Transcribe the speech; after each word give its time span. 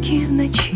тільки 0.00 0.26
вночі. 0.26 0.74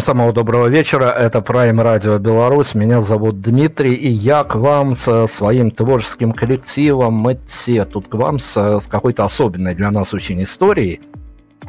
Всем 0.00 0.16
самого 0.16 0.32
доброго 0.32 0.68
вечера. 0.68 1.10
Это 1.10 1.40
Prime 1.40 1.76
Radio 1.76 2.18
Беларусь. 2.18 2.74
Меня 2.74 3.02
зовут 3.02 3.42
Дмитрий, 3.42 3.92
и 3.92 4.08
я 4.08 4.44
к 4.44 4.54
вам 4.54 4.94
со 4.94 5.26
своим 5.26 5.70
творческим 5.70 6.32
коллективом. 6.32 7.12
Мы 7.12 7.38
все 7.44 7.84
тут 7.84 8.08
к 8.08 8.14
вам 8.14 8.38
с, 8.38 8.56
с 8.56 8.86
какой-то 8.86 9.24
особенной 9.24 9.74
для 9.74 9.90
нас 9.90 10.14
очень 10.14 10.42
историей. 10.42 11.00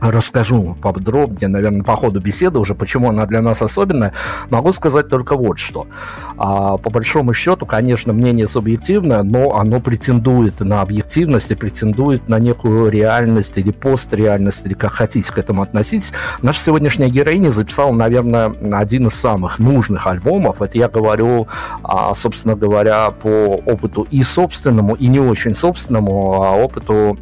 Расскажу 0.01 0.75
подробнее, 0.81 1.47
наверное, 1.47 1.83
по 1.83 1.95
ходу 1.95 2.19
беседы 2.19 2.59
уже, 2.59 2.73
почему 2.73 3.09
она 3.09 3.25
для 3.27 3.41
нас 3.41 3.61
особенная, 3.61 4.13
могу 4.49 4.73
сказать 4.73 5.09
только 5.09 5.35
вот 5.35 5.59
что. 5.59 5.87
А, 6.37 6.77
по 6.77 6.89
большому 6.89 7.33
счету, 7.33 7.65
конечно, 7.65 8.11
мнение 8.11 8.47
субъективное, 8.47 9.21
но 9.21 9.55
оно 9.55 9.79
претендует 9.79 10.61
на 10.61 10.81
объективность 10.81 11.51
и 11.51 11.55
претендует 11.55 12.29
на 12.29 12.39
некую 12.39 12.89
реальность 12.89 13.57
или 13.57 13.71
постреальность, 13.71 14.65
или 14.65 14.73
как 14.73 14.91
хотите 14.91 15.31
к 15.31 15.37
этому 15.37 15.61
относиться. 15.61 16.13
Наша 16.41 16.61
сегодняшняя 16.61 17.09
героиня 17.09 17.51
записала, 17.51 17.93
наверное, 17.93 18.55
один 18.71 19.07
из 19.07 19.13
самых 19.13 19.59
нужных 19.59 20.07
альбомов. 20.07 20.61
Это 20.61 20.77
я 20.77 20.89
говорю, 20.89 21.47
а, 21.83 22.13
собственно 22.15 22.55
говоря, 22.55 23.11
по 23.11 23.61
опыту 23.65 24.07
и 24.09 24.23
собственному, 24.23 24.95
и 24.95 25.07
не 25.07 25.19
очень 25.19 25.53
собственному, 25.53 26.41
а 26.41 26.51
опыту 26.53 27.17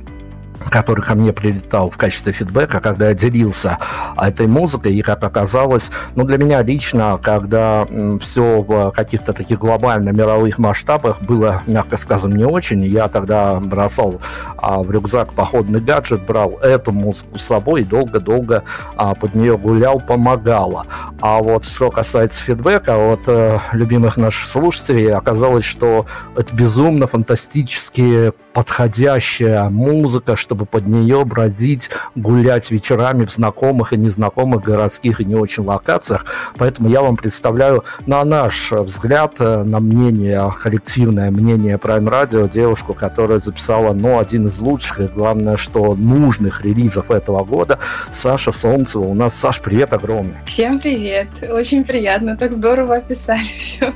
который 0.70 1.02
ко 1.02 1.16
мне 1.16 1.34
прилетал 1.34 1.90
в 1.90 1.98
качестве 1.98 2.34
фидбэка, 2.34 2.80
когда 2.80 3.10
я 3.10 3.14
делился 3.14 3.78
этой 4.18 4.48
музыкой, 4.48 4.94
и 4.94 5.02
как 5.02 5.24
оказалось, 5.24 5.92
ну, 6.16 6.24
для 6.24 6.38
меня 6.38 6.62
лично, 6.62 7.20
когда 7.22 7.88
все 8.22 8.62
в 8.62 8.92
каких-то 8.92 9.34
таких 9.34 9.60
глобально 9.60 10.10
мировых 10.10 10.58
масштабах 10.58 11.22
было, 11.22 11.62
мягко 11.68 11.98
сказано, 11.98 12.36
не 12.36 12.46
очень, 12.46 12.84
я 12.84 13.08
тогда 13.08 13.60
бросал 13.60 14.20
а, 14.58 14.80
в 14.80 14.92
рюкзак 14.92 15.34
походный 15.34 15.82
гаджет, 15.82 16.26
брал 16.26 16.58
эту 16.62 16.92
музыку 16.92 17.38
с 17.38 17.44
собой 17.44 17.82
и 17.82 17.86
долго-долго 17.86 18.64
а, 18.96 19.16
под 19.16 19.36
нее 19.36 19.58
гулял, 19.58 20.00
помогала. 20.00 20.86
А 21.22 21.40
вот 21.40 21.66
что 21.66 21.90
касается 21.90 22.44
фидбэка 22.44 23.14
от 23.14 23.22
э, 23.28 23.60
любимых 23.74 24.18
наших 24.18 24.48
слушателей, 24.48 25.14
оказалось, 25.14 25.66
что 25.66 26.06
это 26.36 26.56
безумно 26.56 27.08
фантастически 27.08 28.32
подходящая 28.54 29.70
музыка, 29.70 30.36
чтобы 30.36 30.66
под 30.66 30.88
нее 30.88 31.24
бродить, 31.26 31.90
гулять 32.16 32.72
вечерами 32.72 33.26
в 33.26 33.32
знакомых 33.32 33.94
и 33.94 33.98
незнакомых 33.98 34.64
городских 34.64 35.22
и 35.22 35.26
не 35.26 35.36
очень 35.36 35.66
локациях. 35.66 36.26
Поэтому 36.58 36.90
я 36.90 37.02
вам 37.02 37.18
представляю 37.18 37.84
на 38.06 38.24
наш 38.24 38.72
взгляд, 38.72 39.36
э, 39.40 39.64
на 39.64 39.80
мнение, 39.80 40.52
коллективное 40.62 41.32
мнение 41.32 41.78
Prime 41.78 42.10
Radio, 42.10 42.50
девушку, 42.50 42.94
которая 42.94 43.40
записала, 43.40 43.94
ну, 43.94 44.20
один 44.20 44.48
из 44.48 44.60
лучших 44.60 45.00
и, 45.00 45.08
главное, 45.08 45.58
что 45.58 45.96
нужных 45.96 46.64
релизов 46.64 47.12
этого 47.12 47.44
года, 47.44 47.80
Саша 48.10 48.52
Солнцева. 48.52 49.04
У 49.04 49.14
нас, 49.14 49.36
Саш, 49.36 49.62
привет 49.62 49.94
огромный. 49.94 50.38
Всем 50.46 50.80
привет. 50.80 51.28
Очень 51.50 51.84
приятно, 51.84 52.36
так 52.38 52.54
здорово 52.54 52.98
описали 52.98 53.40
все. 53.58 53.94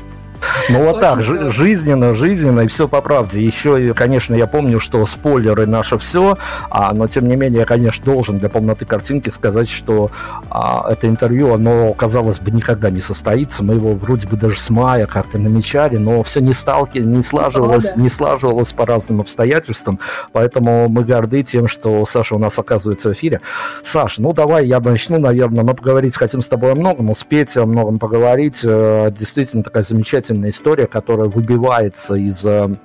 Ну 0.70 0.84
вот 0.86 1.00
так, 1.00 1.22
жизненно, 1.22 2.14
жизненно, 2.14 2.62
и 2.62 2.68
все 2.68 2.88
по 2.88 3.02
правде. 3.02 3.42
Еще, 3.44 3.94
конечно, 3.94 4.36
я 4.36 4.48
помню, 4.48 4.80
что 4.80 5.06
спойлеры 5.06 5.66
наше 5.66 5.98
все, 5.98 6.38
а, 6.70 6.94
но 6.94 7.08
тем 7.08 7.28
не 7.28 7.36
менее, 7.36 7.62
я, 7.62 7.66
конечно, 7.66 8.04
должен 8.06 8.40
для 8.40 8.50
полноты 8.50 8.86
картинки 8.86 9.30
сказать, 9.30 9.70
что 9.70 10.12
а, 10.50 10.86
это 10.90 11.08
интервью, 11.08 11.54
оно, 11.54 11.94
казалось 11.94 12.40
бы, 12.40 12.52
никогда 12.52 12.90
не 12.90 13.02
состоится. 13.02 13.64
Мы 13.64 13.76
его 13.76 13.94
вроде 13.94 14.28
бы 14.28 14.38
даже 14.38 14.58
с 14.58 14.70
мая 14.70 15.06
как-то 15.06 15.38
намечали, 15.38 15.98
но 15.98 16.24
все 16.24 16.40
не 16.40 16.54
сталки, 16.54 17.00
не 17.00 17.24
слаживалось, 17.24 17.96
не 17.96 18.10
слаживалось 18.10 18.74
по 18.74 18.86
разным 18.86 19.22
обстоятельствам. 19.22 20.00
Поэтому 20.32 20.88
мы 20.90 21.04
горды 21.04 21.44
тем, 21.44 21.68
что 21.68 22.06
Саша 22.06 22.36
у 22.36 22.40
нас 22.40 22.58
оказывается 22.60 23.10
в 23.10 23.14
эфире. 23.14 23.42
Саш, 23.84 24.20
ну 24.20 24.34
давай 24.34 24.66
я 24.66 24.80
начну, 24.80 25.20
наверное. 25.20 25.64
Мы 25.64 25.74
поговорить 25.74 26.16
хотим 26.16 26.42
с 26.42 26.48
тобой 26.48 26.72
о 26.72 26.76
многом, 26.76 27.10
успеть 27.10 27.56
о 27.58 27.66
многом 27.66 28.00
поговорить. 28.00 28.62
Э, 28.64 29.10
действительно 29.12 29.64
такая 29.64 29.84
замечательная 29.84 30.33
замечательная 30.34 30.50
история, 30.50 30.88
которая 30.88 31.30
выбивается 31.30 32.16
из 32.16 32.46
э, 32.46 32.76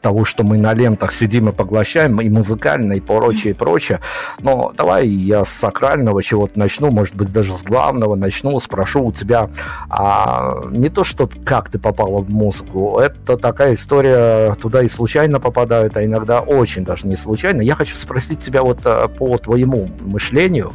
того, 0.00 0.24
что 0.24 0.44
мы 0.44 0.58
на 0.58 0.74
лентах 0.74 1.12
сидим 1.12 1.48
и 1.48 1.52
поглощаем, 1.52 2.20
и 2.20 2.28
музыкально, 2.28 2.94
и 2.94 3.00
прочее, 3.00 3.52
и 3.52 3.54
прочее. 3.54 4.00
Но 4.40 4.72
давай 4.76 5.08
я 5.08 5.44
с 5.44 5.50
сакрального 5.50 6.22
чего-то 6.22 6.58
начну, 6.58 6.90
может 6.90 7.14
быть, 7.14 7.32
даже 7.32 7.52
с 7.52 7.62
главного 7.62 8.14
начну, 8.14 8.58
спрошу 8.60 9.06
у 9.06 9.12
тебя 9.12 9.50
а, 9.88 10.62
не 10.70 10.88
то, 10.88 11.04
что 11.04 11.28
как 11.44 11.70
ты 11.70 11.78
попала 11.78 12.20
в 12.20 12.30
музыку, 12.30 12.98
это 12.98 13.36
такая 13.36 13.74
история, 13.74 14.54
туда 14.54 14.82
и 14.82 14.88
случайно 14.88 15.40
попадают, 15.40 15.96
а 15.96 16.04
иногда 16.04 16.40
очень 16.40 16.84
даже 16.84 17.06
не 17.06 17.16
случайно. 17.16 17.62
Я 17.62 17.74
хочу 17.74 17.96
спросить 17.96 18.38
тебя 18.38 18.62
вот 18.62 18.80
э, 18.84 19.08
по 19.08 19.38
твоему 19.38 19.90
мышлению, 20.00 20.72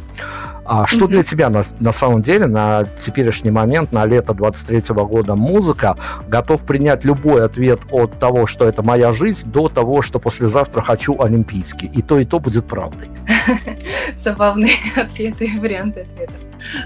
а 0.68 0.86
что 0.86 1.06
для 1.06 1.22
тебя 1.22 1.48
на, 1.48 1.62
на 1.80 1.92
самом 1.92 2.20
деле 2.20 2.46
на 2.46 2.84
теперешний 2.84 3.50
момент, 3.50 3.90
на 3.90 4.04
лето 4.04 4.34
23 4.34 4.94
года 4.94 5.34
музыка, 5.34 5.96
готов 6.28 6.62
принять 6.64 7.04
любой 7.04 7.42
ответ 7.42 7.80
от 7.90 8.18
того, 8.18 8.46
что 8.46 8.68
это 8.68 8.82
моя 8.82 9.14
жизнь, 9.14 9.50
до 9.50 9.70
того, 9.70 10.02
что 10.02 10.18
послезавтра 10.18 10.82
хочу 10.82 11.18
олимпийский. 11.18 11.86
И 11.86 12.02
то, 12.02 12.18
и 12.18 12.26
то 12.26 12.38
будет 12.38 12.66
правдой. 12.66 13.08
Забавные 14.18 14.74
ответы, 14.96 15.50
варианты 15.58 16.00
ответов. 16.00 16.36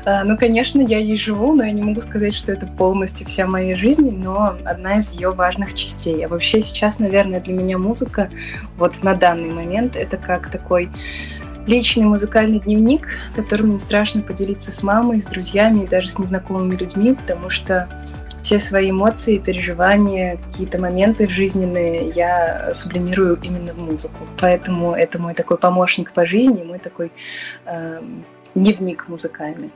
А, 0.04 0.22
ну, 0.22 0.38
конечно, 0.38 0.80
я 0.80 0.98
ей 0.98 1.16
живу, 1.16 1.52
но 1.52 1.64
я 1.64 1.72
не 1.72 1.82
могу 1.82 2.00
сказать, 2.00 2.34
что 2.34 2.52
это 2.52 2.66
полностью 2.66 3.26
вся 3.26 3.48
моя 3.48 3.76
жизнь, 3.76 4.10
но 4.10 4.56
одна 4.64 4.98
из 4.98 5.12
ее 5.12 5.30
важных 5.30 5.74
частей. 5.74 6.24
А 6.24 6.28
вообще 6.28 6.62
сейчас, 6.62 7.00
наверное, 7.00 7.40
для 7.40 7.52
меня 7.52 7.78
музыка 7.78 8.30
вот 8.76 9.02
на 9.02 9.14
данный 9.14 9.50
момент 9.50 9.96
это 9.96 10.18
как 10.18 10.48
такой 10.50 10.88
личный 11.66 12.04
музыкальный 12.04 12.58
дневник, 12.60 13.08
которым 13.34 13.70
не 13.70 13.78
страшно 13.78 14.22
поделиться 14.22 14.72
с 14.72 14.82
мамой, 14.82 15.20
с 15.20 15.26
друзьями 15.26 15.84
и 15.84 15.86
даже 15.86 16.08
с 16.08 16.18
незнакомыми 16.18 16.76
людьми, 16.76 17.14
потому 17.14 17.50
что 17.50 17.88
все 18.42 18.58
свои 18.58 18.90
эмоции, 18.90 19.38
переживания, 19.38 20.36
какие-то 20.36 20.78
моменты 20.78 21.28
жизненные 21.28 22.10
я 22.10 22.74
сублимирую 22.74 23.38
именно 23.40 23.72
в 23.72 23.78
музыку. 23.78 24.26
Поэтому 24.38 24.94
это 24.94 25.20
мой 25.20 25.34
такой 25.34 25.58
помощник 25.58 26.12
по 26.12 26.26
жизни, 26.26 26.64
мой 26.64 26.78
такой 26.78 27.12
э, 27.66 28.02
дневник 28.54 29.08
музыкальный. 29.08 29.70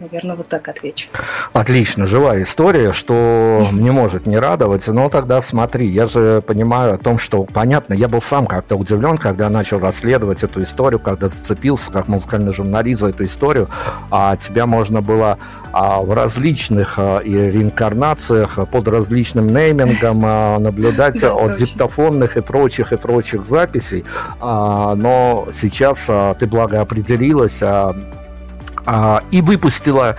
Наверное, 0.00 0.36
вот 0.36 0.48
так 0.48 0.68
отвечу. 0.68 1.08
Отлично, 1.52 2.06
живая 2.06 2.42
история, 2.42 2.92
что 2.92 3.68
не 3.72 3.90
может 3.90 4.26
не 4.26 4.38
радовать. 4.38 4.86
Но 4.86 5.08
тогда 5.08 5.40
смотри, 5.40 5.88
я 5.88 6.06
же 6.06 6.42
понимаю 6.46 6.94
о 6.94 6.98
том, 6.98 7.18
что, 7.18 7.44
понятно, 7.44 7.94
я 7.94 8.06
был 8.06 8.20
сам 8.20 8.46
как-то 8.46 8.76
удивлен, 8.76 9.16
когда 9.16 9.48
начал 9.48 9.80
расследовать 9.80 10.44
эту 10.44 10.62
историю, 10.62 11.00
когда 11.00 11.26
зацепился 11.26 11.90
как 11.90 12.06
музыкальный 12.06 12.52
журналист 12.52 13.00
за 13.00 13.08
эту 13.08 13.24
историю. 13.24 13.68
А 14.10 14.36
тебя 14.36 14.66
можно 14.66 15.00
было 15.00 15.38
а, 15.72 16.00
в 16.00 16.14
различных 16.14 16.94
а, 16.98 17.18
и 17.18 17.32
реинкарнациях 17.32 18.68
под 18.70 18.86
различным 18.86 19.48
неймингом 19.48 20.22
а, 20.24 20.58
наблюдать 20.58 21.20
да, 21.20 21.32
от 21.32 21.48
точно. 21.48 21.66
диктофонных 21.66 22.36
и 22.36 22.40
прочих 22.40 22.92
и 22.92 22.96
прочих 22.96 23.46
записей. 23.46 24.04
А, 24.40 24.94
но 24.94 25.48
сейчас 25.50 26.06
а, 26.08 26.34
ты 26.34 26.46
благо 26.46 26.80
определилась, 26.80 27.62
а, 27.62 27.78
а, 27.88 27.96
и 29.30 29.42
выпустила 29.42 30.16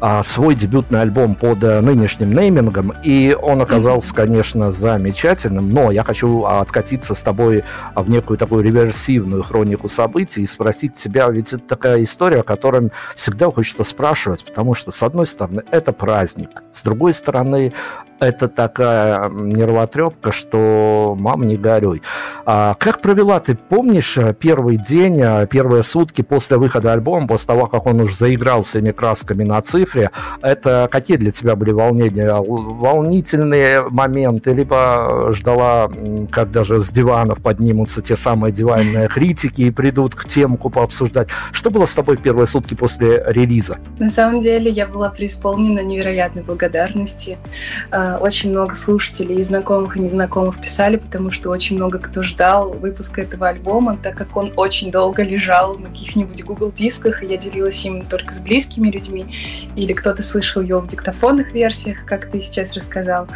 а, 0.00 0.22
свой 0.22 0.54
дебютный 0.54 1.00
альбом 1.00 1.34
под 1.34 1.64
а, 1.64 1.80
нынешним 1.80 2.32
неймингом, 2.32 2.92
и 3.02 3.36
он 3.40 3.60
оказался, 3.60 4.14
конечно, 4.14 4.70
замечательным, 4.70 5.72
но 5.72 5.90
я 5.90 6.04
хочу 6.04 6.44
откатиться 6.44 7.16
с 7.16 7.22
тобой 7.22 7.64
в 7.96 8.08
некую 8.08 8.38
такую 8.38 8.62
реверсивную 8.62 9.42
хронику 9.42 9.88
событий 9.88 10.42
и 10.42 10.46
спросить 10.46 10.94
тебя, 10.94 11.28
ведь 11.30 11.52
это 11.52 11.62
такая 11.64 12.02
история, 12.04 12.40
о 12.40 12.44
которой 12.44 12.90
всегда 13.16 13.50
хочется 13.50 13.82
спрашивать, 13.82 14.44
потому 14.44 14.74
что, 14.74 14.92
с 14.92 15.02
одной 15.02 15.26
стороны, 15.26 15.64
это 15.72 15.92
праздник, 15.92 16.62
с 16.70 16.84
другой 16.84 17.12
стороны, 17.12 17.72
это 18.20 18.48
такая 18.48 19.28
нервотрепка, 19.28 20.32
что 20.32 21.14
мам, 21.18 21.46
не 21.46 21.56
горюй. 21.56 22.02
А 22.44 22.74
как 22.78 23.00
провела, 23.00 23.40
ты 23.40 23.54
помнишь 23.54 24.16
э, 24.18 24.34
первый 24.34 24.76
день, 24.76 25.20
э, 25.20 25.46
первые 25.46 25.82
сутки 25.82 26.22
после 26.22 26.56
выхода 26.56 26.92
альбома, 26.92 27.28
после 27.28 27.46
того, 27.46 27.66
как 27.66 27.86
он 27.86 28.00
уже 28.00 28.14
заиграл 28.14 28.62
всеми 28.62 28.90
красками 28.90 29.44
на 29.44 29.60
цифре, 29.62 30.10
это 30.42 30.88
какие 30.90 31.16
для 31.16 31.30
тебя 31.30 31.56
были 31.56 31.72
волнения? 31.72 32.34
Волнительные 32.34 33.82
моменты, 33.88 34.52
либо 34.52 35.30
ждала, 35.32 35.90
когда 36.30 36.64
же 36.64 36.80
с 36.80 36.90
диванов 36.90 37.42
поднимутся 37.42 38.02
те 38.02 38.16
самые 38.16 38.52
диванные 38.52 39.08
критики 39.08 39.62
и 39.62 39.70
придут 39.70 40.14
к 40.14 40.24
темку 40.24 40.70
пообсуждать. 40.70 41.28
Что 41.52 41.70
было 41.70 41.86
с 41.86 41.94
тобой 41.94 42.16
первые 42.16 42.46
сутки 42.46 42.74
после 42.74 43.22
релиза? 43.26 43.78
На 43.98 44.10
самом 44.10 44.40
деле 44.40 44.70
я 44.70 44.86
была 44.86 45.10
преисполнена 45.10 45.80
невероятной 45.80 46.42
благодарности 46.42 47.38
очень 48.16 48.50
много 48.50 48.74
слушателей 48.74 49.36
и 49.36 49.42
знакомых, 49.42 49.96
и 49.96 50.00
незнакомых 50.00 50.60
писали, 50.60 50.96
потому 50.96 51.30
что 51.30 51.50
очень 51.50 51.76
много 51.76 51.98
кто 51.98 52.22
ждал 52.22 52.70
выпуска 52.70 53.22
этого 53.22 53.48
альбома, 53.48 53.98
так 54.02 54.16
как 54.16 54.36
он 54.36 54.52
очень 54.56 54.90
долго 54.90 55.22
лежал 55.22 55.76
на 55.76 55.88
каких-нибудь 55.88 56.44
Google 56.44 56.72
дисках, 56.72 57.22
и 57.22 57.26
я 57.26 57.36
делилась 57.36 57.84
им 57.84 58.02
только 58.06 58.32
с 58.32 58.40
близкими 58.40 58.90
людьми, 58.90 59.26
или 59.76 59.92
кто-то 59.92 60.22
слышал 60.22 60.62
его 60.62 60.80
в 60.80 60.88
диктофонных 60.88 61.52
версиях, 61.52 61.98
как 62.06 62.30
ты 62.30 62.40
сейчас 62.40 62.74
рассказал. 62.74 63.28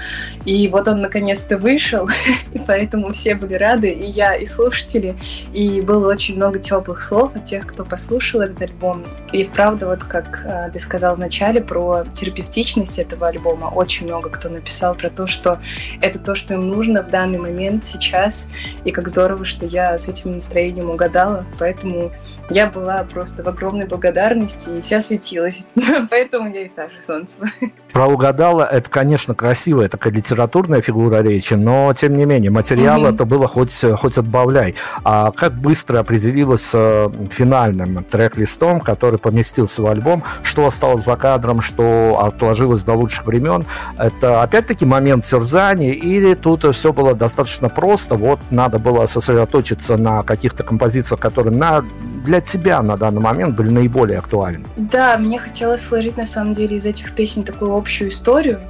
И 0.44 0.68
вот 0.68 0.88
он 0.88 1.00
наконец-то 1.02 1.58
вышел, 1.58 2.08
и 2.52 2.58
поэтому 2.58 3.12
все 3.12 3.34
были 3.34 3.54
рады, 3.54 3.90
и 3.90 4.08
я, 4.08 4.34
и 4.34 4.46
слушатели, 4.46 5.14
и 5.52 5.80
было 5.80 6.08
очень 6.10 6.36
много 6.36 6.58
теплых 6.58 7.00
слов 7.00 7.36
от 7.36 7.44
тех, 7.44 7.66
кто 7.66 7.84
послушал 7.84 8.40
этот 8.40 8.62
альбом. 8.62 9.04
И 9.32 9.44
вправду, 9.44 9.86
вот 9.86 10.04
как 10.04 10.44
а, 10.46 10.70
ты 10.70 10.78
сказал 10.78 11.14
вначале 11.14 11.60
про 11.60 12.04
терапевтичность 12.14 12.98
этого 12.98 13.28
альбома, 13.28 13.66
очень 13.66 14.06
много 14.06 14.30
кто 14.30 14.48
написал 14.48 14.61
написал 14.62 14.94
про 14.94 15.10
то, 15.10 15.26
что 15.26 15.60
это 16.00 16.18
то, 16.18 16.34
что 16.34 16.54
им 16.54 16.68
нужно 16.68 17.02
в 17.02 17.10
данный 17.10 17.38
момент, 17.38 17.84
сейчас, 17.84 18.48
и 18.84 18.92
как 18.92 19.08
здорово, 19.08 19.44
что 19.44 19.66
я 19.66 19.98
с 19.98 20.08
этим 20.08 20.34
настроением 20.34 20.90
угадала, 20.90 21.44
поэтому 21.58 22.12
я 22.52 22.66
была 22.66 23.04
просто 23.04 23.42
в 23.42 23.48
огромной 23.48 23.86
благодарности 23.86 24.70
и 24.78 24.80
вся 24.82 25.00
светилась. 25.00 25.64
Поэтому 26.10 26.52
я 26.52 26.62
и 26.62 26.68
Саша 26.68 27.00
Солнцева. 27.00 27.48
Про 27.92 28.06
угадала, 28.06 28.62
это, 28.62 28.88
конечно, 28.88 29.34
красивая 29.34 29.88
такая 29.88 30.12
литературная 30.12 30.80
фигура 30.80 31.22
речи, 31.22 31.54
но, 31.54 31.92
тем 31.94 32.14
не 32.14 32.24
менее, 32.24 32.50
материал 32.50 33.04
mm-hmm. 33.04 33.14
это 33.14 33.24
было 33.26 33.46
хоть, 33.46 33.84
хоть 33.96 34.16
отбавляй. 34.16 34.74
А 35.04 35.30
как 35.30 35.54
быстро 35.54 35.98
определилась 35.98 36.62
с 36.62 36.72
э, 36.74 37.10
финальным 37.30 38.04
трек-листом, 38.04 38.80
который 38.80 39.18
поместился 39.18 39.82
в 39.82 39.86
альбом, 39.86 40.22
что 40.42 40.66
осталось 40.66 41.04
за 41.04 41.16
кадром, 41.16 41.60
что 41.60 42.18
отложилось 42.22 42.82
до 42.84 42.94
лучших 42.94 43.26
времен? 43.26 43.66
Это 43.98 44.42
опять-таки 44.42 44.86
момент 44.86 45.24
терзания 45.24 45.92
или 45.92 46.34
тут 46.34 46.64
все 46.74 46.92
было 46.92 47.14
достаточно 47.14 47.68
просто, 47.68 48.14
вот 48.14 48.40
надо 48.50 48.78
было 48.78 49.04
сосредоточиться 49.06 49.96
на 49.96 50.22
каких-то 50.22 50.62
композициях, 50.62 51.20
которые 51.20 51.54
на, 51.54 51.84
для 52.24 52.40
тебя 52.40 52.82
на 52.82 52.96
данный 52.96 53.20
момент 53.20 53.56
были 53.56 53.72
наиболее 53.72 54.18
актуальны? 54.18 54.64
Да, 54.76 55.16
мне 55.18 55.38
хотелось 55.38 55.82
сложить 55.82 56.16
на 56.16 56.26
самом 56.26 56.52
деле 56.52 56.76
из 56.76 56.86
этих 56.86 57.14
песен 57.14 57.42
такую 57.44 57.74
общую 57.76 58.10
историю. 58.10 58.60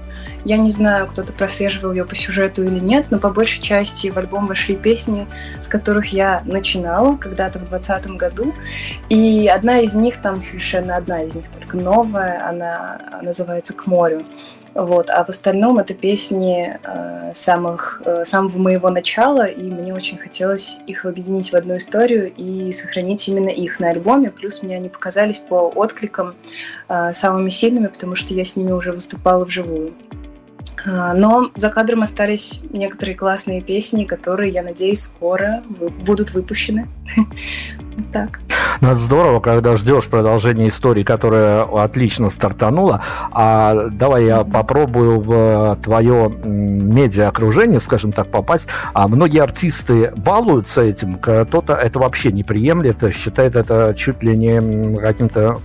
Я 0.44 0.56
не 0.56 0.70
знаю, 0.70 1.06
кто-то 1.06 1.32
прослеживал 1.32 1.92
ее 1.92 2.04
по 2.04 2.14
сюжету 2.14 2.64
или 2.64 2.80
нет, 2.80 3.08
но 3.10 3.18
по 3.18 3.30
большей 3.30 3.62
части 3.62 4.10
в 4.10 4.18
альбом 4.18 4.46
вошли 4.46 4.74
песни, 4.74 5.26
с 5.60 5.68
которых 5.68 6.12
я 6.12 6.42
начинала 6.44 7.16
когда-то 7.16 7.58
в 7.58 7.68
2020 7.68 8.06
году. 8.16 8.54
И 9.08 9.48
одна 9.48 9.80
из 9.80 9.94
них, 9.94 10.20
там 10.20 10.40
совершенно 10.40 10.96
одна 10.96 11.22
из 11.22 11.36
них 11.36 11.48
только 11.48 11.76
новая, 11.76 12.48
она 12.48 13.20
называется 13.22 13.74
«К 13.74 13.86
морю». 13.86 14.24
Вот. 14.74 15.10
А 15.10 15.24
в 15.24 15.28
остальном 15.28 15.78
это 15.78 15.92
песни 15.92 16.78
э, 16.82 17.32
самых, 17.34 18.00
э, 18.04 18.24
самого 18.24 18.56
моего 18.58 18.88
начала, 18.88 19.44
и 19.44 19.62
мне 19.62 19.92
очень 19.92 20.16
хотелось 20.16 20.78
их 20.86 21.04
объединить 21.04 21.52
в 21.52 21.54
одну 21.54 21.76
историю 21.76 22.32
и 22.34 22.72
сохранить 22.72 23.28
именно 23.28 23.50
их 23.50 23.80
на 23.80 23.90
альбоме. 23.90 24.30
Плюс 24.30 24.62
мне 24.62 24.76
они 24.76 24.88
показались 24.88 25.38
по 25.38 25.68
откликам 25.68 26.34
э, 26.88 27.12
самыми 27.12 27.50
сильными, 27.50 27.88
потому 27.88 28.14
что 28.14 28.32
я 28.32 28.44
с 28.44 28.56
ними 28.56 28.72
уже 28.72 28.92
выступала 28.92 29.44
вживую. 29.44 29.92
Э, 30.84 31.12
но 31.14 31.50
за 31.54 31.70
кадром 31.70 32.02
остались 32.02 32.60
некоторые 32.70 33.16
классные 33.16 33.60
песни, 33.60 34.04
которые, 34.04 34.52
я 34.52 34.62
надеюсь, 34.62 35.02
скоро 35.02 35.62
будут 36.04 36.32
выпущены. 36.32 36.88
Так. 38.12 38.40
Ну, 38.80 38.88
это 38.88 38.98
здорово, 38.98 39.38
когда 39.40 39.76
ждешь 39.76 40.08
продолжения 40.08 40.66
истории, 40.66 41.04
которая 41.04 41.62
отлично 41.62 42.30
стартанула. 42.30 43.00
А 43.30 43.88
давай 43.90 44.24
я 44.24 44.42
попробую 44.44 45.20
в 45.20 45.78
твое 45.82 46.28
медиа-окружение, 46.42 47.78
скажем 47.80 48.12
так, 48.12 48.28
попасть. 48.28 48.68
А 48.92 49.06
многие 49.06 49.40
артисты 49.40 50.12
балуются 50.16 50.82
этим, 50.82 51.14
кто-то 51.14 51.74
это 51.74 51.98
вообще 51.98 52.32
не 52.32 52.42
приемлет, 52.42 53.14
считает 53.14 53.56
это 53.56 53.94
чуть 53.96 54.22
ли 54.22 54.36
не 54.36 54.96
каким-то 54.98 55.60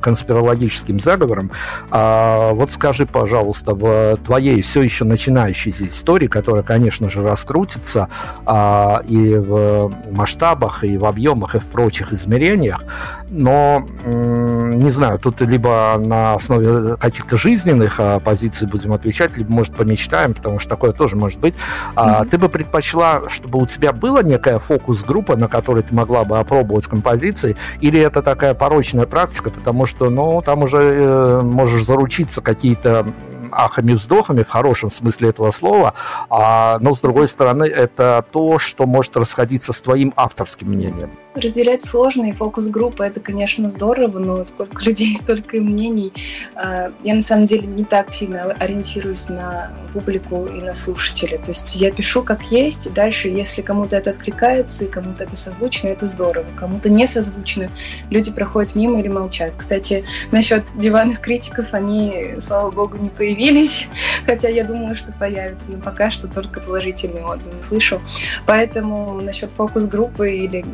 конспирологическим 0.00 1.00
заговором. 1.00 1.50
А 1.90 2.52
вот 2.52 2.70
скажи, 2.70 3.06
пожалуйста, 3.06 3.74
в 3.74 4.16
твоей 4.24 4.62
все 4.62 4.82
еще 4.82 5.04
начинающейся 5.04 5.86
истории, 5.86 6.28
которая, 6.28 6.62
конечно 6.62 7.08
же, 7.08 7.22
раскрутится 7.22 8.08
а, 8.46 9.02
и 9.06 9.34
в 9.34 9.92
масштабах, 10.10 10.84
и 10.84 10.96
в 10.96 11.04
объемах, 11.04 11.37
объемах 11.38 11.54
и 11.54 11.58
в 11.58 11.66
прочих 11.66 12.12
измерениях, 12.12 12.84
но, 13.30 13.86
не 14.04 14.90
знаю, 14.90 15.18
тут 15.18 15.40
либо 15.40 15.96
на 15.98 16.34
основе 16.34 16.96
каких-то 16.96 17.36
жизненных 17.36 17.96
а, 17.98 18.20
позиций 18.20 18.66
будем 18.66 18.92
отвечать, 18.92 19.36
либо, 19.36 19.52
может, 19.52 19.74
помечтаем, 19.74 20.34
потому 20.34 20.58
что 20.58 20.70
такое 20.70 20.92
тоже 20.92 21.16
может 21.16 21.38
быть. 21.40 21.54
Mm-hmm. 21.94 22.28
Ты 22.28 22.38
бы 22.38 22.48
предпочла, 22.48 23.28
чтобы 23.28 23.60
у 23.60 23.66
тебя 23.66 23.92
была 23.92 24.22
некая 24.22 24.58
фокус-группа, 24.58 25.36
на 25.36 25.48
которой 25.48 25.82
ты 25.82 25.94
могла 25.94 26.24
бы 26.24 26.38
опробовать 26.38 26.86
композиции, 26.86 27.56
или 27.80 28.00
это 28.00 28.22
такая 28.22 28.54
порочная 28.54 29.06
практика, 29.06 29.50
потому 29.50 29.86
что, 29.86 30.10
ну, 30.10 30.42
там 30.42 30.62
уже 30.62 30.78
э, 30.78 31.42
можешь 31.42 31.84
заручиться 31.84 32.40
какие-то 32.40 33.06
ахами-вздохами 33.52 34.42
в 34.42 34.48
хорошем 34.48 34.90
смысле 34.90 35.30
этого 35.30 35.50
слова, 35.50 35.94
а, 36.30 36.78
но 36.80 36.94
с 36.94 37.00
другой 37.00 37.28
стороны 37.28 37.64
это 37.64 38.24
то, 38.30 38.58
что 38.58 38.86
может 38.86 39.16
расходиться 39.16 39.72
с 39.72 39.80
твоим 39.80 40.12
авторским 40.16 40.68
мнением. 40.68 41.10
Разделять 41.34 41.84
сложно, 41.84 42.30
и 42.30 42.32
фокус-группа 42.32 43.02
это, 43.02 43.20
конечно, 43.20 43.68
здорово, 43.68 44.18
но 44.18 44.44
сколько 44.44 44.82
людей, 44.84 45.14
столько 45.16 45.58
и 45.58 45.60
мнений. 45.60 46.12
А, 46.54 46.90
я 47.04 47.14
на 47.14 47.22
самом 47.22 47.44
деле 47.44 47.66
не 47.66 47.84
так 47.84 48.12
сильно 48.12 48.44
ориентируюсь 48.58 49.28
на 49.28 49.72
публику 49.92 50.46
и 50.46 50.60
на 50.60 50.74
слушателя. 50.74 51.38
То 51.38 51.48
есть 51.48 51.76
я 51.76 51.92
пишу 51.92 52.22
как 52.22 52.42
есть, 52.44 52.86
и 52.86 52.90
дальше, 52.90 53.28
если 53.28 53.62
кому-то 53.62 53.96
это 53.96 54.10
откликается 54.10 54.86
и 54.86 54.88
кому-то 54.88 55.24
это 55.24 55.36
созвучно, 55.36 55.88
это 55.88 56.06
здорово. 56.06 56.46
Кому-то 56.56 56.88
не 56.88 57.06
созвучно, 57.06 57.70
люди 58.10 58.32
проходят 58.32 58.74
мимо 58.74 58.98
или 58.98 59.08
молчат. 59.08 59.54
Кстати, 59.56 60.04
насчет 60.32 60.64
диванных 60.76 61.20
критиков, 61.20 61.74
они, 61.74 62.36
слава 62.38 62.70
богу, 62.70 62.96
не 62.96 63.10
появились, 63.10 63.86
хотя 64.26 64.48
я 64.48 64.64
думала, 64.64 64.94
что 64.94 65.12
появятся, 65.12 65.72
но 65.72 65.78
пока 65.78 66.10
что 66.10 66.26
только 66.26 66.60
положительные 66.60 67.24
отзывы 67.24 67.62
слышу. 67.62 68.00
Поэтому 68.46 69.20
насчет 69.20 69.52
фокус-группы 69.52 70.32
или 70.32 70.64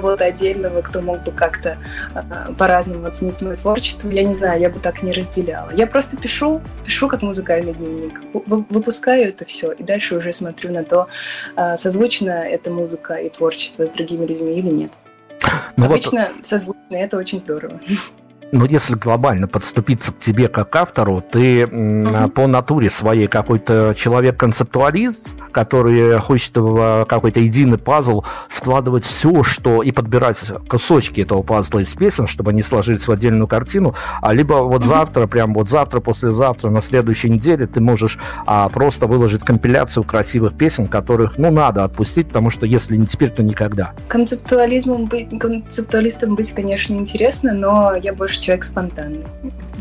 кого-то 0.00 0.24
отдельного, 0.24 0.82
кто 0.82 1.00
мог 1.00 1.22
бы 1.22 1.32
как-то 1.32 1.78
э, 2.14 2.52
по-разному 2.54 3.06
оценить 3.06 3.40
мое 3.42 3.56
творчество, 3.56 4.08
я 4.08 4.22
не 4.22 4.34
знаю, 4.34 4.60
я 4.60 4.70
бы 4.70 4.80
так 4.80 5.02
не 5.02 5.12
разделяла. 5.12 5.70
Я 5.74 5.86
просто 5.86 6.16
пишу, 6.16 6.60
пишу 6.84 7.08
как 7.08 7.22
музыкальный 7.22 7.74
дневник, 7.74 8.20
выпускаю 8.46 9.28
это 9.28 9.44
все, 9.44 9.72
и 9.72 9.82
дальше 9.82 10.16
уже 10.16 10.32
смотрю 10.32 10.72
на 10.72 10.84
то, 10.84 11.08
э, 11.56 11.76
созвучна 11.76 12.48
эта 12.48 12.70
музыка 12.70 13.14
и 13.14 13.28
творчество 13.28 13.86
с 13.86 13.90
другими 13.90 14.26
людьми 14.26 14.58
или 14.58 14.68
нет. 14.68 14.90
Ну 15.76 15.86
Обычно 15.86 16.28
вот... 16.34 16.46
созвучно, 16.46 16.96
это 16.96 17.16
очень 17.16 17.40
здорово. 17.40 17.80
Но 18.52 18.64
если 18.64 18.94
глобально 18.94 19.48
подступиться 19.48 20.12
к 20.12 20.18
тебе 20.18 20.48
как 20.48 20.74
автору, 20.74 21.22
ты 21.22 21.62
mm-hmm. 21.62 22.30
по 22.30 22.46
натуре 22.46 22.90
своей 22.90 23.26
какой-то 23.26 23.94
человек-концептуалист, 23.96 25.36
который 25.52 26.18
хочет 26.20 26.56
в 26.56 27.06
какой-то 27.08 27.40
единый 27.40 27.78
пазл 27.78 28.24
складывать 28.48 29.04
все, 29.04 29.42
что 29.42 29.82
и 29.82 29.92
подбирать 29.92 30.40
кусочки 30.68 31.20
этого 31.20 31.42
пазла 31.42 31.80
из 31.80 31.94
песен, 31.94 32.26
чтобы 32.26 32.50
они 32.50 32.62
сложились 32.62 33.06
в 33.06 33.12
отдельную 33.12 33.46
картину, 33.46 33.94
а 34.20 34.32
либо 34.32 34.54
вот 34.54 34.82
mm-hmm. 34.82 34.86
завтра, 34.86 35.26
прям 35.26 35.54
вот 35.54 35.68
завтра, 35.68 36.00
послезавтра, 36.00 36.70
на 36.70 36.80
следующей 36.80 37.30
неделе 37.30 37.66
ты 37.66 37.80
можешь 37.80 38.18
а, 38.46 38.68
просто 38.68 39.06
выложить 39.06 39.44
компиляцию 39.44 40.04
красивых 40.04 40.56
песен, 40.56 40.86
которых, 40.86 41.38
ну, 41.38 41.50
надо 41.50 41.84
отпустить, 41.84 42.28
потому 42.28 42.50
что 42.50 42.66
если 42.66 42.96
не 42.96 43.06
теперь, 43.06 43.30
то 43.30 43.42
никогда. 43.42 43.92
Концептуализмом 44.08 45.06
быть, 45.06 45.38
концептуалистом 45.38 46.34
быть, 46.34 46.52
конечно, 46.52 46.94
интересно, 46.94 47.52
но 47.52 47.94
я 47.94 48.12
больше 48.12 48.39
человек 48.40 48.64
спонтанный. 48.64 49.24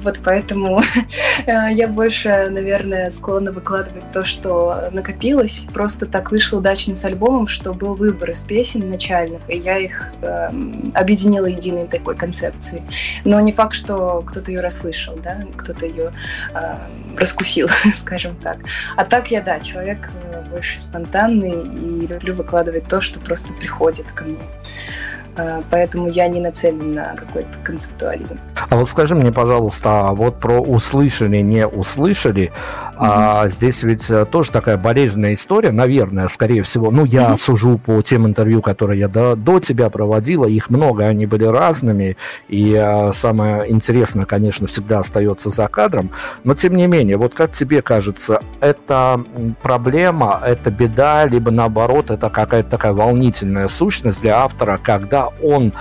Вот 0.04 0.20
поэтому 0.24 0.82
э, 1.46 1.74
я 1.74 1.88
больше, 1.88 2.50
наверное, 2.50 3.10
склонна 3.10 3.52
выкладывать 3.52 4.12
то, 4.12 4.24
что 4.24 4.90
накопилось. 4.92 5.66
Просто 5.74 6.06
так 6.06 6.32
вышло 6.32 6.60
удачно 6.60 6.96
с 6.96 7.04
альбомом, 7.06 7.48
что 7.48 7.74
был 7.74 7.96
выбор 7.96 8.32
из 8.32 8.42
песен 8.42 8.90
начальных, 8.90 9.42
и 9.48 9.58
я 9.58 9.78
их 9.78 10.12
э, 10.22 10.50
объединила 10.94 11.46
единой 11.46 11.88
такой 11.88 12.16
концепцией. 12.16 12.84
Но 13.26 13.40
не 13.40 13.52
факт, 13.52 13.74
что 13.74 14.24
кто-то 14.26 14.52
ее 14.52 14.62
расслышал, 14.62 15.18
да, 15.18 15.46
кто-то 15.58 15.86
ее 15.86 16.14
э, 16.54 16.76
раскусил, 17.18 17.68
скажем 17.96 18.36
так. 18.38 18.58
А 18.96 19.04
так 19.04 19.32
я, 19.32 19.42
да, 19.42 19.60
человек 19.60 20.10
э, 20.32 20.44
больше 20.50 20.80
спонтанный 20.80 21.64
и 21.64 22.08
люблю 22.08 22.34
выкладывать 22.36 22.88
то, 22.88 23.02
что 23.02 23.20
просто 23.20 23.52
приходит 23.54 24.12
ко 24.12 24.26
мне. 24.26 24.38
Э, 25.40 25.62
поэтому 25.70 26.10
я 26.10 26.28
не 26.28 26.42
нацелен 26.42 26.96
на 26.96 27.16
какой-то 27.16 27.58
концептуализм. 27.64 28.38
А 28.70 28.76
вот 28.76 28.90
скажи 28.90 29.16
мне, 29.16 29.32
пожалуйста, 29.32 30.10
а 30.10 30.14
вот 30.14 30.40
про 30.40 30.60
услышали, 30.60 31.38
не 31.38 31.66
услышали, 31.66 32.52
mm-hmm. 32.52 32.98
а 32.98 33.48
здесь 33.48 33.84
ведь 33.84 34.12
э, 34.12 34.26
тоже 34.26 34.52
такая 34.52 34.78
болезненная 34.78 35.34
история, 35.34 35.72
наверное, 35.72 36.28
скорее 36.28 36.64
всего. 36.64 36.92
Ну, 36.92 37.06
я 37.06 37.30
mm-hmm. 37.30 37.38
сужу 37.38 37.78
по 37.78 38.02
тем 38.02 38.28
интервью, 38.28 38.62
которые 38.62 39.00
я 39.00 39.08
до, 39.08 39.36
до 39.36 39.60
тебя 39.60 39.90
проводила, 39.90 40.46
их 40.46 40.70
много, 40.70 41.06
они 41.06 41.26
были 41.26 41.46
разными, 41.46 42.18
и 42.50 42.76
а, 42.76 43.12
самое 43.14 43.72
интересное, 43.72 44.26
конечно, 44.26 44.68
всегда 44.68 45.00
остается 45.00 45.50
за 45.50 45.68
кадром, 45.68 46.12
но 46.44 46.54
тем 46.54 46.76
не 46.76 46.88
менее, 46.88 47.18
вот 47.18 47.34
как 47.34 47.52
тебе 47.52 47.82
кажется, 47.82 48.42
это 48.60 49.24
проблема, 49.62 50.42
это 50.46 50.70
беда, 50.70 51.26
либо 51.26 51.52
наоборот, 51.52 52.12
это 52.12 52.30
какая-то 52.30 52.72
такая 52.72 52.94
волнительная 52.94 53.68
сущность 53.68 54.22
для 54.22 54.40
автора, 54.40 54.80
когда 54.82 55.29
он 55.42 55.74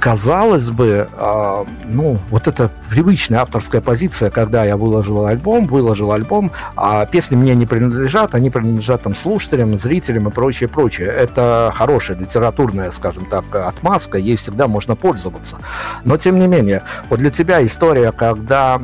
казалось 0.00 0.70
бы, 0.70 1.08
э, 1.10 1.64
ну, 1.86 2.18
вот 2.30 2.46
это 2.46 2.70
привычная 2.90 3.40
авторская 3.40 3.80
позиция, 3.80 4.30
когда 4.30 4.64
я 4.64 4.76
выложил 4.76 5.26
альбом, 5.26 5.66
выложил 5.66 6.12
альбом, 6.12 6.52
а 6.76 7.06
песни 7.06 7.36
мне 7.36 7.54
не 7.54 7.66
принадлежат, 7.66 8.34
они 8.34 8.50
принадлежат 8.50 9.02
там 9.02 9.14
слушателям, 9.14 9.76
зрителям 9.76 10.28
и 10.28 10.30
прочее, 10.30 10.68
прочее. 10.68 11.08
Это 11.08 11.72
хорошая 11.74 12.16
литературная, 12.18 12.90
скажем 12.90 13.26
так, 13.26 13.44
отмазка, 13.54 14.18
ей 14.18 14.36
всегда 14.36 14.68
можно 14.68 14.96
пользоваться. 14.96 15.58
Но, 16.04 16.16
тем 16.16 16.38
не 16.38 16.46
менее, 16.46 16.82
вот 17.08 17.18
для 17.18 17.30
тебя 17.30 17.64
история, 17.64 18.12
когда 18.12 18.78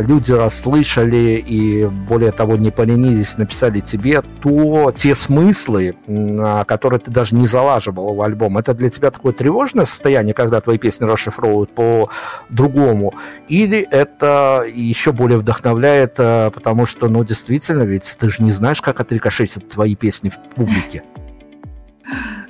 люди 0.00 0.32
расслышали 0.32 1.42
и, 1.44 1.86
более 1.86 2.32
того, 2.32 2.56
не 2.56 2.70
поленились, 2.70 3.38
написали 3.38 3.80
тебе, 3.80 4.22
то 4.42 4.92
те 4.94 5.14
смыслы, 5.14 5.96
которые 6.66 7.00
ты 7.00 7.10
даже 7.10 7.34
не 7.34 7.46
залаживал 7.46 8.14
в 8.14 8.22
альбом, 8.22 8.58
это 8.58 8.74
для 8.74 8.90
тебя 8.90 9.10
такое 9.10 9.32
тревожное 9.32 9.84
состояние, 9.84 10.34
когда 10.34 10.57
когда 10.58 10.64
твои 10.64 10.78
песни 10.78 11.04
расшифровывают 11.04 11.70
по-другому, 11.74 13.14
или 13.48 13.78
это 13.78 14.64
еще 14.66 15.12
более 15.12 15.38
вдохновляет, 15.38 16.14
э, 16.18 16.50
потому 16.52 16.86
что, 16.86 17.08
ну, 17.08 17.24
действительно, 17.24 17.82
ведь 17.84 18.16
ты 18.18 18.28
же 18.28 18.42
не 18.42 18.50
знаешь, 18.50 18.80
как 18.80 19.00
отрикошетят 19.00 19.68
твои 19.68 19.94
песни 19.94 20.30
в 20.30 20.38
публике. 20.54 21.02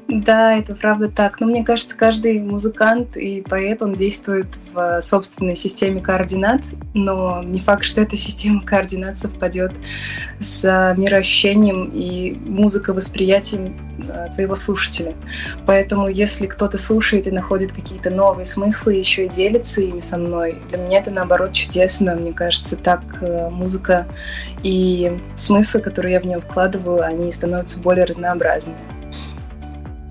Да, 0.09 0.57
это 0.57 0.75
правда 0.75 1.09
так. 1.09 1.38
Но 1.38 1.47
мне 1.47 1.62
кажется, 1.62 1.95
каждый 1.95 2.41
музыкант 2.41 3.15
и 3.19 3.43
поэт, 3.43 3.83
он 3.83 3.95
действует 3.95 4.47
в 4.73 5.03
собственной 5.03 5.55
системе 5.55 6.00
координат, 6.00 6.62
но 6.95 7.43
не 7.43 7.61
факт, 7.61 7.85
что 7.85 8.00
эта 8.00 8.17
система 8.17 8.62
координат 8.62 9.19
совпадет 9.19 9.71
с 10.41 10.95
мироощущением 10.97 11.91
и 11.93 12.33
музыковосприятием 12.37 13.77
э, 14.09 14.29
твоего 14.33 14.55
слушателя. 14.55 15.15
Поэтому, 15.67 16.09
если 16.09 16.47
кто-то 16.47 16.79
слушает 16.79 17.27
и 17.27 17.31
находит 17.31 17.73
какие-то 17.73 18.09
новые 18.09 18.47
смыслы, 18.47 18.95
еще 18.95 19.27
и 19.27 19.29
делится 19.29 19.83
ими 19.83 20.00
со 20.00 20.17
мной, 20.17 20.57
для 20.71 20.79
меня 20.79 21.00
это, 21.00 21.11
наоборот, 21.11 21.53
чудесно. 21.53 22.17
Мне 22.17 22.33
кажется, 22.33 22.79
так 22.79 23.03
э, 23.21 23.50
музыка 23.50 24.09
и 24.62 25.21
смыслы, 25.37 25.83
которые 25.83 26.15
я 26.15 26.21
в 26.21 26.25
нее 26.25 26.41
вкладываю, 26.41 27.03
они 27.03 27.31
становятся 27.31 27.79
более 27.83 28.07
разнообразными. 28.07 28.98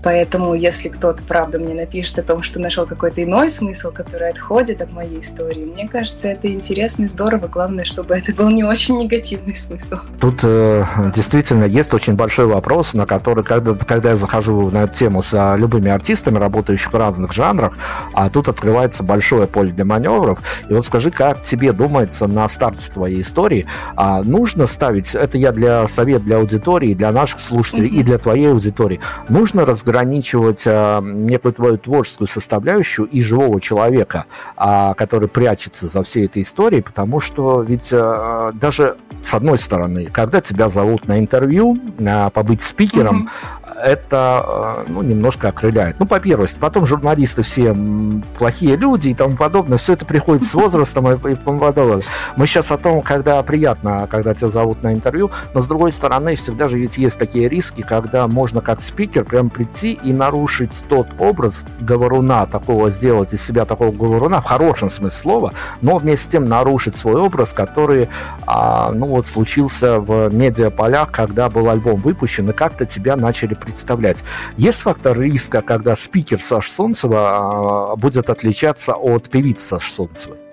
Поэтому, 0.03 0.53
если 0.53 0.89
кто-то, 0.89 1.23
правда, 1.23 1.59
мне 1.59 1.73
напишет 1.73 2.19
о 2.19 2.23
том, 2.23 2.43
что 2.43 2.59
нашел 2.59 2.85
какой-то 2.85 3.23
иной 3.23 3.49
смысл, 3.49 3.91
который 3.91 4.29
отходит 4.29 4.81
от 4.81 4.91
моей 4.91 5.19
истории, 5.19 5.65
мне 5.65 5.87
кажется, 5.87 6.29
это 6.29 6.47
интересно 6.47 7.05
и 7.05 7.07
здорово. 7.07 7.47
Главное, 7.47 7.83
чтобы 7.83 8.15
это 8.15 8.33
был 8.33 8.49
не 8.49 8.63
очень 8.63 8.99
негативный 8.99 9.55
смысл. 9.55 9.97
Тут 10.19 10.41
э, 10.43 10.83
действительно 11.13 11.65
есть 11.65 11.93
очень 11.93 12.13
большой 12.13 12.45
вопрос, 12.45 12.93
на 12.93 13.05
который, 13.05 13.43
когда, 13.43 13.73
когда 13.73 14.09
я 14.11 14.15
захожу 14.15 14.69
на 14.69 14.83
эту 14.83 14.93
тему 14.93 15.21
с 15.21 15.33
а, 15.33 15.55
любыми 15.55 15.89
артистами, 15.89 16.37
работающих 16.37 16.93
в 16.93 16.95
разных 16.95 17.33
жанрах, 17.33 17.73
а 18.13 18.29
тут 18.29 18.49
открывается 18.49 19.03
большое 19.03 19.47
поле 19.47 19.71
для 19.71 19.85
маневров. 19.85 20.39
И 20.69 20.73
вот 20.73 20.85
скажи, 20.85 21.11
как 21.11 21.41
тебе 21.41 21.71
думается 21.71 22.27
на 22.27 22.47
старте 22.47 22.91
твоей 22.91 23.21
истории, 23.21 23.65
а 23.95 24.21
нужно 24.23 24.67
ставить, 24.67 25.15
это 25.15 25.37
я 25.37 25.51
для 25.51 25.87
совет 25.87 26.23
для 26.23 26.37
аудитории, 26.37 26.93
для 26.93 27.11
наших 27.11 27.39
слушателей 27.39 27.89
mm-hmm. 27.89 27.99
и 27.99 28.03
для 28.03 28.17
твоей 28.17 28.51
аудитории, 28.51 28.99
нужно 29.27 29.65
разговаривать 29.65 29.87
разграничивать 29.97 30.63
а, 30.67 31.01
некую 31.01 31.53
твою 31.53 31.77
творческую 31.77 32.27
составляющую 32.27 33.07
и 33.07 33.21
живого 33.21 33.59
человека, 33.59 34.25
а, 34.55 34.93
который 34.93 35.27
прячется 35.27 35.87
за 35.87 36.03
всей 36.03 36.25
этой 36.25 36.41
историей, 36.41 36.81
потому 36.81 37.19
что 37.19 37.61
ведь 37.61 37.89
а, 37.93 38.51
даже 38.53 38.97
с 39.21 39.33
одной 39.33 39.57
стороны, 39.57 40.05
когда 40.05 40.41
тебя 40.41 40.69
зовут 40.69 41.07
на 41.07 41.19
интервью, 41.19 41.77
побыть 42.33 42.61
спикером, 42.61 43.23
mm-hmm 43.23 43.66
это 43.81 44.83
э, 44.87 44.91
ну, 44.91 45.01
немножко 45.01 45.49
окрыляет. 45.49 45.99
Ну, 45.99 46.05
по 46.05 46.19
первости. 46.19 46.59
Потом 46.59 46.85
журналисты 46.85 47.43
все 47.43 47.75
плохие 48.37 48.75
люди 48.75 49.09
и 49.09 49.13
тому 49.13 49.35
подобное. 49.35 49.77
Все 49.77 49.93
это 49.93 50.05
приходит 50.05 50.43
с 50.43 50.53
возрастом 50.53 51.11
и, 51.11 51.31
и 51.31 51.35
подобное. 51.35 52.03
Мы 52.35 52.47
сейчас 52.47 52.71
о 52.71 52.77
том, 52.77 53.01
когда 53.01 53.41
приятно, 53.43 54.07
когда 54.09 54.33
тебя 54.33 54.49
зовут 54.49 54.83
на 54.83 54.93
интервью, 54.93 55.31
но 55.53 55.59
с 55.59 55.67
другой 55.67 55.91
стороны, 55.91 56.35
всегда 56.35 56.67
же 56.67 56.79
ведь 56.79 56.97
есть 56.97 57.19
такие 57.19 57.49
риски, 57.49 57.81
когда 57.81 58.27
можно 58.27 58.61
как 58.61 58.81
спикер 58.81 59.23
прям 59.23 59.49
прийти 59.49 59.93
и 59.93 60.13
нарушить 60.13 60.85
тот 60.89 61.07
образ 61.19 61.65
говоруна, 61.79 62.45
такого 62.45 62.89
сделать 62.89 63.33
из 63.33 63.43
себя 63.43 63.65
такого 63.65 63.91
говоруна, 63.91 64.41
в 64.41 64.45
хорошем 64.45 64.89
смысле 64.89 65.17
слова, 65.17 65.53
но 65.81 65.97
вместе 65.97 66.25
с 66.25 66.27
тем 66.29 66.47
нарушить 66.47 66.95
свой 66.95 67.15
образ, 67.15 67.53
который, 67.53 68.09
а, 68.45 68.91
ну 68.91 69.07
вот, 69.07 69.25
случился 69.25 69.99
в 69.99 70.33
медиаполях, 70.33 71.11
когда 71.11 71.49
был 71.49 71.69
альбом 71.69 72.01
выпущен, 72.01 72.49
и 72.49 72.53
как-то 72.53 72.85
тебя 72.85 73.15
начали 73.15 73.53
представлять. 73.67 74.23
Есть 74.55 74.79
фактор 74.79 75.19
риска, 75.19 75.61
когда 75.61 75.93
спикер 75.95 76.41
Саш 76.41 76.71
Солнцева 76.71 77.91
а, 77.91 77.95
будет 77.97 78.29
отличаться 78.29 78.93
от 78.95 79.29
певицы 79.29 79.67
Саш 79.67 79.91
Солнцевой? 79.91 80.46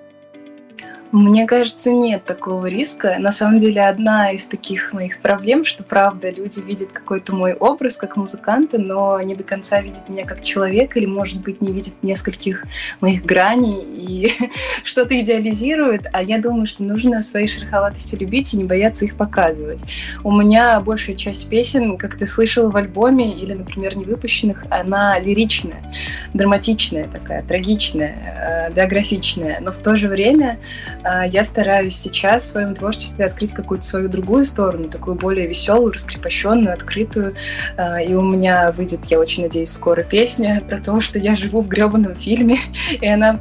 Мне 1.15 1.47
кажется, 1.47 1.93
нет 1.93 2.25
такого 2.25 2.67
риска. 2.67 3.19
На 3.21 3.31
самом 3.31 3.59
деле, 3.59 3.83
одна 3.83 4.33
из 4.33 4.47
таких 4.47 4.93
моих 4.93 5.21
проблем, 5.21 5.65
что 5.65 5.85
правда, 5.85 6.29
люди 6.29 6.59
видят 6.59 6.91
какой-то 6.91 7.33
мой 7.33 7.55
образ 7.55 7.99
как 7.99 8.17
музыканта, 8.17 8.79
но 8.79 9.21
не 9.21 9.37
до 9.37 9.45
конца 9.45 9.81
видят 9.81 10.09
меня 10.09 10.25
как 10.25 10.43
человека 10.43 10.99
или, 10.99 11.07
может 11.07 11.41
быть, 11.41 11.61
не 11.61 11.71
видят 11.71 11.95
нескольких 12.03 12.65
моих 13.01 13.25
граней 13.25 13.85
и 13.85 14.33
что-то 14.83 15.17
идеализируют. 15.21 16.03
А 16.13 16.21
я 16.21 16.39
думаю, 16.39 16.67
что 16.67 16.83
нужно 16.83 17.23
свои 17.23 17.47
шероховатости 17.47 18.17
любить 18.17 18.53
и 18.53 18.57
не 18.57 18.65
бояться 18.65 19.05
их 19.05 19.17
показывать. 19.17 19.85
У 20.25 20.33
меня 20.33 20.81
большая 20.81 21.15
часть 21.15 21.49
песен, 21.49 21.97
как 21.97 22.17
ты 22.17 22.27
слышал 22.27 22.71
в 22.71 22.77
альбоме 22.77 23.39
или, 23.39 23.53
например, 23.53 23.97
не 23.97 24.05
выпущенных, 24.05 24.67
она 24.69 25.17
лиричная, 25.21 25.95
драматичная 26.33 27.07
такая, 27.07 27.45
трагичная, 27.45 28.69
э, 28.69 28.73
биографичная, 28.73 29.61
но 29.61 29.71
в 29.71 29.79
то 29.79 29.95
же 29.95 30.09
время 30.09 30.59
я 31.05 31.45
стараюсь 31.45 31.97
сейчас 31.97 32.43
в 32.43 32.47
своем 32.47 32.75
творчестве 32.75 33.27
открыть 33.27 33.53
какую-то 33.53 33.85
свою 33.85 34.09
другую 34.09 34.45
сторону, 34.45 34.89
такую 34.89 35.17
более 35.17 35.47
веселую, 35.47 35.93
раскрепощенную, 35.93 36.73
открытую. 36.73 37.35
А, 37.77 38.01
и 38.01 38.15
у 38.15 38.23
меня 38.23 38.73
выйдет, 38.73 39.05
я 39.07 39.19
очень 39.19 39.45
надеюсь, 39.45 39.71
скоро 39.71 40.03
песня 40.03 40.63
про 40.67 40.79
то, 40.79 41.01
что 41.01 41.19
я 41.19 41.37
живу 41.37 41.63
в 41.63 41.69
гребаном 41.69 42.15
фильме, 42.15 42.59
и 43.01 43.07
она 43.07 43.39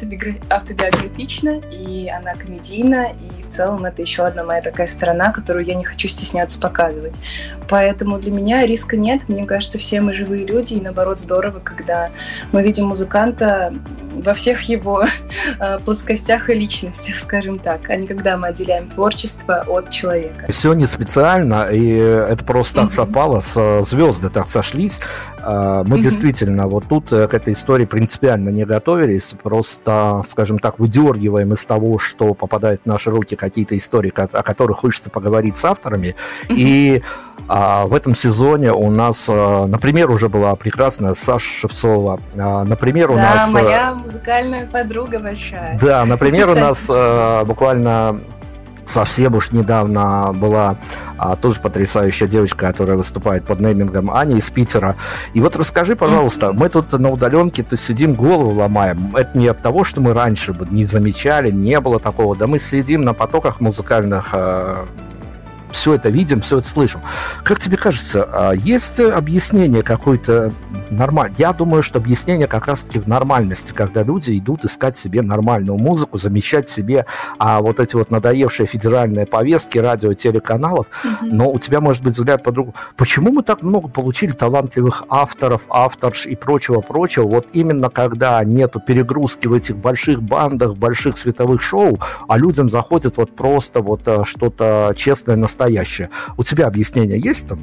автобиографична, 0.49 1.61
и 1.71 2.09
она 2.09 2.33
комедийна, 2.33 3.11
и 3.11 3.43
в 3.43 3.49
целом 3.49 3.85
это 3.85 4.01
еще 4.01 4.23
одна 4.23 4.43
моя 4.43 4.61
такая 4.61 4.87
сторона, 4.87 5.31
которую 5.31 5.65
я 5.65 5.75
не 5.75 5.83
хочу 5.83 6.09
стесняться 6.09 6.59
показывать. 6.59 7.15
Поэтому 7.69 8.19
для 8.19 8.31
меня 8.31 8.65
риска 8.65 8.97
нет. 8.97 9.29
Мне 9.29 9.45
кажется, 9.45 9.77
все 9.77 10.01
мы 10.01 10.13
живые 10.13 10.45
люди, 10.45 10.73
и 10.73 10.81
наоборот 10.81 11.19
здорово, 11.19 11.59
когда 11.59 12.09
мы 12.51 12.63
видим 12.63 12.87
музыканта 12.87 13.73
во 14.21 14.33
всех 14.33 14.61
его 14.63 15.05
э, 15.59 15.79
плоскостях 15.79 16.49
и 16.49 16.53
личностях, 16.53 17.17
скажем 17.17 17.59
так, 17.59 17.89
а 17.89 17.95
не 17.95 18.07
когда 18.07 18.37
мы 18.37 18.47
отделяем 18.47 18.89
творчество 18.89 19.63
от 19.67 19.89
человека. 19.89 20.51
Все 20.51 20.73
не 20.73 20.85
специально, 20.85 21.69
и 21.69 21.87
это 21.95 22.43
просто 22.43 22.81
так 22.81 22.91
совпало, 22.91 23.41
звезды 23.41 24.29
так 24.29 24.47
сошлись. 24.47 24.99
Э, 25.39 25.83
мы 25.85 25.99
действительно 25.99 26.67
вот 26.67 26.85
тут 26.87 27.11
э, 27.11 27.27
к 27.27 27.33
этой 27.33 27.53
истории 27.53 27.85
принципиально 27.85 28.49
не 28.49 28.65
готовились, 28.65 29.33
просто, 29.41 30.21
скажем 30.27 30.59
так, 30.59 30.79
выдергиваем 30.79 31.53
из 31.53 31.65
того, 31.65 31.97
что 31.97 32.33
попадает 32.33 32.81
в 32.83 32.85
наши 32.85 33.09
руки 33.09 33.35
какие-то 33.35 33.77
истории, 33.77 34.13
о 34.15 34.43
которых 34.43 34.79
хочется 34.79 35.09
поговорить 35.09 35.55
с 35.55 35.65
авторами, 35.65 36.15
и 36.49 37.01
а 37.47 37.85
в 37.87 37.93
этом 37.93 38.15
сезоне 38.15 38.71
у 38.71 38.89
нас, 38.89 39.27
например, 39.27 40.09
уже 40.11 40.29
была 40.29 40.55
прекрасная 40.55 41.13
Саша 41.13 41.45
Шевцова. 41.45 42.19
Например, 42.35 43.11
у 43.11 43.15
да, 43.15 43.33
нас... 43.33 43.53
моя 43.53 44.02
музыкальная 44.03 44.65
подруга 44.67 45.19
большая. 45.19 45.79
Да, 45.79 46.05
например, 46.05 46.49
у 46.49 46.55
нас 46.55 46.89
э, 46.89 47.45
буквально 47.45 48.21
совсем 48.85 49.35
уж 49.35 49.51
недавно 49.51 50.33
была 50.33 50.77
а, 51.17 51.35
тоже 51.35 51.61
потрясающая 51.61 52.27
девочка, 52.27 52.67
которая 52.67 52.97
выступает 52.97 53.45
под 53.45 53.59
неймингом 53.59 54.11
Аня 54.11 54.35
из 54.35 54.49
Питера. 54.49 54.97
И 55.33 55.39
вот 55.39 55.55
расскажи, 55.55 55.95
пожалуйста, 55.95 56.51
мы 56.53 56.69
тут 56.69 56.91
на 56.93 57.09
удаленке-то 57.09 57.77
сидим, 57.77 58.13
голову 58.13 58.51
ломаем. 58.59 59.15
Это 59.15 59.37
не 59.37 59.47
от 59.47 59.61
того, 59.61 59.83
что 59.83 60.01
мы 60.01 60.13
раньше 60.13 60.53
бы 60.53 60.67
не 60.69 60.83
замечали, 60.83 61.51
не 61.51 61.79
было 61.79 61.99
такого. 61.99 62.35
Да 62.35 62.47
мы 62.47 62.59
сидим 62.59 63.01
на 63.01 63.13
потоках 63.13 63.61
музыкальных 63.61 64.29
а, 64.33 64.85
все 65.73 65.95
это 65.95 66.09
видим, 66.09 66.41
все 66.41 66.59
это 66.59 66.67
слышим. 66.67 67.01
Как 67.43 67.59
тебе 67.59 67.77
кажется, 67.77 68.29
а 68.31 68.51
есть 68.53 68.99
объяснение 69.01 69.83
какое-то 69.83 70.53
нормальное? 70.89 71.35
Я 71.37 71.51
думаю, 71.51 71.83
что 71.83 71.99
объяснение 71.99 72.47
как 72.47 72.67
раз-таки 72.67 72.99
в 72.99 73.07
нормальности, 73.07 73.73
когда 73.73 74.03
люди 74.03 74.37
идут 74.37 74.63
искать 74.65 74.95
себе 74.95 75.21
нормальную 75.21 75.77
музыку, 75.77 76.17
замещать 76.17 76.67
себе 76.67 77.05
а 77.39 77.61
вот 77.61 77.79
эти 77.79 77.95
вот 77.95 78.11
надоевшие 78.11 78.67
федеральные 78.67 79.25
повестки 79.25 79.77
радио, 79.77 80.13
телеканалов, 80.13 80.87
mm-hmm. 81.03 81.29
но 81.31 81.51
у 81.51 81.59
тебя 81.59 81.81
может 81.81 82.03
быть 82.03 82.13
взгляд 82.13 82.43
по-другому. 82.43 82.75
Почему 82.95 83.31
мы 83.31 83.43
так 83.43 83.63
много 83.63 83.89
получили 83.89 84.31
талантливых 84.31 85.03
авторов, 85.09 85.63
авторш 85.69 86.25
и 86.25 86.35
прочего-прочего, 86.35 87.27
вот 87.27 87.47
именно 87.53 87.89
когда 87.89 88.43
нету 88.43 88.79
перегрузки 88.79 89.47
в 89.47 89.53
этих 89.53 89.77
больших 89.77 90.21
бандах, 90.21 90.75
больших 90.75 91.17
световых 91.17 91.61
шоу, 91.61 91.99
а 92.27 92.37
людям 92.37 92.69
заходит 92.69 93.17
вот 93.17 93.35
просто 93.35 93.81
вот 93.81 94.01
э, 94.05 94.23
что-то 94.23 94.93
честное, 94.95 95.35
настоящее, 95.35 95.62
настоящее. 95.63 96.09
У 96.37 96.43
тебя 96.43 96.67
объяснение 96.67 97.19
есть 97.19 97.47
там? 97.47 97.59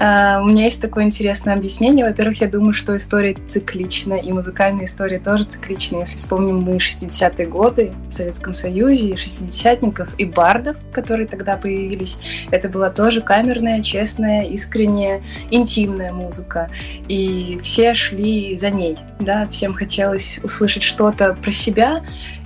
Uh, 0.00 0.40
у 0.42 0.46
меня 0.46 0.64
есть 0.64 0.80
такое 0.80 1.04
интересное 1.04 1.54
объяснение. 1.54 2.06
Во-первых, 2.06 2.40
я 2.40 2.48
думаю, 2.48 2.72
что 2.72 2.96
история 2.96 3.34
циклична, 3.34 4.14
и 4.14 4.32
музыкальная 4.32 4.86
история 4.86 5.18
тоже 5.18 5.44
циклична. 5.44 5.98
Если 5.98 6.16
вспомним 6.16 6.62
мы 6.62 6.76
60-е 6.76 7.46
годы 7.46 7.92
в 8.08 8.12
Советском 8.12 8.54
Союзе, 8.54 9.10
и 9.10 9.16
шестидесятников, 9.16 10.08
и 10.16 10.24
бардов, 10.24 10.76
которые 10.92 11.26
тогда 11.26 11.56
появились, 11.56 12.18
это 12.50 12.68
была 12.68 12.88
тоже 12.88 13.20
камерная, 13.20 13.82
честная, 13.82 14.44
искренняя, 14.44 15.20
интимная 15.50 16.12
музыка. 16.12 16.70
И 17.08 17.60
все 17.62 17.92
шли 17.92 18.56
за 18.56 18.70
ней, 18.70 18.98
да, 19.20 19.48
всем 19.50 19.74
хотелось 19.74 20.40
услышать 20.42 20.82
что-то 20.82 21.34
про 21.34 21.52
себя, 21.52 22.04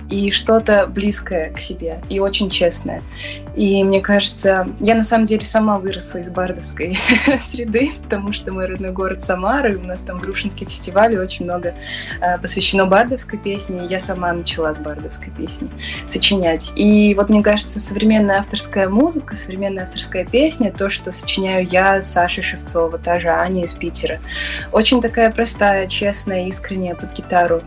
и 0.09 0.31
что-то 0.31 0.87
близкое 0.87 1.51
к 1.51 1.59
себе, 1.59 2.01
и 2.09 2.19
очень 2.19 2.49
честное. 2.49 3.01
И 3.55 3.83
мне 3.83 4.01
кажется, 4.01 4.67
я 4.79 4.95
на 4.95 5.03
самом 5.03 5.25
деле 5.25 5.43
сама 5.43 5.77
выросла 5.77 6.19
из 6.19 6.29
бардовской 6.29 6.97
среды, 7.41 7.91
потому 8.03 8.33
что 8.33 8.51
мой 8.51 8.65
родной 8.65 8.91
город 8.91 9.21
Самара, 9.21 9.71
и 9.71 9.75
у 9.75 9.83
нас 9.83 10.01
там 10.01 10.17
Грушинский 10.17 10.65
фестиваль, 10.65 11.13
и 11.13 11.17
очень 11.17 11.45
много 11.45 11.75
э, 12.21 12.37
посвящено 12.39 12.85
бардовской 12.85 13.37
песне, 13.37 13.85
и 13.85 13.89
я 13.89 13.99
сама 13.99 14.33
начала 14.33 14.73
с 14.73 14.79
бардовской 14.79 15.31
песни 15.31 15.69
сочинять. 16.07 16.71
И 16.75 17.13
вот 17.15 17.29
мне 17.29 17.43
кажется, 17.43 17.79
современная 17.79 18.39
авторская 18.39 18.89
музыка, 18.89 19.35
современная 19.35 19.83
авторская 19.83 20.25
песня, 20.25 20.71
то, 20.71 20.89
что 20.89 21.11
сочиняю 21.11 21.67
я, 21.67 22.01
Саша 22.01 22.41
Шевцова, 22.41 22.97
та 22.97 23.19
же 23.19 23.29
Аня 23.29 23.63
из 23.63 23.73
Питера, 23.73 24.19
очень 24.71 25.01
такая 25.01 25.31
простая, 25.31 25.87
честная, 25.87 26.47
искренняя 26.47 26.95
под 26.95 27.13
гитару, 27.13 27.61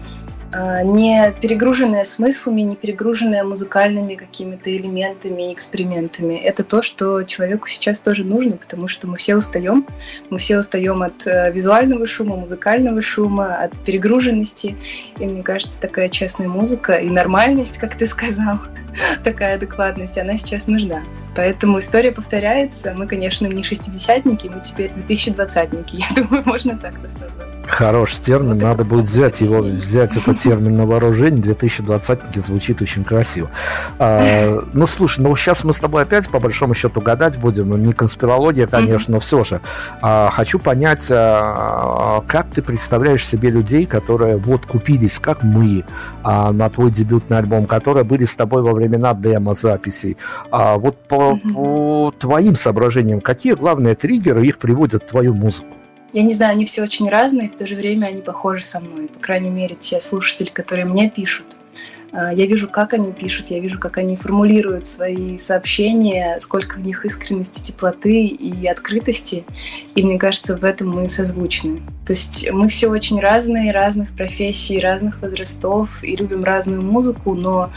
не 0.53 1.33
перегруженная 1.41 2.05
смыслами, 2.05 2.63
не 2.63 2.77
перегруженная 2.77 3.45
музыкальными 3.45 4.15
какими-то 4.15 4.75
элементами, 4.75 5.53
экспериментами. 5.53 6.35
Это 6.35 6.65
то, 6.65 6.83
что 6.83 7.23
человеку 7.25 7.69
сейчас 7.69 8.01
тоже 8.01 8.25
нужно, 8.25 8.57
потому 8.57 8.89
что 8.89 9.07
мы 9.07 9.17
все 9.17 9.37
устаем. 9.37 9.87
Мы 10.31 10.39
все 10.39 10.59
устаем 10.59 11.03
от 11.03 11.27
э, 11.27 11.53
визуального 11.53 12.07
шума, 12.07 12.37
музыкального 12.37 13.03
шума, 13.03 13.57
от 13.57 13.79
перегруженности. 13.81 14.77
И 15.19 15.27
мне 15.27 15.43
кажется, 15.43 15.81
такая 15.81 16.09
честная 16.09 16.49
музыка 16.49 16.95
и 16.95 17.11
нормальность, 17.11 17.79
как 17.79 17.97
ты 17.97 18.07
сказал, 18.07 18.59
такая 19.25 19.57
адекватность, 19.57 20.19
она 20.19 20.37
сейчас 20.37 20.69
нужна. 20.69 21.03
Поэтому 21.37 21.79
история 21.81 22.13
повторяется. 22.13 22.95
Мы, 22.97 23.07
конечно, 23.07 23.47
не 23.47 23.63
шестидесятники, 23.63 24.51
мы 24.53 24.61
теперь 24.63 24.91
2020-ники. 24.91 25.97
Я 25.97 26.23
думаю, 26.23 26.43
можно 26.47 26.79
так 26.79 26.95
нас 27.03 27.19
назвать. 27.19 27.47
Хороший 27.67 28.21
термин, 28.21 28.55
вот 28.55 28.63
надо 28.63 28.85
будет 28.85 29.05
взять 29.05 29.41
его, 29.41 29.61
взять 29.61 30.17
этот 30.17 30.39
термин 30.41 30.77
на 30.77 30.87
вооружение. 30.87 31.43
2020-ники 31.43 32.39
звучит 32.39 32.81
очень 32.81 33.05
красиво. 33.05 33.51
А, 33.99 34.63
ну, 34.73 34.87
слушай, 34.87 35.21
ну 35.21 35.35
сейчас 35.37 35.63
мы 35.65 35.73
с 35.73 35.81
тобой 35.81 36.03
опять 36.03 36.31
по 36.31 36.39
большому 36.39 36.75
счету 36.75 37.01
гадать 37.01 37.39
будем. 37.39 37.69
Ну, 37.69 37.77
не 37.77 37.93
конспирология, 37.93 38.67
конечно, 38.67 39.15
но 39.15 39.21
все 39.21 39.45
же. 39.45 39.61
А, 40.01 40.31
хочу 40.31 40.59
понять, 40.59 41.09
а, 41.11 42.23
как 42.27 42.47
ты 42.51 42.63
представляешь 42.63 43.27
себе 43.27 43.51
людей, 43.51 43.85
которые 43.85 44.37
вот 44.37 44.65
купились, 44.65 45.19
как 45.19 45.43
мы, 45.43 45.85
а, 46.23 46.53
на 46.53 46.71
твой 46.71 46.91
дебютный 46.91 47.39
альбом, 47.39 47.67
которые 47.67 48.05
были 48.05 48.25
с 48.25 48.37
тобой 48.37 48.63
во 48.63 48.73
времена 48.73 49.13
демо-записей. 49.13 50.17
А, 50.51 50.79
вот 50.79 50.97
по 51.09 51.26
по 51.35 52.15
твоим 52.19 52.55
соображениям, 52.55 53.21
какие 53.21 53.55
главные 53.55 53.95
триггеры 53.95 54.47
их 54.47 54.59
приводят 54.59 55.03
в 55.03 55.07
твою 55.07 55.35
музыку? 55.35 55.75
Я 56.13 56.23
не 56.23 56.33
знаю, 56.33 56.53
они 56.53 56.65
все 56.65 56.83
очень 56.83 57.11
разные, 57.11 57.51
в 57.51 57.57
то 57.57 57.67
же 57.67 57.75
время 57.75 58.07
они 58.07 58.23
похожи 58.23 58.63
со 58.63 58.81
мной. 58.81 59.09
По 59.09 59.19
крайней 59.19 59.51
мере, 59.51 59.75
те 59.75 60.01
слушатели, 60.01 60.49
которые 60.49 60.87
мне 60.87 61.11
пишут. 61.11 61.59
А, 62.13 62.33
я 62.33 62.47
вижу, 62.47 62.69
как 62.69 62.95
они 62.95 63.13
пишут, 63.13 63.49
я 63.49 63.61
вижу, 63.61 63.79
как 63.79 63.99
они 63.99 64.17
формулируют 64.17 64.87
свои 64.87 65.39
сообщения, 65.39 66.39
сколько 66.41 66.77
в 66.77 66.85
них 66.85 67.05
искренности, 67.05 67.63
теплоты 67.63 68.27
и 68.27 68.67
открытости. 68.67 69.45
И 69.95 70.03
мне 70.03 70.19
кажется, 70.19 70.57
в 70.57 70.65
этом 70.65 70.91
мы 70.91 71.09
созвучны. 71.09 71.83
То 72.07 72.13
есть 72.13 72.49
мы 72.51 72.69
все 72.69 72.89
очень 72.89 73.21
разные, 73.21 73.73
разных 73.73 74.11
профессий, 74.13 74.79
разных 74.79 75.21
возрастов 75.21 76.03
и 76.03 76.15
любим 76.17 76.45
разную 76.45 76.83
музыку, 76.83 77.35
но 77.35 77.71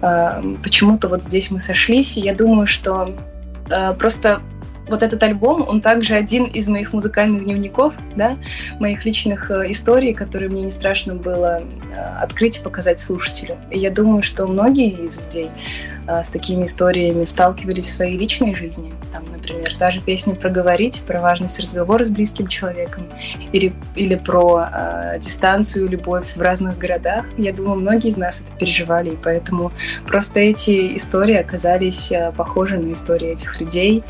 э, 0.00 0.56
почему-то 0.62 1.08
вот 1.08 1.22
здесь 1.22 1.50
мы 1.50 1.60
сошлись. 1.60 2.16
И 2.16 2.20
я 2.20 2.34
думаю, 2.34 2.66
что 2.66 3.14
э, 3.68 3.92
просто 3.94 4.40
вот 4.88 5.02
этот 5.02 5.22
альбом, 5.22 5.64
он 5.68 5.80
также 5.80 6.14
один 6.14 6.44
из 6.44 6.68
моих 6.68 6.92
музыкальных 6.92 7.44
дневников, 7.44 7.94
да, 8.14 8.36
моих 8.78 9.04
личных 9.04 9.50
э, 9.50 9.70
историй, 9.70 10.14
которые 10.14 10.48
мне 10.48 10.62
не 10.62 10.70
страшно 10.70 11.14
было 11.14 11.60
э, 11.60 12.00
открыть 12.22 12.58
и 12.58 12.62
показать 12.62 13.00
слушателю. 13.00 13.56
И 13.70 13.78
я 13.78 13.90
думаю, 13.90 14.22
что 14.22 14.46
многие 14.46 14.90
из 14.90 15.20
людей 15.20 15.50
э, 16.06 16.22
с 16.22 16.30
такими 16.30 16.64
историями 16.64 17.24
сталкивались 17.24 17.86
в 17.86 17.92
своей 17.92 18.16
личной 18.16 18.54
жизни. 18.54 18.92
Там, 19.12 19.24
например, 19.30 19.74
та 19.76 19.90
же 19.90 20.00
песня 20.00 20.34
«Проговорить», 20.34 21.02
про 21.06 21.20
важность 21.20 21.58
разговора 21.58 22.04
с 22.04 22.10
близким 22.10 22.46
человеком, 22.46 23.06
или, 23.52 23.72
или 23.96 24.14
про 24.14 24.68
э, 24.72 25.18
дистанцию, 25.18 25.88
любовь 25.88 26.36
в 26.36 26.40
разных 26.40 26.78
городах. 26.78 27.24
Я 27.36 27.52
думаю, 27.52 27.80
многие 27.80 28.08
из 28.08 28.16
нас 28.16 28.40
это 28.42 28.58
переживали, 28.58 29.10
и 29.10 29.16
поэтому 29.16 29.72
просто 30.06 30.38
эти 30.40 30.96
истории 30.96 31.34
оказались 31.34 32.12
похожи 32.36 32.78
на 32.78 32.92
истории 32.92 33.32
этих 33.32 33.60
людей, 33.60 34.04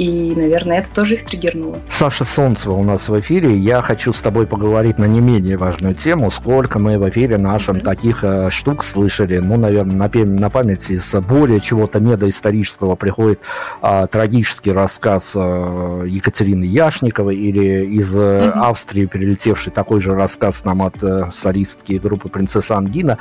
и, 0.00 0.34
наверное, 0.34 0.78
это 0.78 0.90
тоже 0.90 1.16
их 1.16 1.26
триггернуло. 1.26 1.78
Саша 1.86 2.24
Солнцева 2.24 2.72
у 2.72 2.82
нас 2.82 3.10
в 3.10 3.20
эфире. 3.20 3.54
Я 3.54 3.82
хочу 3.82 4.14
с 4.14 4.22
тобой 4.22 4.46
поговорить 4.46 4.96
на 4.98 5.04
не 5.04 5.20
менее 5.20 5.58
важную 5.58 5.94
тему. 5.94 6.30
Сколько 6.30 6.78
мы 6.78 6.98
в 6.98 7.06
эфире 7.10 7.36
нашим 7.36 7.76
mm-hmm. 7.76 7.84
таких 7.84 8.24
э, 8.24 8.48
штук 8.48 8.82
слышали. 8.82 9.36
Ну, 9.40 9.58
наверное, 9.58 10.08
на, 10.08 10.24
на 10.24 10.48
память 10.48 10.90
из 10.90 11.14
более 11.16 11.60
чего-то 11.60 12.00
недоисторического 12.00 12.96
приходит 12.96 13.42
э, 13.82 14.06
трагический 14.10 14.72
рассказ 14.72 15.34
э, 15.36 16.04
Екатерины 16.06 16.64
Яшниковой 16.64 17.36
или 17.36 17.84
из 17.84 18.16
э, 18.16 18.20
mm-hmm. 18.20 18.50
Австрии 18.52 19.04
перелетевший 19.04 19.70
такой 19.70 20.00
же 20.00 20.14
рассказ 20.14 20.64
нам 20.64 20.80
от 20.80 21.02
э, 21.02 21.28
солистки 21.30 22.00
группы 22.02 22.30
«Принцесса 22.30 22.78
Ангина». 22.78 23.18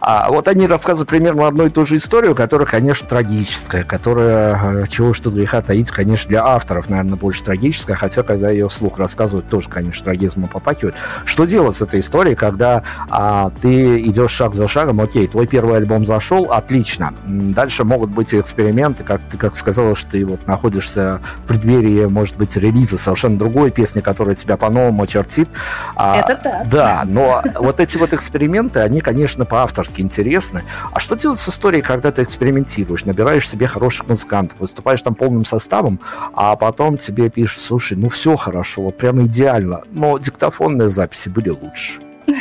А 0.00 0.30
вот 0.30 0.46
они 0.46 0.68
рассказывают 0.68 1.10
примерно 1.10 1.48
одну 1.48 1.66
и 1.66 1.70
ту 1.70 1.84
же 1.84 1.96
историю, 1.96 2.36
которая, 2.36 2.68
конечно, 2.68 3.08
трагическая, 3.08 3.82
которая, 3.82 4.84
э, 4.84 4.86
чего 4.88 5.12
что 5.12 5.30
греха 5.30 5.60
таить, 5.60 5.90
конечно, 5.90 6.19
конечно, 6.20 6.28
для 6.28 6.44
авторов, 6.44 6.88
наверное, 6.88 7.16
больше 7.16 7.42
трагическая, 7.44 7.96
хотя, 7.96 8.22
когда 8.22 8.50
ее 8.50 8.68
вслух 8.68 8.98
рассказывают, 8.98 9.48
тоже, 9.48 9.68
конечно, 9.68 10.04
трагизмом 10.04 10.48
попахивает. 10.48 10.96
Что 11.24 11.44
делать 11.44 11.76
с 11.76 11.82
этой 11.82 12.00
историей, 12.00 12.34
когда 12.34 12.82
а, 13.08 13.50
ты 13.60 14.00
идешь 14.00 14.30
шаг 14.30 14.54
за 14.54 14.68
шагом, 14.68 15.00
окей, 15.00 15.26
твой 15.26 15.46
первый 15.46 15.76
альбом 15.76 16.04
зашел, 16.04 16.52
отлично. 16.52 17.14
Дальше 17.26 17.84
могут 17.84 18.10
быть 18.10 18.34
эксперименты, 18.34 19.04
как 19.04 19.20
ты 19.30 19.38
как 19.38 19.54
сказала, 19.54 19.94
что 19.94 20.10
ты 20.10 20.24
вот 20.24 20.46
находишься 20.46 21.20
в 21.44 21.48
преддверии, 21.48 22.06
может 22.06 22.36
быть, 22.36 22.56
релиза 22.56 22.98
совершенно 22.98 23.38
другой 23.38 23.70
песни, 23.70 24.00
которая 24.00 24.34
тебя 24.34 24.56
по-новому 24.56 25.02
очертит. 25.02 25.48
А, 25.96 26.16
Это 26.16 26.36
так. 26.36 26.68
Да, 26.68 27.02
но 27.06 27.42
вот 27.58 27.80
эти 27.80 27.96
вот 27.96 28.12
эксперименты, 28.12 28.80
они, 28.80 29.00
конечно, 29.00 29.44
по-авторски 29.44 30.00
интересны. 30.00 30.64
А 30.92 31.00
что 31.00 31.16
делать 31.16 31.38
с 31.38 31.48
историей, 31.48 31.82
когда 31.82 32.10
ты 32.10 32.22
экспериментируешь, 32.22 33.04
набираешь 33.04 33.48
себе 33.48 33.66
хороших 33.66 34.08
музыкантов, 34.08 34.60
выступаешь 34.60 35.02
там 35.02 35.14
полным 35.14 35.44
составом, 35.44 36.00
а 36.32 36.56
потом 36.56 36.96
тебе 36.96 37.30
пишут, 37.30 37.62
слушай, 37.62 37.96
ну 37.96 38.08
все 38.08 38.36
хорошо, 38.36 38.82
вот 38.82 38.96
прям 38.96 39.24
идеально, 39.26 39.82
но 39.90 40.18
диктофонные 40.18 40.88
записи 40.88 41.28
были 41.28 41.50
лучше. 41.50 42.00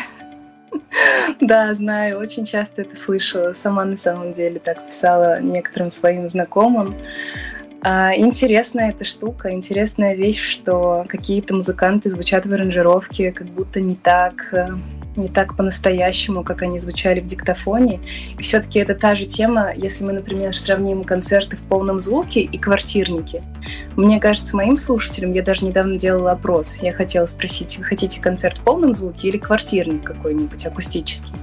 Да, 1.39 1.73
знаю, 1.73 2.19
очень 2.19 2.45
часто 2.45 2.81
это 2.81 2.95
слышала. 2.97 3.53
Сама 3.53 3.85
на 3.85 3.95
самом 3.95 4.33
деле 4.33 4.59
так 4.59 4.85
писала 4.85 5.39
некоторым 5.39 5.89
своим 5.89 6.27
знакомым. 6.27 6.95
А, 7.81 8.13
интересная 8.13 8.89
эта 8.89 9.05
штука, 9.05 9.51
интересная 9.51 10.15
вещь, 10.15 10.41
что 10.41 11.05
какие-то 11.07 11.53
музыканты 11.53 12.09
звучат 12.09 12.45
в 12.45 12.53
аранжировке 12.53 13.31
как 13.31 13.47
будто 13.47 13.79
не 13.79 13.95
так, 13.95 14.53
э, 14.53 14.67
не 15.15 15.29
так 15.29 15.55
по-настоящему, 15.55 16.43
как 16.43 16.61
они 16.61 16.79
звучали 16.79 17.19
в 17.19 17.27
диктофоне. 17.27 17.99
И 18.37 18.41
все-таки 18.41 18.79
это 18.79 18.95
та 18.95 19.15
же 19.15 19.25
тема, 19.25 19.71
если 19.75 20.05
мы, 20.05 20.13
например, 20.13 20.55
сравним 20.55 21.03
концерты 21.03 21.57
в 21.57 21.61
полном 21.61 21.99
звуке 21.99 22.41
и 22.41 22.57
квартирники. 22.57 23.43
Мне 23.95 24.19
кажется, 24.19 24.55
моим 24.55 24.77
слушателям, 24.77 25.33
я 25.33 25.43
даже 25.43 25.65
недавно 25.65 25.97
делала 25.97 26.31
опрос, 26.31 26.77
я 26.81 26.93
хотела 26.93 27.25
спросить, 27.25 27.77
вы 27.77 27.83
хотите 27.83 28.21
концерт 28.21 28.57
в 28.57 28.61
полном 28.61 28.93
звуке 28.93 29.27
или 29.27 29.37
квартирник 29.37 30.03
какой-нибудь 30.03 30.65
акустический? 30.65 31.33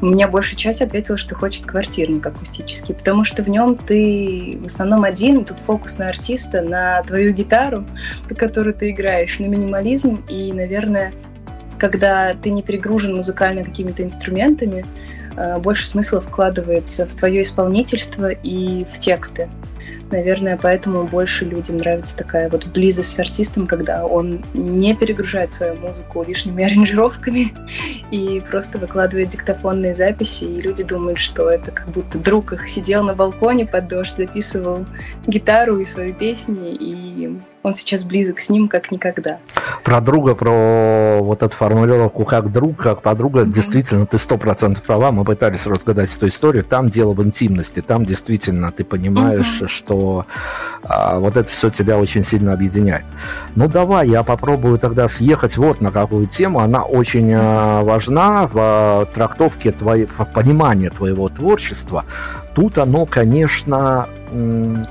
У 0.00 0.06
меня 0.06 0.28
большая 0.28 0.56
часть 0.56 0.82
ответила, 0.82 1.16
что 1.16 1.34
хочет 1.34 1.64
квартирник 1.64 2.26
акустический, 2.26 2.94
потому 2.94 3.24
что 3.24 3.42
в 3.42 3.48
нем 3.48 3.76
ты 3.76 4.58
в 4.60 4.66
основном 4.66 5.04
один, 5.04 5.44
тут 5.44 5.58
фокус 5.58 5.98
на 5.98 6.08
артиста, 6.08 6.60
на 6.62 7.02
твою 7.02 7.32
гитару, 7.32 7.86
под 8.28 8.38
которую 8.38 8.74
ты 8.74 8.90
играешь, 8.90 9.38
на 9.38 9.46
минимализм 9.46 10.22
и, 10.28 10.52
наверное, 10.52 11.12
когда 11.82 12.34
ты 12.40 12.50
не 12.50 12.62
перегружен 12.62 13.16
музыкально 13.16 13.64
какими-то 13.64 14.04
инструментами, 14.04 14.86
э, 15.36 15.58
больше 15.58 15.88
смысла 15.88 16.20
вкладывается 16.20 17.06
в 17.08 17.14
твое 17.14 17.42
исполнительство 17.42 18.30
и 18.30 18.84
в 18.84 19.00
тексты. 19.00 19.48
Наверное, 20.12 20.56
поэтому 20.62 21.02
больше 21.08 21.44
людям 21.44 21.78
нравится 21.78 22.16
такая 22.16 22.48
вот 22.48 22.66
близость 22.66 23.12
с 23.12 23.18
артистом, 23.18 23.66
когда 23.66 24.06
он 24.06 24.44
не 24.54 24.94
перегружает 24.94 25.52
свою 25.52 25.74
музыку 25.74 26.22
лишними 26.22 26.62
аранжировками 26.72 27.52
и 28.12 28.40
просто 28.48 28.78
выкладывает 28.78 29.30
диктофонные 29.30 29.96
записи, 29.96 30.44
и 30.44 30.60
люди 30.60 30.84
думают, 30.84 31.18
что 31.18 31.50
это 31.50 31.72
как 31.72 31.88
будто 31.88 32.16
друг 32.16 32.52
их 32.52 32.68
сидел 32.68 33.02
на 33.02 33.14
балконе 33.14 33.66
под 33.66 33.88
дождь, 33.88 34.16
записывал 34.16 34.86
гитару 35.26 35.80
и 35.80 35.84
свои 35.84 36.12
песни, 36.12 36.76
и 36.76 37.36
он 37.62 37.74
сейчас 37.74 38.04
близок 38.04 38.40
с 38.40 38.50
ним 38.50 38.68
как 38.68 38.90
никогда. 38.90 39.38
Про 39.84 40.00
друга, 40.00 40.34
про 40.34 41.18
вот 41.20 41.42
эту 41.42 41.56
формулировку 41.56 42.24
как 42.24 42.50
друг, 42.50 42.76
как 42.76 43.02
подруга, 43.02 43.40
mm-hmm. 43.40 43.52
действительно, 43.52 44.06
ты 44.06 44.18
сто 44.18 44.36
процентов 44.36 44.82
права. 44.84 45.12
Мы 45.12 45.24
пытались 45.24 45.66
разгадать 45.66 46.14
эту 46.14 46.28
историю. 46.28 46.64
Там 46.64 46.88
дело 46.88 47.12
в 47.12 47.22
интимности, 47.22 47.80
там 47.80 48.04
действительно 48.04 48.72
ты 48.72 48.84
понимаешь, 48.84 49.60
mm-hmm. 49.62 49.68
что 49.68 50.26
а, 50.82 51.18
вот 51.18 51.36
это 51.36 51.48
все 51.48 51.70
тебя 51.70 51.98
очень 51.98 52.24
сильно 52.24 52.52
объединяет. 52.52 53.04
Ну 53.54 53.68
давай, 53.68 54.08
я 54.08 54.22
попробую 54.22 54.78
тогда 54.78 55.06
съехать 55.06 55.56
вот 55.56 55.80
на 55.80 55.92
какую 55.92 56.26
тему. 56.26 56.60
Она 56.60 56.82
очень 56.82 57.32
а, 57.32 57.82
важна 57.82 58.46
в 58.46 58.52
а, 58.56 59.06
трактовке 59.06 59.70
твоей, 59.70 60.06
в 60.06 60.24
понимании 60.24 60.88
твоего 60.88 61.28
творчества. 61.28 62.04
Тут 62.54 62.78
оно, 62.78 63.06
конечно, 63.06 64.08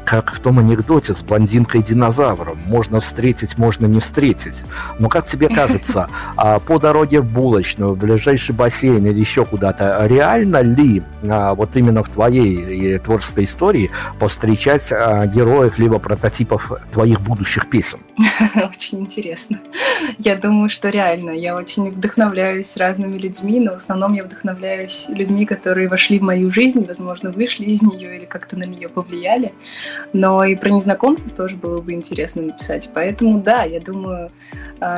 как 0.05 0.33
в 0.33 0.39
том 0.39 0.59
анекдоте 0.59 1.13
с 1.13 1.23
блондинкой-динозавром. 1.23 2.59
Можно 2.65 2.99
встретить, 2.99 3.57
можно 3.57 3.85
не 3.85 3.99
встретить. 3.99 4.63
Но 4.99 5.09
как 5.09 5.25
тебе 5.25 5.49
кажется, 5.55 6.09
а, 6.35 6.59
по 6.59 6.79
дороге 6.79 7.21
в 7.21 7.31
булочную, 7.31 7.93
в 7.93 7.97
ближайший 7.97 8.53
бассейн 8.53 9.05
или 9.05 9.19
еще 9.19 9.45
куда-то, 9.45 10.05
реально 10.07 10.61
ли 10.61 11.01
а, 11.27 11.55
вот 11.55 11.75
именно 11.75 12.03
в 12.03 12.09
твоей 12.09 12.97
творческой 12.99 13.45
истории 13.45 13.91
повстречать 14.19 14.91
а, 14.91 15.25
героев 15.25 15.79
либо 15.79 15.99
прототипов 15.99 16.71
твоих 16.91 17.21
будущих 17.21 17.69
песен? 17.69 17.99
Очень 18.55 19.01
интересно. 19.01 19.59
Я 20.19 20.35
думаю, 20.35 20.69
что 20.69 20.89
реально. 20.89 21.31
Я 21.31 21.55
очень 21.55 21.89
вдохновляюсь 21.91 22.75
разными 22.77 23.17
людьми, 23.17 23.59
но 23.59 23.71
в 23.71 23.75
основном 23.75 24.13
я 24.13 24.23
вдохновляюсь 24.23 25.05
людьми, 25.09 25.45
которые 25.45 25.87
вошли 25.87 26.19
в 26.19 26.23
мою 26.23 26.51
жизнь, 26.51 26.85
возможно, 26.85 27.31
вышли 27.31 27.50
из 27.59 27.81
нее 27.81 28.17
или 28.17 28.25
как-то 28.25 28.57
на 28.57 28.63
нее 28.63 28.89
повлияли. 28.89 29.53
Но 30.13 30.43
и 30.43 30.55
про 30.55 30.69
незнакомцев 30.69 31.31
тоже 31.31 31.57
было 31.57 31.81
бы 31.81 31.93
интересно 31.93 32.41
написать. 32.43 32.89
Поэтому 32.93 33.41
да, 33.41 33.63
я 33.63 33.79
думаю, 33.79 34.31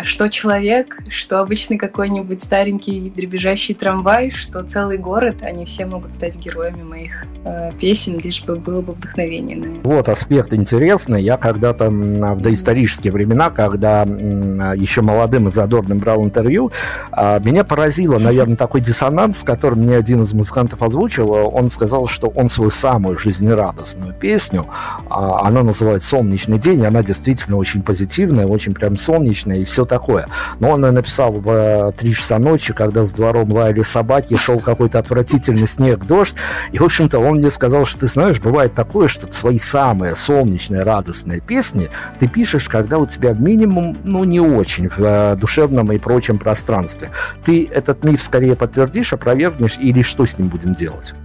что 0.03 0.29
человек, 0.29 0.99
что 1.09 1.39
обычный 1.39 1.77
какой-нибудь 1.77 2.41
старенький 2.41 3.09
дребезжащий 3.09 3.75
трамвай, 3.75 4.31
что 4.31 4.63
целый 4.63 4.97
город, 4.97 5.37
они 5.41 5.65
все 5.65 5.85
могут 5.85 6.13
стать 6.13 6.37
героями 6.37 6.83
моих 6.83 7.25
э, 7.43 7.71
песен, 7.79 8.19
лишь 8.19 8.43
бы 8.43 8.55
было 8.55 8.81
бы 8.81 8.93
вдохновение 8.93 9.57
на. 9.57 9.81
Вот 9.83 10.09
аспект 10.09 10.53
интересный. 10.53 11.21
Я 11.21 11.37
когда-то 11.37 11.89
в 11.89 12.41
доисторические 12.41 13.11
времена, 13.11 13.49
когда 13.49 14.03
еще 14.03 15.01
молодым 15.01 15.47
и 15.47 15.49
задорным 15.49 15.99
брал 15.99 16.23
интервью, 16.23 16.71
а, 17.11 17.39
меня 17.39 17.63
поразило, 17.63 18.17
наверное, 18.19 18.55
такой 18.55 18.81
диссонанс, 18.81 19.43
который 19.43 19.75
мне 19.75 19.95
один 19.95 20.21
из 20.21 20.33
музыкантов 20.33 20.81
озвучил. 20.81 21.31
Он 21.31 21.69
сказал, 21.69 22.05
что 22.05 22.27
он 22.27 22.47
свою 22.47 22.69
самую 22.69 23.17
жизнерадостную 23.17 24.13
песню, 24.13 24.67
а, 25.09 25.47
она 25.47 25.63
называется 25.63 26.09
«Солнечный 26.09 26.57
день», 26.57 26.81
и 26.81 26.85
она 26.85 27.03
действительно 27.03 27.57
очень 27.57 27.81
позитивная, 27.81 28.45
очень 28.45 28.73
прям 28.73 28.97
солнечная, 28.97 29.57
и 29.57 29.65
все 29.73 29.85
такое. 29.85 30.27
Но 30.59 30.69
он 30.69 30.81
написал 30.81 31.31
в 31.31 31.93
3 31.97 32.09
э, 32.09 32.13
часа 32.13 32.37
ночи, 32.37 32.73
когда 32.73 33.03
с 33.03 33.13
двором 33.13 33.51
лаяли 33.51 33.81
собаки, 33.81 34.37
шел 34.37 34.59
какой-то 34.59 34.99
отвратительный 34.99 35.67
снег, 35.67 36.05
дождь. 36.05 36.37
И, 36.71 36.77
в 36.77 36.83
общем-то, 36.83 37.17
он 37.17 37.37
мне 37.37 37.49
сказал, 37.49 37.85
что 37.85 38.01
ты 38.01 38.07
знаешь, 38.07 38.39
бывает 38.39 38.73
такое, 38.73 39.07
что 39.07 39.31
свои 39.31 39.57
самые 39.57 40.13
солнечные, 40.15 40.83
радостные 40.83 41.41
песни 41.41 41.89
ты 42.19 42.27
пишешь, 42.27 42.69
когда 42.69 42.99
у 42.99 43.07
тебя 43.07 43.33
минимум, 43.33 43.97
ну, 44.03 44.23
не 44.23 44.39
очень 44.39 44.89
в 44.89 44.99
э, 44.99 45.35
душевном 45.35 45.91
и 45.91 45.97
прочем 45.97 46.37
пространстве. 46.37 47.09
Ты 47.43 47.65
этот 47.65 48.03
миф 48.03 48.21
скорее 48.21 48.55
подтвердишь, 48.55 49.13
опровергнешь 49.13 49.77
или 49.79 50.03
что 50.03 50.25
с 50.25 50.37
ним 50.37 50.49
будем 50.49 50.75
делать? 50.75 51.15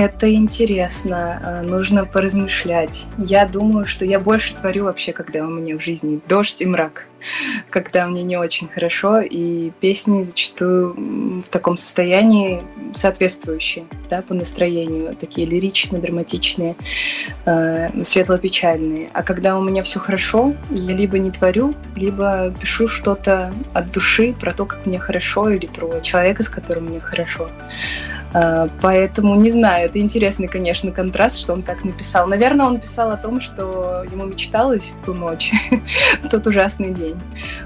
Это 0.00 0.32
интересно, 0.32 1.42
э, 1.44 1.60
нужно 1.60 2.06
поразмышлять. 2.06 3.06
Я 3.18 3.44
думаю, 3.44 3.86
что 3.86 4.06
я 4.06 4.18
больше 4.18 4.54
творю 4.54 4.84
вообще, 4.84 5.12
когда 5.12 5.44
у 5.44 5.50
меня 5.50 5.76
в 5.76 5.82
жизни 5.82 6.20
дождь 6.26 6.62
и 6.62 6.66
мрак, 6.66 7.06
когда 7.68 8.06
мне 8.06 8.22
не 8.22 8.38
очень 8.38 8.66
хорошо, 8.68 9.20
и 9.20 9.72
песни 9.78 10.22
зачастую 10.22 11.42
в 11.42 11.50
таком 11.50 11.76
состоянии 11.76 12.62
соответствующие 12.94 13.84
да, 14.08 14.22
по 14.22 14.32
настроению, 14.32 15.14
такие 15.16 15.46
лиричные, 15.46 16.00
драматичные, 16.00 16.76
э, 17.44 18.02
светло-печальные. 18.02 19.10
А 19.12 19.22
когда 19.22 19.58
у 19.58 19.62
меня 19.62 19.82
все 19.82 20.00
хорошо, 20.00 20.54
я 20.70 20.96
либо 20.96 21.18
не 21.18 21.30
творю, 21.30 21.74
либо 21.94 22.54
пишу 22.58 22.88
что-то 22.88 23.52
от 23.74 23.92
души 23.92 24.34
про 24.40 24.54
то, 24.54 24.64
как 24.64 24.86
мне 24.86 24.98
хорошо, 24.98 25.50
или 25.50 25.66
про 25.66 26.00
человека, 26.00 26.42
с 26.42 26.48
которым 26.48 26.86
мне 26.86 27.00
хорошо. 27.00 27.50
А, 28.32 28.68
поэтому 28.80 29.34
не 29.34 29.50
знаю, 29.50 29.86
это 29.86 29.98
интересный, 29.98 30.48
конечно, 30.48 30.92
контраст, 30.92 31.38
что 31.38 31.52
он 31.52 31.62
так 31.62 31.84
написал. 31.84 32.26
Наверное, 32.26 32.66
он 32.66 32.80
писал 32.80 33.10
о 33.10 33.16
том, 33.16 33.40
что 33.40 34.04
ему 34.10 34.26
мечталось 34.26 34.92
в 34.96 35.04
ту 35.04 35.14
ночь, 35.14 35.52
в 36.22 36.28
тот 36.28 36.46
ужасный 36.46 36.90
день. 36.90 37.20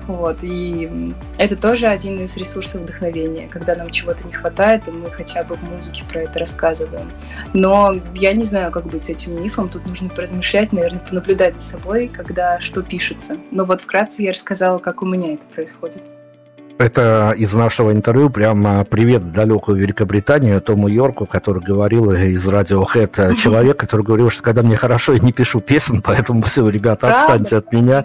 Вот. 0.07 0.39
И 0.43 1.15
это 1.39 1.57
тоже 1.57 1.87
один 1.87 2.23
из 2.23 2.37
ресурсов 2.37 2.83
вдохновения, 2.83 3.49
когда 3.49 3.75
нам 3.75 3.91
чего-то 3.91 4.27
не 4.27 4.33
хватает, 4.33 4.89
и 4.89 4.91
мы 4.91 5.11
хотя 5.11 5.45
бы 5.45 5.57
в 5.57 5.63
музыке 5.65 6.03
про 6.11 6.23
это 6.23 6.39
рассказываем. 6.39 7.11
Но 7.53 7.97
я 8.15 8.33
не 8.33 8.45
знаю, 8.45 8.71
как 8.71 8.87
быть 8.87 9.05
с 9.05 9.11
этим 9.11 9.43
мифом. 9.43 9.69
Тут 9.69 9.87
нужно 9.87 10.09
поразмышлять, 10.09 10.73
наверное, 10.73 11.01
понаблюдать 11.01 11.55
за 11.55 11.61
собой, 11.61 12.09
когда 12.09 12.61
что 12.61 12.83
пишется. 12.83 13.37
Но 13.51 13.65
вот 13.65 13.83
вкратце 13.83 14.23
я 14.23 14.31
рассказала, 14.31 14.79
как 14.79 15.03
у 15.03 15.07
меня 15.07 15.35
это 15.35 15.45
происходит. 15.55 16.03
Это 16.77 17.33
из 17.37 17.55
нашего 17.55 17.93
интервью 17.93 18.31
прямо 18.31 18.85
привет 18.85 19.33
далекую 19.33 19.79
Великобританию 19.79 20.61
Тому 20.61 20.89
Йорку, 20.89 21.25
который 21.25 21.63
говорил 21.63 22.11
из 22.11 22.49
Radiohead, 22.49 23.37
человек, 23.37 23.77
который 23.77 24.05
говорил, 24.05 24.29
что 24.29 24.43
когда 24.43 24.63
мне 24.63 24.75
хорошо, 24.75 25.13
я 25.13 25.21
не 25.21 25.33
пишу 25.33 25.61
песен, 25.61 26.03
поэтому 26.05 26.43
все, 26.43 26.69
ребята, 26.69 27.13
отстаньте 27.13 27.59
от 27.59 27.73
меня. 27.73 28.05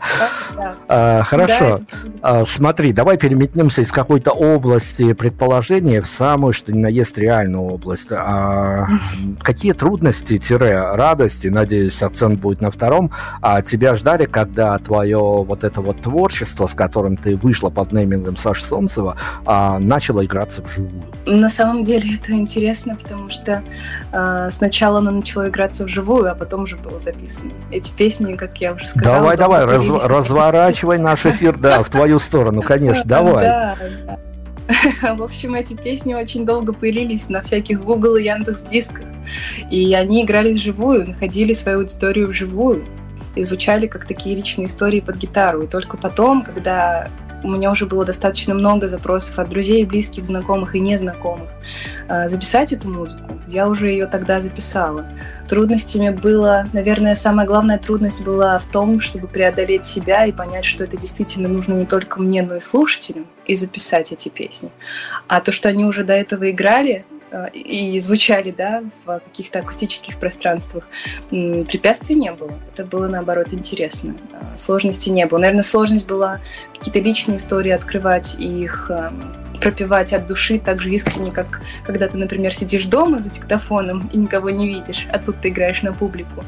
А, 0.87 1.23
хорошо. 1.23 1.81
А, 2.21 2.45
смотри, 2.45 2.93
давай 2.93 3.17
переметнемся 3.17 3.81
из 3.81 3.91
какой-то 3.91 4.31
области 4.31 5.13
предположения 5.13 6.01
в 6.01 6.07
самую, 6.07 6.53
что 6.53 6.71
ни 6.71 6.77
на 6.77 6.87
есть 6.87 7.17
реальную 7.17 7.63
область. 7.63 8.11
А, 8.11 8.87
какие 9.41 9.73
трудности-радости, 9.73 11.47
надеюсь, 11.47 12.03
акцент 12.03 12.39
будет 12.39 12.61
на 12.61 12.69
втором, 12.69 13.11
а 13.41 13.63
тебя 13.63 13.95
ждали, 13.95 14.25
когда 14.25 14.77
твое 14.77 15.17
вот 15.17 15.63
это 15.63 15.81
вот 15.81 16.01
творчество, 16.01 16.67
с 16.67 16.75
которым 16.75 17.17
ты 17.17 17.35
вышла 17.35 17.71
под 17.71 17.91
неймингом 17.93 18.35
Саши 18.35 18.58
Саши 18.59 18.65
Солнцева, 18.65 19.15
а, 19.45 19.79
начала 19.79 20.23
играться 20.25 20.61
вживую. 20.61 21.03
На 21.25 21.49
самом 21.49 21.83
деле 21.83 22.15
это 22.15 22.33
интересно, 22.33 22.95
потому 22.95 23.29
что 23.29 23.63
а, 24.11 24.49
сначала 24.49 24.99
она 24.99 25.11
начала 25.11 25.47
играться 25.47 25.85
вживую, 25.85 26.31
а 26.31 26.35
потом 26.35 26.63
уже 26.63 26.75
было 26.75 26.99
записано. 26.99 27.51
Эти 27.71 27.91
песни, 27.91 28.33
как 28.35 28.59
я 28.59 28.73
уже 28.73 28.87
сказала... 28.87 29.19
Давай, 29.19 29.37
давай, 29.37 29.65
раз, 29.65 29.89
разворачивай 30.05 30.97
наш 30.97 31.25
эфир, 31.25 31.57
да, 31.57 31.83
в 31.83 31.89
твою 31.89 32.19
сторону, 32.19 32.61
конечно, 32.61 33.03
давай. 33.05 33.45
Да, 33.45 33.77
да. 34.07 34.19
В 35.15 35.23
общем, 35.23 35.55
эти 35.55 35.73
песни 35.73 36.13
очень 36.13 36.45
долго 36.45 36.73
пылились 36.73 37.29
на 37.29 37.41
всяких 37.41 37.83
Google 37.83 38.17
и 38.17 38.25
Яндекс 38.25 38.61
дисках. 38.63 39.05
И 39.71 39.93
они 39.95 40.23
играли 40.23 40.53
вживую, 40.53 41.07
находили 41.07 41.53
свою 41.53 41.79
аудиторию 41.79 42.27
вживую 42.27 42.85
и 43.35 43.41
звучали 43.41 43.87
как 43.87 44.05
такие 44.05 44.35
личные 44.35 44.67
истории 44.67 44.99
под 44.99 45.17
гитару. 45.17 45.63
И 45.63 45.67
только 45.67 45.97
потом, 45.97 46.43
когда 46.43 47.09
у 47.43 47.49
меня 47.49 47.71
уже 47.71 47.85
было 47.85 48.05
достаточно 48.05 48.53
много 48.53 48.87
запросов 48.87 49.39
от 49.39 49.49
друзей, 49.49 49.85
близких, 49.85 50.27
знакомых 50.27 50.75
и 50.75 50.79
незнакомых 50.79 51.49
а, 52.07 52.27
записать 52.27 52.73
эту 52.73 52.89
музыку. 52.89 53.39
Я 53.47 53.67
уже 53.67 53.89
ее 53.89 54.05
тогда 54.05 54.41
записала. 54.41 55.05
Трудностями 55.47 56.09
было, 56.09 56.67
наверное, 56.73 57.15
самая 57.15 57.47
главная 57.47 57.77
трудность 57.77 58.23
была 58.23 58.57
в 58.59 58.65
том, 58.67 59.01
чтобы 59.01 59.27
преодолеть 59.27 59.85
себя 59.85 60.25
и 60.25 60.31
понять, 60.31 60.65
что 60.65 60.83
это 60.83 60.97
действительно 60.97 61.49
нужно 61.49 61.73
не 61.73 61.85
только 61.85 62.21
мне, 62.21 62.41
но 62.41 62.55
и 62.55 62.59
слушателям, 62.59 63.25
и 63.45 63.55
записать 63.55 64.11
эти 64.11 64.29
песни. 64.29 64.69
А 65.27 65.41
то, 65.41 65.51
что 65.51 65.69
они 65.69 65.85
уже 65.85 66.03
до 66.03 66.13
этого 66.13 66.49
играли, 66.51 67.05
Э, 67.11 67.18
и 67.53 67.99
звучали, 67.99 68.51
да, 68.51 68.83
в 69.05 69.19
каких-то 69.19 69.59
акустических 69.59 70.17
пространствах, 70.19 70.87
препятствий 71.29 72.15
не 72.15 72.31
было. 72.31 72.53
Это 72.73 72.85
было, 72.85 73.07
наоборот, 73.07 73.53
интересно. 73.53 74.15
Э, 74.33 74.57
сложности 74.57 75.09
не 75.09 75.25
было. 75.25 75.39
Наверное, 75.39 75.63
сложность 75.63 76.07
была 76.07 76.39
какие-то 76.73 76.99
личные 76.99 77.37
истории 77.37 77.71
открывать 77.71 78.35
и 78.39 78.63
их 78.63 78.89
эм, 78.89 79.35
пропивать 79.59 80.13
от 80.13 80.27
души 80.27 80.59
так 80.59 80.81
же 80.81 80.89
искренне, 80.91 81.31
как 81.31 81.61
когда 81.85 82.07
ты, 82.07 82.17
например, 82.17 82.53
сидишь 82.53 82.85
дома 82.85 83.19
за 83.19 83.29
диктофоном 83.29 84.09
и 84.13 84.17
никого 84.17 84.49
не 84.49 84.67
видишь, 84.67 85.07
а 85.11 85.19
тут 85.19 85.41
ты 85.41 85.49
играешь 85.49 85.81
на 85.81 85.93
публику. 85.93 86.43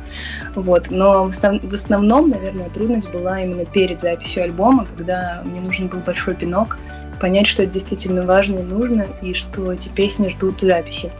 Вот. 0.55 0.89
Но 0.89 1.25
в 1.25 1.73
основном, 1.73 2.29
наверное, 2.29 2.69
трудность 2.69 3.11
была 3.11 3.41
именно 3.41 3.65
перед 3.65 4.01
записью 4.01 4.43
альбома, 4.43 4.85
когда 4.85 5.41
мне 5.45 5.61
нужен 5.61 5.87
был 5.87 5.99
большой 5.99 6.35
пинок, 6.35 6.77
понять, 7.21 7.47
что 7.47 7.63
это 7.63 7.71
действительно 7.71 8.25
важно 8.25 8.59
и 8.59 8.63
нужно, 8.63 9.07
и 9.21 9.33
что 9.33 9.71
эти 9.71 9.89
песни 9.89 10.29
ждут 10.29 10.59
записи. 10.59 11.11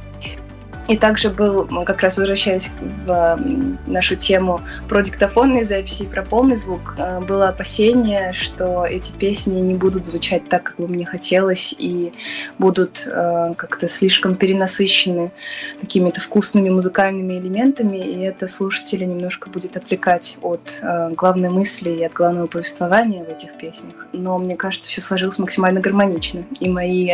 И 0.87 0.97
также 0.97 1.29
был, 1.29 1.67
как 1.85 2.01
раз 2.01 2.17
возвращаясь 2.17 2.71
в 3.05 3.39
нашу 3.87 4.15
тему 4.15 4.61
про 4.89 5.01
диктофонные 5.01 5.63
записи 5.63 6.03
и 6.03 6.05
про 6.05 6.23
полный 6.23 6.55
звук, 6.55 6.95
э, 6.97 7.21
было 7.21 7.49
опасение, 7.49 8.33
что 8.33 8.85
эти 8.85 9.11
песни 9.11 9.59
не 9.61 9.73
будут 9.73 10.05
звучать 10.05 10.49
так, 10.49 10.63
как 10.63 10.75
бы 10.77 10.87
мне 10.87 11.05
хотелось, 11.05 11.73
и 11.77 12.13
будут 12.57 13.07
э, 13.07 13.53
как-то 13.55 13.87
слишком 13.87 14.35
перенасыщены 14.35 15.31
какими-то 15.79 16.19
вкусными 16.19 16.69
музыкальными 16.69 17.39
элементами, 17.39 17.97
и 17.97 18.19
это 18.21 18.47
слушателя 18.47 19.05
немножко 19.05 19.49
будет 19.49 19.77
отвлекать 19.77 20.37
от 20.41 20.79
э, 20.81 21.11
главной 21.11 21.49
мысли 21.49 21.89
и 21.91 22.03
от 22.03 22.13
главного 22.13 22.47
повествования 22.47 23.23
в 23.23 23.29
этих 23.29 23.57
песнях. 23.57 24.07
Но 24.13 24.37
мне 24.37 24.57
кажется, 24.57 24.89
все 24.89 24.99
сложилось 25.01 25.39
максимально 25.39 25.79
гармонично, 25.79 26.43
и 26.59 26.67
мои 26.67 27.11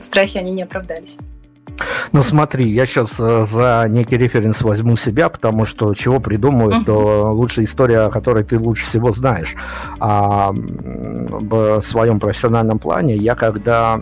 страхи, 0.00 0.38
они 0.38 0.50
не 0.50 0.62
оправдались. 0.62 1.16
Ну 2.12 2.22
смотри, 2.22 2.68
я 2.68 2.86
сейчас 2.86 3.20
э, 3.20 3.44
за 3.44 3.86
некий 3.88 4.16
референс 4.16 4.62
возьму 4.62 4.96
себя, 4.96 5.28
потому 5.28 5.64
что 5.64 5.94
чего 5.94 6.20
придумают, 6.20 6.86
то 6.86 7.32
лучшая 7.32 7.64
история, 7.64 8.00
о 8.00 8.10
которой 8.10 8.44
ты 8.44 8.58
лучше 8.58 8.84
всего 8.84 9.12
знаешь. 9.12 9.54
А 10.00 10.52
в 10.52 11.80
своем 11.80 12.20
профессиональном 12.20 12.78
плане 12.78 13.16
я 13.16 13.34
когда 13.34 14.00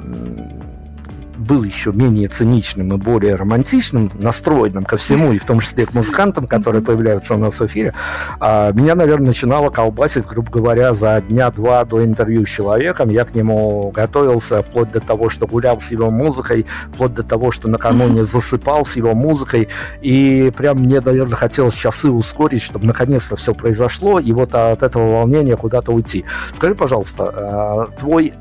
был 1.37 1.63
еще 1.65 1.93
менее 1.93 2.29
циничным 2.29 2.95
и 2.95 2.97
более 2.97 3.35
романтичным, 3.35 4.11
настроенным 4.15 4.85
ко 4.85 4.97
всему, 4.97 5.33
и 5.33 5.39
в 5.39 5.45
том 5.45 5.61
числе 5.61 5.87
к 5.87 5.95
музыкантам, 5.95 6.47
которые 6.47 6.83
появляются 6.83 7.35
у 7.35 7.39
нас 7.39 7.61
в 7.61 7.67
эфире, 7.67 7.95
а, 8.41 8.73
меня, 8.73 8.95
наверное, 8.95 9.29
начинало 9.29 9.71
колбасить, 9.71 10.27
грубо 10.27 10.51
говоря, 10.51 10.95
за 10.95 11.21
дня-два 11.21 11.85
до 11.85 12.05
интервью 12.05 12.47
с 12.47 12.49
человеком. 12.49 13.09
Я 13.09 13.25
к 13.25 13.35
нему 13.35 13.91
готовился 13.91 14.63
вплоть 14.63 14.91
до 14.91 15.01
того, 15.01 15.29
что 15.29 15.47
гулял 15.47 15.79
с 15.79 15.91
его 15.91 16.11
музыкой, 16.11 16.67
вплоть 16.93 17.15
до 17.15 17.23
того, 17.23 17.51
что 17.51 17.69
накануне 17.69 18.25
засыпал 18.25 18.85
с 18.85 18.97
его 18.97 19.15
музыкой, 19.15 19.69
и 20.03 20.53
прям 20.57 20.79
мне, 20.79 21.01
наверное, 21.01 21.37
хотелось 21.37 21.75
часы 21.75 22.11
ускорить, 22.11 22.63
чтобы 22.63 22.87
наконец-то 22.87 23.37
все 23.37 23.55
произошло, 23.55 24.19
и 24.19 24.33
вот 24.33 24.55
от 24.55 24.83
этого 24.83 25.21
волнения 25.21 25.57
куда-то 25.57 25.93
уйти. 25.93 26.25
Скажи, 26.53 26.75
пожалуйста, 26.75 27.33
а, 27.35 27.89
твой 27.99 28.35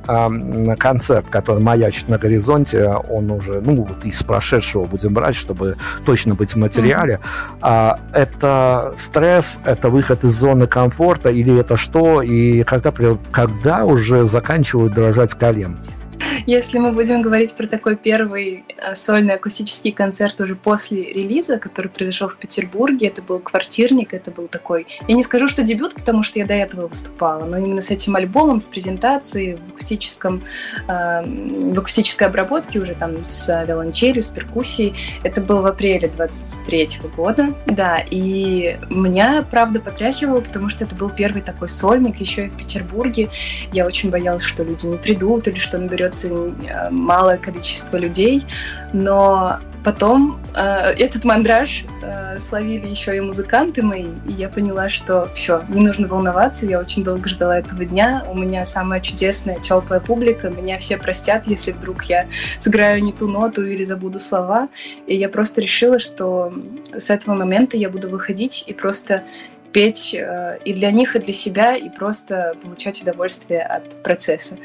концерт, 0.77 1.29
который 1.29 1.61
маячит 1.63 2.07
на 2.09 2.17
горизонте, 2.17 2.82
он 2.89 3.31
уже, 3.31 3.61
ну, 3.61 3.83
вот 3.83 4.05
из 4.05 4.21
прошедшего 4.23 4.85
будем 4.85 5.13
брать, 5.13 5.35
чтобы 5.35 5.77
точно 6.05 6.35
быть 6.35 6.53
в 6.53 6.57
материале. 6.57 7.19
Mm-hmm. 7.21 7.57
А, 7.61 7.99
это 8.13 8.93
стресс, 8.97 9.59
это 9.65 9.89
выход 9.89 10.23
из 10.23 10.31
зоны 10.31 10.67
комфорта 10.67 11.29
или 11.29 11.59
это 11.59 11.77
что? 11.77 12.21
И 12.21 12.63
когда, 12.63 12.93
когда 13.31 13.85
уже 13.85 14.25
заканчивают 14.25 14.93
дрожать 14.93 15.33
коленки? 15.33 15.91
Если 16.45 16.77
мы 16.77 16.91
будем 16.91 17.21
говорить 17.21 17.55
про 17.55 17.67
такой 17.67 17.95
первый 17.95 18.65
э, 18.77 18.95
сольный 18.95 19.35
акустический 19.35 19.91
концерт 19.91 20.39
уже 20.41 20.55
после 20.55 21.13
релиза, 21.13 21.57
который 21.57 21.87
произошел 21.87 22.27
в 22.27 22.37
Петербурге, 22.37 23.07
это 23.07 23.21
был 23.21 23.39
квартирник, 23.39 24.13
это 24.13 24.29
был 24.29 24.47
такой... 24.47 24.87
Я 25.07 25.15
не 25.15 25.23
скажу, 25.23 25.47
что 25.47 25.63
дебют, 25.63 25.95
потому 25.95 26.23
что 26.23 26.39
я 26.39 26.45
до 26.45 26.53
этого 26.53 26.87
выступала, 26.87 27.45
но 27.45 27.57
именно 27.57 27.81
с 27.81 27.91
этим 27.91 28.15
альбомом, 28.15 28.59
с 28.59 28.67
презентацией 28.67 29.55
в 29.55 29.73
акустическом, 29.73 30.43
э, 30.87 31.23
в 31.23 31.79
акустической 31.79 32.27
обработке 32.27 32.79
уже 32.79 32.93
там 32.93 33.25
с 33.25 33.63
виолончелью, 33.65 34.21
с 34.21 34.29
перкуссией, 34.29 34.95
это 35.23 35.39
было 35.39 35.61
в 35.61 35.65
апреле 35.65 36.09
23 36.09 36.89
года, 37.15 37.53
да, 37.67 38.03
и 38.09 38.77
меня, 38.89 39.45
правда, 39.49 39.79
потряхивало, 39.79 40.41
потому 40.41 40.69
что 40.69 40.83
это 40.83 40.95
был 40.95 41.09
первый 41.09 41.41
такой 41.41 41.69
сольник 41.69 42.17
еще 42.17 42.47
и 42.47 42.49
в 42.49 42.57
Петербурге. 42.57 43.29
Я 43.71 43.85
очень 43.85 44.09
боялась, 44.09 44.43
что 44.43 44.63
люди 44.63 44.87
не 44.87 44.97
придут 44.97 45.47
или 45.47 45.59
что 45.59 45.77
наберется 46.03 46.27
э, 46.27 46.89
малое 46.89 47.37
количество 47.37 47.97
людей, 47.97 48.45
но 48.93 49.59
потом 49.83 50.39
э, 50.55 50.93
этот 50.97 51.25
мандраж 51.25 51.85
э, 52.01 52.39
словили 52.39 52.87
еще 52.87 53.15
и 53.17 53.19
музыканты 53.19 53.81
мои, 53.81 54.07
и 54.27 54.31
я 54.31 54.49
поняла, 54.49 54.89
что 54.89 55.29
все, 55.33 55.63
не 55.67 55.81
нужно 55.81 56.07
волноваться, 56.07 56.65
я 56.65 56.79
очень 56.79 57.03
долго 57.03 57.27
ждала 57.27 57.59
этого 57.59 57.83
дня, 57.85 58.25
у 58.29 58.35
меня 58.35 58.65
самая 58.65 59.01
чудесная, 59.01 59.59
теплая 59.59 59.99
публика, 59.99 60.49
меня 60.49 60.77
все 60.79 60.97
простят, 60.97 61.47
если 61.47 61.71
вдруг 61.71 62.03
я 62.05 62.27
сыграю 62.59 63.03
не 63.03 63.11
ту 63.11 63.27
ноту 63.27 63.65
или 63.65 63.83
забуду 63.83 64.19
слова, 64.19 64.69
и 65.05 65.15
я 65.15 65.27
просто 65.27 65.61
решила, 65.61 65.99
что 65.99 66.53
с 66.97 67.09
этого 67.09 67.35
момента 67.35 67.77
я 67.77 67.89
буду 67.89 68.09
выходить 68.09 68.63
и 68.67 68.73
просто 68.73 69.23
петь 69.73 70.13
э, 70.13 70.59
и 70.63 70.73
для 70.73 70.91
них, 70.91 71.15
и 71.15 71.19
для 71.19 71.33
себя, 71.33 71.75
и 71.75 71.89
просто 71.89 72.55
получать 72.61 73.01
удовольствие 73.01 73.61
от 73.61 74.01
процесса. 74.03 74.57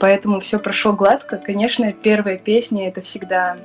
Поэтому 0.00 0.40
все 0.40 0.58
прошло 0.58 0.92
гладко. 0.92 1.38
Конечно, 1.38 1.92
первая 1.92 2.36
песня 2.36 2.88
это 2.88 3.00
всегда 3.00 3.56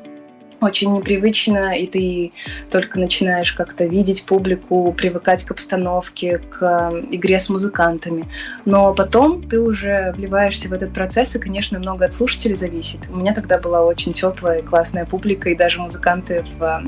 очень 0.61 0.93
непривычно, 0.93 1.77
и 1.77 1.87
ты 1.87 2.31
только 2.69 2.99
начинаешь 2.99 3.51
как-то 3.51 3.85
видеть 3.85 4.25
публику, 4.25 4.93
привыкать 4.93 5.43
к 5.43 5.51
обстановке, 5.51 6.37
к 6.37 7.03
игре 7.11 7.39
с 7.39 7.49
музыкантами. 7.49 8.25
Но 8.65 8.93
потом 8.93 9.47
ты 9.47 9.59
уже 9.59 10.13
вливаешься 10.15 10.69
в 10.69 10.73
этот 10.73 10.93
процесс, 10.93 11.35
и, 11.35 11.39
конечно, 11.39 11.79
много 11.79 12.05
от 12.05 12.13
слушателей 12.13 12.55
зависит. 12.55 12.99
У 13.09 13.17
меня 13.17 13.33
тогда 13.33 13.57
была 13.57 13.83
очень 13.83 14.13
теплая 14.13 14.59
и 14.59 14.61
классная 14.61 15.05
публика, 15.05 15.49
и 15.49 15.55
даже 15.55 15.79
музыканты 15.81 16.45
в 16.57 16.83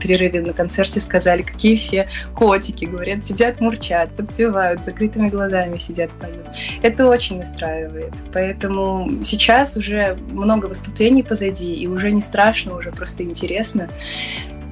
перерыве 0.00 0.42
на 0.42 0.52
концерте 0.52 1.00
сказали, 1.00 1.42
какие 1.42 1.76
все 1.76 2.08
котики, 2.34 2.84
говорят, 2.84 3.24
сидят, 3.24 3.60
мурчат, 3.60 4.10
подпевают, 4.14 4.84
закрытыми 4.84 5.30
глазами 5.30 5.78
сидят, 5.78 6.10
поют. 6.20 6.44
Это 6.82 7.08
очень 7.08 7.38
настраивает. 7.38 8.12
Поэтому 8.32 9.22
сейчас 9.24 9.76
уже 9.78 10.18
много 10.30 10.66
выступлений 10.66 11.22
позади, 11.22 11.74
и 11.74 11.86
уже 11.86 12.12
не 12.12 12.20
страшно, 12.20 12.76
уже 12.76 12.92
просто 12.92 13.13
просто 13.14 13.22
интересно 13.22 13.88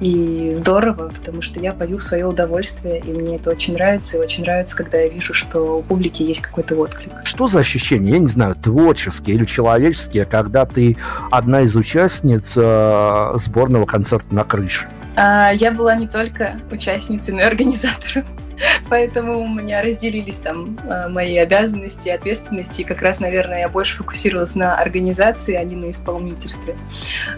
и 0.01 0.51
здорово, 0.53 1.09
потому 1.09 1.41
что 1.41 1.61
я 1.61 1.71
пою 1.71 1.97
в 1.97 2.03
свое 2.03 2.25
удовольствие, 2.25 2.99
и 2.99 3.13
мне 3.13 3.37
это 3.37 3.51
очень 3.51 3.73
нравится, 3.75 4.17
и 4.17 4.19
очень 4.19 4.43
нравится, 4.43 4.75
когда 4.75 4.97
я 4.97 5.07
вижу, 5.07 5.33
что 5.33 5.77
у 5.77 5.81
публики 5.81 6.23
есть 6.23 6.41
какой-то 6.41 6.75
отклик. 6.75 7.13
Что 7.23 7.47
за 7.47 7.59
ощущения, 7.59 8.11
я 8.11 8.19
не 8.19 8.27
знаю, 8.27 8.55
творческие 8.55 9.37
или 9.37 9.45
человеческие, 9.45 10.25
когда 10.25 10.65
ты 10.65 10.97
одна 11.31 11.61
из 11.61 11.75
участниц 11.75 12.55
э, 12.57 13.33
сборного 13.35 13.85
концерта 13.85 14.33
на 14.33 14.43
крыше? 14.43 14.89
А, 15.15 15.51
я 15.53 15.71
была 15.71 15.95
не 15.95 16.07
только 16.07 16.59
участницей, 16.69 17.33
но 17.33 17.41
и 17.41 17.43
организатором. 17.43 18.25
Поэтому 18.89 19.39
у 19.39 19.47
меня 19.47 19.81
разделились 19.81 20.37
там 20.37 20.77
э, 20.83 21.07
мои 21.07 21.37
обязанности 21.37 22.09
и 22.09 22.11
ответственности. 22.11 22.81
И 22.81 22.83
как 22.83 23.01
раз, 23.01 23.19
наверное, 23.19 23.59
я 23.59 23.69
больше 23.69 23.97
фокусировалась 23.97 24.55
на 24.55 24.75
организации, 24.75 25.55
а 25.55 25.63
не 25.63 25.75
на 25.75 25.89
исполнительстве. 25.89 26.75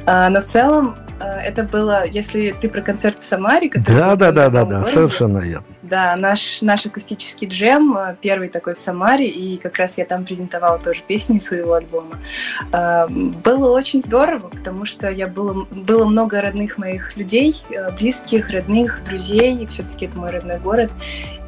А, 0.05 0.29
но 0.29 0.41
в 0.41 0.45
целом 0.45 0.95
э, 1.19 1.25
это 1.25 1.63
было, 1.63 2.05
если 2.05 2.51
ты 2.59 2.69
про 2.69 2.81
концерт 2.81 3.19
в 3.19 3.25
Самаре, 3.25 3.69
да, 3.75 4.15
да, 4.15 4.31
да, 4.31 4.49
да, 4.49 4.65
да, 4.65 4.83
совершенно 4.83 5.39
верно. 5.39 5.65
Да, 5.89 6.15
наш, 6.15 6.61
наш 6.61 6.85
акустический 6.85 7.47
джем, 7.47 7.97
э, 7.97 8.15
первый 8.21 8.49
такой 8.49 8.75
в 8.75 8.79
Самаре, 8.79 9.27
и 9.27 9.57
как 9.57 9.77
раз 9.77 9.97
я 9.97 10.05
там 10.05 10.25
презентовала 10.25 10.79
тоже 10.79 11.01
песни 11.07 11.37
своего 11.39 11.73
альбома. 11.73 12.19
Было 12.71 13.71
очень 13.71 14.01
здорово, 14.01 14.49
потому 14.49 14.85
что 14.85 15.09
я 15.09 15.27
было, 15.27 15.65
было 15.69 16.05
много 16.05 16.41
родных 16.41 16.77
моих 16.77 17.15
людей, 17.17 17.55
близких, 17.99 18.49
родных, 18.49 19.03
друзей, 19.05 19.65
все-таки 19.67 20.05
это 20.05 20.17
мой 20.17 20.31
родной 20.31 20.59
город. 20.59 20.91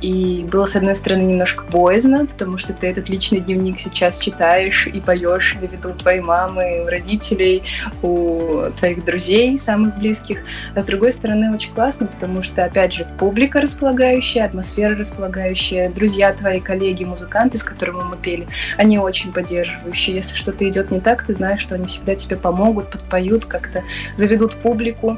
И 0.01 0.45
было, 0.51 0.65
с 0.65 0.75
одной 0.75 0.95
стороны, 0.95 1.23
немножко 1.23 1.63
боязно, 1.63 2.25
потому 2.25 2.57
что 2.57 2.73
ты 2.73 2.87
этот 2.87 3.09
личный 3.09 3.39
дневник 3.39 3.79
сейчас 3.79 4.19
читаешь 4.19 4.87
и 4.87 5.01
поешь 5.01 5.55
на 5.59 5.65
виду 5.65 5.93
твоей 5.93 6.21
мамы, 6.21 6.83
у 6.83 6.87
родителей, 6.87 7.63
у 8.03 8.69
твоих 8.77 9.03
друзей, 9.05 9.57
самых 9.57 9.97
близких. 9.97 10.43
А 10.75 10.81
с 10.81 10.85
другой 10.85 11.11
стороны, 11.11 11.53
очень 11.53 11.73
классно, 11.73 12.07
потому 12.07 12.43
что, 12.43 12.63
опять 12.63 12.93
же, 12.93 13.07
публика 13.17 13.59
располагающая, 13.59 14.45
атмосфера 14.45 14.95
располагающая, 14.95 15.89
друзья 15.89 16.31
твои, 16.33 16.59
коллеги, 16.59 17.03
музыканты, 17.03 17.57
с 17.57 17.63
которыми 17.63 18.03
мы 18.03 18.17
пели, 18.17 18.47
они 18.77 18.99
очень 18.99 19.31
поддерживающие. 19.33 20.17
Если 20.17 20.35
что-то 20.35 20.67
идет 20.67 20.91
не 20.91 20.99
так, 20.99 21.23
ты 21.23 21.33
знаешь, 21.33 21.61
что 21.61 21.75
они 21.75 21.87
всегда 21.87 22.15
тебе 22.15 22.35
помогут, 22.35 22.91
подпоют, 22.91 23.45
как-то 23.45 23.83
заведут 24.15 24.55
публику. 24.61 25.17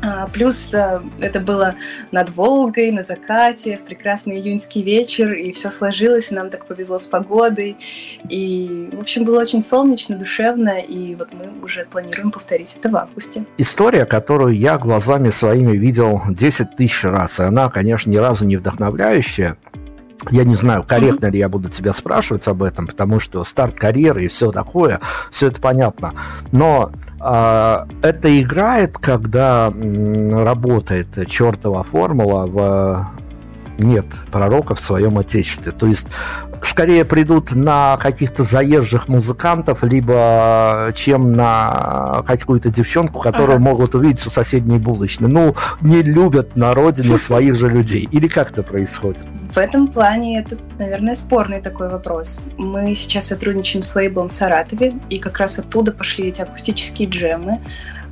А, 0.00 0.28
плюс 0.28 0.74
а, 0.74 1.02
это 1.18 1.40
было 1.40 1.74
над 2.12 2.30
Волгой, 2.30 2.90
на 2.92 3.02
закате, 3.02 3.78
в 3.78 3.86
прекрасный 3.86 4.38
июньский 4.38 4.82
вечер, 4.82 5.32
и 5.32 5.50
все 5.52 5.70
сложилось, 5.70 6.30
и 6.30 6.34
нам 6.34 6.50
так 6.50 6.66
повезло 6.66 6.98
с 6.98 7.06
погодой. 7.06 7.76
И, 8.28 8.90
в 8.92 9.00
общем, 9.00 9.24
было 9.24 9.40
очень 9.40 9.62
солнечно, 9.62 10.16
душевно, 10.16 10.78
и 10.78 11.14
вот 11.14 11.32
мы 11.32 11.64
уже 11.64 11.84
планируем 11.84 12.30
повторить 12.30 12.76
это 12.78 12.90
в 12.90 12.96
августе. 12.96 13.44
История, 13.58 14.04
которую 14.04 14.56
я 14.56 14.78
глазами 14.78 15.30
своими 15.30 15.76
видел 15.76 16.22
10 16.28 16.76
тысяч 16.76 17.04
раз, 17.04 17.40
и 17.40 17.42
она, 17.42 17.68
конечно, 17.68 18.10
ни 18.10 18.16
разу 18.16 18.44
не 18.44 18.56
вдохновляющая, 18.56 19.56
я 20.30 20.44
не 20.44 20.54
знаю, 20.54 20.84
корректно 20.86 21.26
ли 21.26 21.38
я 21.38 21.48
буду 21.48 21.68
тебя 21.68 21.92
спрашивать 21.92 22.46
об 22.48 22.62
этом, 22.62 22.86
потому 22.86 23.20
что 23.20 23.44
старт 23.44 23.76
карьеры 23.76 24.24
и 24.24 24.28
все 24.28 24.50
такое, 24.50 25.00
все 25.30 25.48
это 25.48 25.60
понятно. 25.60 26.14
Но 26.52 26.90
э, 27.20 27.86
это 28.02 28.40
играет, 28.40 28.98
когда 28.98 29.68
м, 29.68 30.44
работает 30.44 31.28
чертова 31.28 31.82
формула 31.82 32.46
в 32.46 33.18
нет 33.78 34.06
пророка 34.32 34.74
в 34.74 34.80
своем 34.80 35.18
отечестве. 35.18 35.72
То 35.72 35.86
есть 35.86 36.08
скорее 36.62 37.04
придут 37.04 37.54
на 37.54 37.96
каких-то 37.98 38.42
заезжих 38.42 39.08
музыкантов, 39.08 39.82
либо 39.82 40.92
чем 40.94 41.32
на 41.32 42.22
какую-то 42.26 42.70
девчонку, 42.70 43.20
которую 43.20 43.56
ага. 43.56 43.64
могут 43.64 43.94
увидеть 43.94 44.26
у 44.26 44.30
соседней 44.30 44.78
булочной. 44.78 45.28
Ну, 45.28 45.54
не 45.80 46.02
любят 46.02 46.56
на 46.56 46.74
родине 46.74 47.16
своих 47.18 47.56
же 47.56 47.68
людей. 47.68 48.08
Или 48.10 48.28
как 48.28 48.50
это 48.50 48.62
происходит? 48.62 49.22
В 49.52 49.58
этом 49.58 49.88
плане 49.88 50.40
это, 50.40 50.58
наверное, 50.78 51.14
спорный 51.14 51.60
такой 51.60 51.88
вопрос. 51.88 52.42
Мы 52.56 52.94
сейчас 52.94 53.28
сотрудничаем 53.28 53.82
с 53.82 53.94
лейблом 53.94 54.28
в 54.28 54.32
Саратове, 54.32 54.94
и 55.08 55.18
как 55.18 55.38
раз 55.38 55.58
оттуда 55.58 55.92
пошли 55.92 56.28
эти 56.28 56.42
акустические 56.42 57.08
джемы 57.08 57.60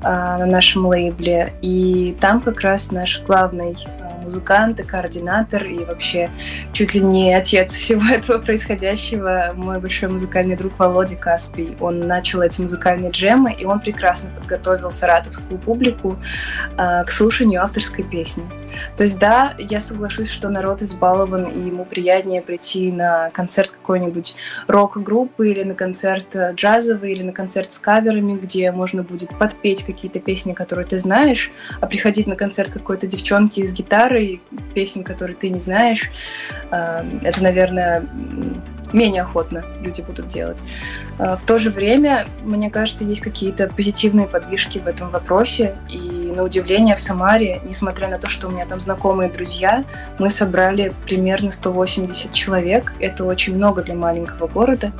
а, 0.03 0.39
на 0.39 0.47
нашем 0.47 0.87
лейбле. 0.87 1.53
И 1.63 2.17
там 2.21 2.41
как 2.41 2.61
раз 2.61 2.91
наш 2.91 3.23
главный 3.27 3.77
музыкант 4.27 4.81
и 4.81 4.83
координатор, 4.83 5.65
и 5.65 5.85
вообще 5.85 6.31
чуть 6.73 6.95
ли 6.95 7.01
не 7.01 7.33
отец 7.35 7.73
всего 7.73 8.03
этого 8.13 8.39
происходящего, 8.39 9.53
мой 9.55 9.79
большой 9.79 10.09
музыкальный 10.09 10.57
друг 10.57 10.79
Володя 10.79 11.17
Каспий. 11.17 11.77
Он 11.81 12.01
начал 12.01 12.43
эти 12.43 12.61
музыкальные 12.61 13.11
джемы, 13.13 13.53
и 13.53 13.65
он 13.65 13.81
прекрасно 13.81 14.31
подготовил 14.31 14.91
саратовскую 14.91 15.59
публику 15.59 16.19
э, 16.77 17.05
к 17.05 17.11
слушанию 17.11 17.63
авторской 17.63 18.05
песни. 18.05 18.45
То 18.97 19.05
есть 19.05 19.19
да, 19.19 19.55
я 19.59 19.81
соглашусь, 19.81 20.31
что 20.31 20.49
народ 20.49 20.83
избалован, 20.83 21.45
и 21.45 21.61
ему 21.61 21.85
приятнее 21.85 22.43
прийти 22.43 22.91
на 22.91 23.31
концерт 23.31 23.71
какой-нибудь 23.71 24.35
рок-группы 24.67 25.51
или 25.51 25.63
на 25.63 25.75
концерт 25.75 26.35
джазовый, 26.55 27.13
или 27.13 27.23
на 27.23 27.33
концерт 27.33 27.73
с 27.73 27.79
каверами, 27.79 28.39
где 28.39 28.73
можно 28.73 29.03
будет 29.03 29.31
подпеть 29.39 29.85
какие-то 29.85 30.19
песни, 30.19 30.53
которые 30.53 30.87
ты 30.87 30.99
знаешь, 30.99 31.53
а 31.81 31.87
приходить 31.87 32.27
на 32.27 32.37
концерт 32.37 32.71
какой-то 32.71 33.07
девчонки 33.07 33.65
с 33.65 33.73
гитарой, 33.73 34.16
каверы 34.17 34.41
песен, 34.75 35.05
которые 35.05 35.37
ты 35.37 35.49
не 35.49 35.59
знаешь, 35.59 36.11
э, 36.71 37.05
это, 37.23 37.43
наверное, 37.43 38.05
менее 38.93 39.23
охотно 39.23 39.65
люди 39.83 40.01
будут 40.03 40.29
делать. 40.29 40.63
Э, 41.19 41.37
в 41.37 41.43
то 41.45 41.59
же 41.59 41.71
время, 41.71 42.27
мне 42.45 42.71
кажется, 42.71 43.05
есть 43.05 43.21
какие-то 43.21 43.69
позитивные 43.69 44.27
подвижки 44.27 44.79
в 44.79 44.87
этом 44.87 45.11
вопросе. 45.11 45.77
И 45.91 46.33
на 46.37 46.45
удивление 46.45 46.95
в 46.97 47.01
Самаре, 47.01 47.61
несмотря 47.65 48.09
на 48.09 48.19
то, 48.19 48.29
что 48.29 48.49
у 48.49 48.51
меня 48.51 48.67
там 48.67 48.81
знакомые 48.81 49.31
друзья, 49.31 49.85
мы 50.19 50.31
собрали 50.31 50.93
примерно 51.05 51.51
180 51.51 52.33
человек. 52.33 52.95
Это 53.01 53.25
очень 53.25 53.57
много 53.57 53.83
для 53.83 53.95
маленького 53.95 54.47
города. 54.47 54.93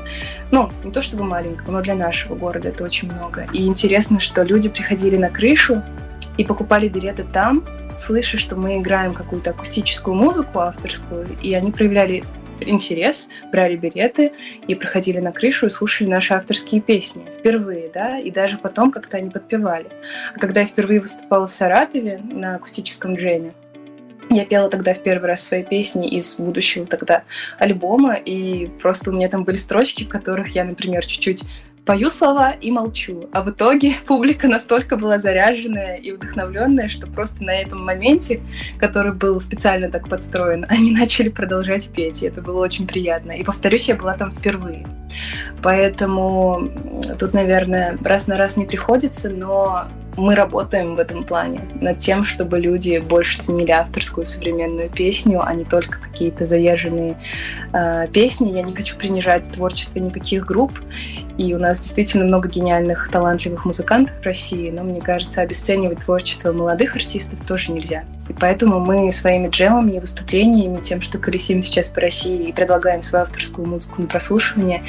Ну, 0.51 0.71
не 0.85 0.93
то 0.93 1.03
чтобы 1.03 1.25
маленького, 1.25 1.73
но 1.73 1.83
для 1.83 1.95
нашего 1.95 2.35
города 2.35 2.69
это 2.69 2.85
очень 2.85 3.13
много. 3.13 3.47
И 3.53 3.67
интересно, 3.67 4.21
что 4.21 4.43
люди 4.43 4.69
приходили 4.69 5.17
на 5.17 5.31
крышу 5.31 5.83
и 6.37 6.45
покупали 6.45 6.89
билеты 6.89 7.25
там, 7.33 7.65
слыша, 7.97 8.39
что 8.39 8.57
мы 8.57 8.79
играем 8.79 9.15
какую-то 9.15 9.51
акустическую 9.51 10.15
музыку 10.15 10.61
авторскую, 10.61 11.27
и 11.43 11.55
они 11.55 11.73
проявляли 11.73 12.25
интерес, 12.61 13.29
брали 13.53 13.77
билеты 13.77 14.33
и 14.67 14.75
проходили 14.75 15.19
на 15.19 15.33
крышу 15.33 15.67
и 15.67 15.71
слушали 15.71 16.09
наши 16.09 16.35
авторские 16.35 16.81
песни 16.81 17.25
впервые, 17.39 17.91
да, 17.93 18.19
и 18.19 18.31
даже 18.31 18.59
потом 18.59 18.91
как-то 18.91 19.19
они 19.19 19.31
подпевали. 19.31 19.89
А 20.35 20.39
когда 20.39 20.61
я 20.61 20.67
впервые 20.67 21.01
выступала 21.01 21.47
в 21.47 21.53
Саратове 21.53 22.19
на 22.19 22.57
акустическом 22.57 23.17
джеме, 23.17 23.53
я 24.29 24.45
пела 24.45 24.69
тогда 24.69 24.93
в 24.93 25.03
первый 25.03 25.27
раз 25.27 25.43
свои 25.43 25.63
песни 25.63 26.09
из 26.09 26.37
будущего 26.37 26.85
тогда 26.87 27.23
альбома, 27.59 28.15
и 28.15 28.67
просто 28.83 29.11
у 29.11 29.13
меня 29.13 29.29
там 29.29 29.45
были 29.45 29.57
строчки, 29.57 30.03
в 30.03 30.09
которых 30.09 30.49
я, 30.49 30.65
например, 30.65 31.05
чуть-чуть 31.07 31.45
пою 31.87 32.11
слова 32.11 32.51
и 32.51 32.71
молчу. 32.71 33.29
А 33.33 33.43
в 33.43 33.51
итоге 33.51 33.95
публика 34.07 34.49
настолько 34.49 34.97
была 34.97 35.19
заряженная 35.19 35.97
и 35.97 36.13
вдохновленная, 36.13 36.89
что 36.89 37.07
просто 37.07 37.43
на 37.45 37.55
этом 37.55 37.83
моменте, 37.83 38.41
который 38.79 39.13
был 39.13 39.41
специально 39.41 39.91
так 39.91 40.09
подстроен, 40.09 40.67
они 40.69 40.91
начали 40.91 41.29
продолжать 41.29 41.89
петь. 41.91 42.23
И 42.23 42.27
это 42.27 42.43
было 42.43 42.63
очень 42.63 42.87
приятно. 42.87 43.33
И 43.33 43.45
повторюсь, 43.45 43.89
я 43.89 43.95
была 43.95 44.15
там 44.15 44.33
впервые. 44.33 44.87
Поэтому 45.63 46.69
тут, 47.19 47.33
наверное, 47.33 47.97
раз 48.03 48.27
на 48.27 48.37
раз 48.37 48.57
не 48.57 48.67
приходится, 48.67 49.31
но 49.31 49.87
мы 50.17 50.35
работаем 50.35 50.97
в 50.97 50.99
этом 50.99 51.25
плане 51.25 51.61
над 51.81 51.99
тем, 51.99 52.25
чтобы 52.25 52.59
люди 52.59 52.99
больше 52.99 53.41
ценили 53.41 53.71
авторскую 53.71 54.25
современную 54.25 54.89
песню, 54.89 55.43
а 55.45 55.53
не 55.55 55.65
только 55.65 56.01
какие-то 56.01 56.45
заезженные 56.45 57.17
э, 57.73 58.09
песни. 58.13 58.53
Я 58.53 58.63
не 58.63 58.75
хочу 58.75 58.97
принижать 58.97 59.51
творчество 59.51 59.99
никаких 59.99 60.47
групп, 60.47 60.73
и 61.39 61.55
у 61.55 61.59
нас 61.59 61.79
действительно 61.79 62.25
много 62.25 62.49
гениальных, 62.49 63.09
талантливых 63.11 63.65
музыкантов 63.65 64.15
в 64.21 64.23
России, 64.25 64.71
но 64.71 64.83
мне 64.83 65.01
кажется, 65.01 65.43
обесценивать 65.43 66.01
творчество 66.01 66.53
молодых 66.53 66.97
артистов 66.97 67.41
тоже 67.47 67.73
нельзя. 67.73 68.05
И 68.29 68.33
поэтому 68.33 68.81
мы 68.81 69.13
своими 69.13 69.49
джемами 69.49 69.93
и 69.93 70.01
выступлениями, 70.01 70.81
тем, 70.81 71.01
что 71.01 71.19
колесим 71.19 71.63
сейчас 71.63 71.89
по 71.89 72.01
России 72.01 72.49
и 72.49 72.53
предлагаем 72.53 73.03
свою 73.03 73.23
авторскую 73.23 73.69
музыку 73.69 74.03
на 74.03 74.09
прослушивание, 74.09 74.83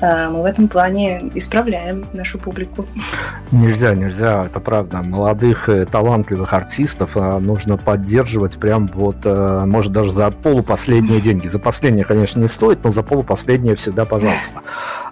э, 0.00 0.28
мы 0.28 0.42
в 0.42 0.44
этом 0.44 0.68
плане 0.68 1.30
исправляем 1.34 2.06
нашу 2.12 2.38
публику. 2.38 2.86
Нельзя, 3.50 3.94
нельзя, 3.94 4.46
это 4.46 4.60
правда. 4.60 5.02
Молодых 5.02 5.68
талантливых 5.90 6.52
артистов 6.52 7.16
э, 7.16 7.38
нужно 7.38 7.76
поддерживать 7.76 8.58
прям 8.58 8.86
вот, 8.94 9.16
э, 9.24 9.64
может, 9.66 9.92
даже 9.92 10.10
за 10.10 10.30
полупоследние 10.30 11.20
деньги. 11.20 11.48
За 11.48 11.58
последние, 11.58 12.04
конечно, 12.04 12.40
не 12.40 12.48
стоит, 12.48 12.82
но 12.84 12.90
за 12.90 13.02
полупоследние 13.02 13.74
всегда, 13.74 14.04
пожалуйста. 14.04 14.60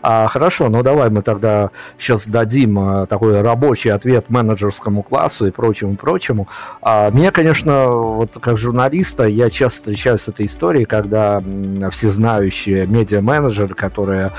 А, 0.03 0.27
хорошо, 0.29 0.68
ну 0.69 0.83
давай 0.83 1.11
мы 1.11 1.23
тогда 1.23 1.71
сейчас 1.97 2.27
дадим 2.27 3.07
такой 3.07 3.41
рабочий 3.43 3.91
ответ 3.91 4.31
менеджерскому 4.31 5.03
классу 5.03 5.47
и 5.47 5.51
прочему, 5.51 5.97
прочему. 5.97 6.49
А, 6.83 7.11
меня, 7.11 7.31
конечно, 7.31 7.87
вот 7.89 8.39
как 8.41 8.57
журналиста 8.57 9.25
я 9.25 9.51
часто 9.51 9.79
встречаюсь 9.79 10.23
с 10.23 10.29
этой 10.29 10.47
историей, 10.47 10.85
когда 10.85 11.43
всезнающие 11.91 12.87
медиа-менеджеры, 12.87 13.75
которые 13.75 14.33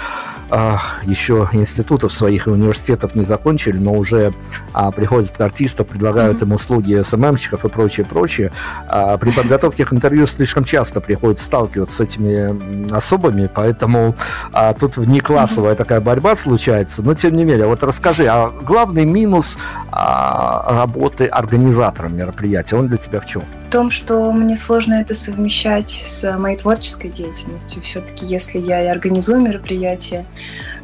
э, 0.50 0.76
еще 1.04 1.48
институтов 1.54 2.14
своих 2.14 2.48
и 2.48 2.50
университетов 2.50 3.16
не 3.16 3.22
закончили, 3.22 3.78
но 3.78 3.94
уже 3.94 4.34
э, 4.74 4.92
приходят 4.96 5.32
к 5.32 5.42
артисту, 5.42 5.86
предлагают 5.86 6.42
mm-hmm. 6.42 6.48
им 6.48 6.54
услуги 6.54 7.02
СММщиков 7.02 7.66
и 7.66 7.70
прочее, 7.70 8.06
прочее. 8.06 8.52
Э, 8.88 9.18
при 9.20 9.32
подготовке 9.32 9.86
к 9.86 9.94
интервью 9.94 10.28
слишком 10.28 10.64
часто 10.64 11.02
приходится 11.02 11.46
сталкиваться 11.46 11.98
с 11.98 12.02
этими 12.02 12.94
особами, 12.94 13.50
поэтому 13.54 14.16
э, 14.54 14.74
тут 14.80 14.98
внеклассовая 14.98 15.74
mm-hmm. 15.74 15.78
такая 15.78 16.02
борьба 16.02 16.19
случается. 16.36 17.04
Но 17.04 17.14
тем 17.14 17.36
не 17.36 17.46
менее, 17.46 17.68
вот 17.68 17.84
расскажи, 17.84 18.26
а 18.28 18.50
главный 18.50 19.06
минус 19.06 19.58
э, 19.58 19.90
работы 19.92 21.26
организатором 21.26 22.16
мероприятия, 22.18 22.76
он 22.76 22.88
для 22.88 22.98
тебя 22.98 23.20
в 23.20 23.26
чем? 23.26 23.44
В 23.68 23.72
том, 23.72 23.92
что 23.92 24.32
мне 24.32 24.56
сложно 24.56 24.96
это 24.96 25.14
совмещать 25.14 25.90
с 25.90 26.38
моей 26.38 26.58
творческой 26.58 27.10
деятельностью. 27.10 27.82
Все-таки, 27.84 28.26
если 28.26 28.60
я 28.60 28.84
и 28.84 28.88
организую 28.88 29.42
мероприятие, 29.42 30.26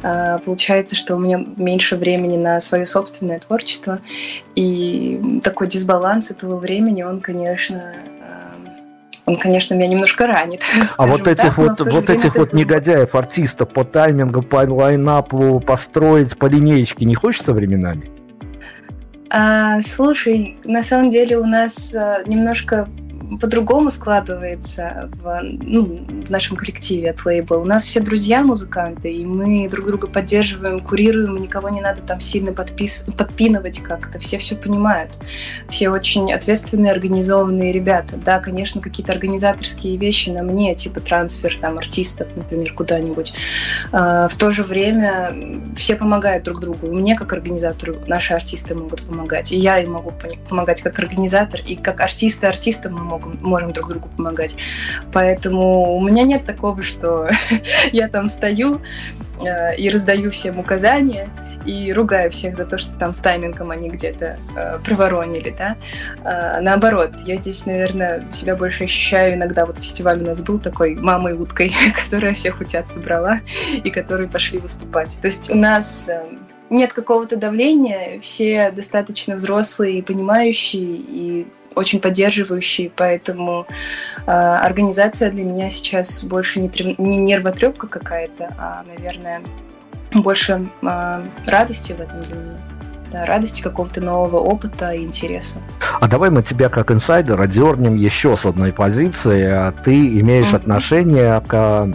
а, 0.02 0.38
получается, 0.38 0.94
что 0.94 1.16
у 1.16 1.18
меня 1.18 1.44
меньше 1.56 1.96
времени 1.96 2.36
на 2.36 2.60
свое 2.60 2.86
собственное 2.86 3.40
творчество. 3.40 4.00
И 4.54 5.40
такой 5.42 5.66
дисбаланс 5.66 6.30
этого 6.30 6.58
времени, 6.58 7.02
он, 7.02 7.20
конечно, 7.20 7.94
а, 8.15 8.15
он, 9.26 9.36
конечно, 9.36 9.74
меня 9.74 9.88
немножко 9.88 10.26
ранит. 10.26 10.62
А 10.96 11.06
вот 11.06 11.26
этих 11.26 11.56
так, 11.56 11.58
вот, 11.58 11.80
вот 11.80 12.10
этих 12.10 12.36
вот 12.36 12.52
негодяев, 12.52 13.14
артистов 13.14 13.68
по 13.70 13.84
таймингу, 13.84 14.42
по 14.42 14.58
лайнапу 14.58 15.60
построить 15.60 16.38
по 16.38 16.46
линеечке 16.46 17.04
не 17.04 17.14
хочется 17.14 17.52
временами? 17.52 18.10
А, 19.28 19.82
слушай, 19.82 20.56
на 20.64 20.84
самом 20.84 21.10
деле 21.10 21.38
у 21.38 21.44
нас 21.44 21.94
а, 21.94 22.22
немножко 22.24 22.88
по-другому 23.40 23.90
складывается 23.90 25.10
в, 25.22 25.40
ну, 25.42 26.06
в 26.26 26.30
нашем 26.30 26.56
коллективе 26.56 27.10
от 27.10 27.24
лейбла. 27.24 27.56
У 27.56 27.64
нас 27.64 27.84
все 27.84 28.00
друзья 28.00 28.42
музыканты, 28.42 29.12
и 29.12 29.24
мы 29.24 29.68
друг 29.68 29.86
друга 29.86 30.06
поддерживаем, 30.06 30.80
курируем, 30.80 31.36
никого 31.40 31.68
не 31.68 31.80
надо 31.80 32.00
там 32.02 32.20
сильно 32.20 32.52
подпис... 32.52 33.06
подпинывать 33.16 33.80
как-то. 33.80 34.18
Все 34.18 34.38
все 34.38 34.54
понимают. 34.54 35.18
Все 35.68 35.90
очень 35.90 36.32
ответственные, 36.32 36.92
организованные 36.92 37.72
ребята. 37.72 38.16
Да, 38.16 38.38
конечно, 38.38 38.80
какие-то 38.80 39.12
организаторские 39.12 39.96
вещи 39.96 40.30
на 40.30 40.42
мне, 40.42 40.74
типа 40.74 41.00
трансфер 41.00 41.56
там 41.58 41.78
артистов, 41.78 42.28
например, 42.36 42.72
куда-нибудь. 42.72 43.34
А, 43.92 44.28
в 44.28 44.36
то 44.36 44.50
же 44.50 44.62
время 44.62 45.34
все 45.76 45.96
помогают 45.96 46.44
друг 46.44 46.60
другу. 46.60 46.92
мне, 46.92 47.16
как 47.16 47.32
организатору, 47.32 47.96
наши 48.06 48.34
артисты 48.34 48.74
могут 48.74 49.02
помогать. 49.02 49.52
И 49.52 49.58
я 49.58 49.78
им 49.78 49.92
могу 49.92 50.12
помогать 50.48 50.82
как 50.82 50.98
организатор, 50.98 51.60
и 51.60 51.74
как 51.74 52.00
артисты 52.00 52.46
артистам 52.46 52.94
мы 52.94 53.00
можем 53.00 53.15
могут, 53.18 53.42
можем 53.42 53.72
друг 53.72 53.88
другу 53.88 54.08
помогать. 54.16 54.56
Поэтому 55.12 55.96
у 55.96 56.00
меня 56.00 56.22
нет 56.22 56.44
такого, 56.44 56.82
что 56.82 57.28
я 57.92 58.08
там 58.08 58.28
стою 58.28 58.80
э, 59.40 59.76
и 59.76 59.90
раздаю 59.90 60.30
всем 60.30 60.58
указания, 60.58 61.28
и 61.66 61.92
ругаю 61.92 62.30
всех 62.30 62.56
за 62.56 62.64
то, 62.64 62.78
что 62.78 62.96
там 62.96 63.12
с 63.12 63.18
таймингом 63.18 63.70
они 63.70 63.88
где-то 63.88 64.38
э, 64.56 64.78
проворонили, 64.84 65.54
да. 65.58 65.76
А, 66.24 66.60
наоборот, 66.60 67.10
я 67.26 67.36
здесь, 67.36 67.66
наверное, 67.66 68.24
себя 68.30 68.54
больше 68.54 68.84
ощущаю 68.84 69.34
иногда. 69.34 69.66
Вот 69.66 69.78
фестиваль 69.78 70.22
у 70.22 70.26
нас 70.26 70.40
был 70.40 70.58
такой 70.58 70.94
мамой 70.94 71.32
уткой, 71.32 71.72
которая 72.04 72.34
всех 72.34 72.60
утят 72.60 72.88
собрала 72.88 73.40
и 73.82 73.90
которые 73.90 74.28
пошли 74.28 74.58
выступать. 74.58 75.18
То 75.20 75.26
есть 75.26 75.50
у 75.50 75.56
нас 75.56 76.08
э, 76.08 76.24
нет 76.70 76.92
какого-то 76.92 77.36
давления, 77.36 78.20
все 78.20 78.70
достаточно 78.70 79.34
взрослые 79.34 79.98
и 79.98 80.02
понимающие, 80.02 80.82
и 80.82 81.46
очень 81.76 82.00
поддерживающий, 82.00 82.92
поэтому 82.94 83.66
э, 84.26 84.30
организация 84.30 85.30
для 85.30 85.44
меня 85.44 85.70
сейчас 85.70 86.24
больше 86.24 86.60
не, 86.60 86.68
трем, 86.68 86.94
не 86.98 87.18
нервотрепка 87.18 87.86
какая-то, 87.86 88.52
а, 88.58 88.82
наверное, 88.84 89.42
больше 90.12 90.68
э, 90.82 91.22
радости 91.46 91.92
в 91.92 92.00
этом 92.00 92.22
для 92.22 92.34
меня 92.34 92.58
да, 93.12 93.24
радости 93.24 93.62
какого-то 93.62 94.00
нового 94.00 94.38
опыта 94.38 94.90
и 94.90 95.04
интереса. 95.04 95.58
А 96.00 96.08
давай 96.08 96.30
мы 96.30 96.42
тебя 96.42 96.68
как 96.68 96.90
инсайдера 96.90 97.46
дернем 97.46 97.94
еще 97.94 98.36
с 98.36 98.46
одной 98.46 98.72
позиции. 98.72 99.48
А 99.48 99.72
ты 99.72 100.20
имеешь 100.20 100.48
mm-hmm. 100.48 100.56
отношение 100.56 101.40
к 101.46 101.88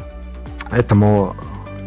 этому 0.71 1.35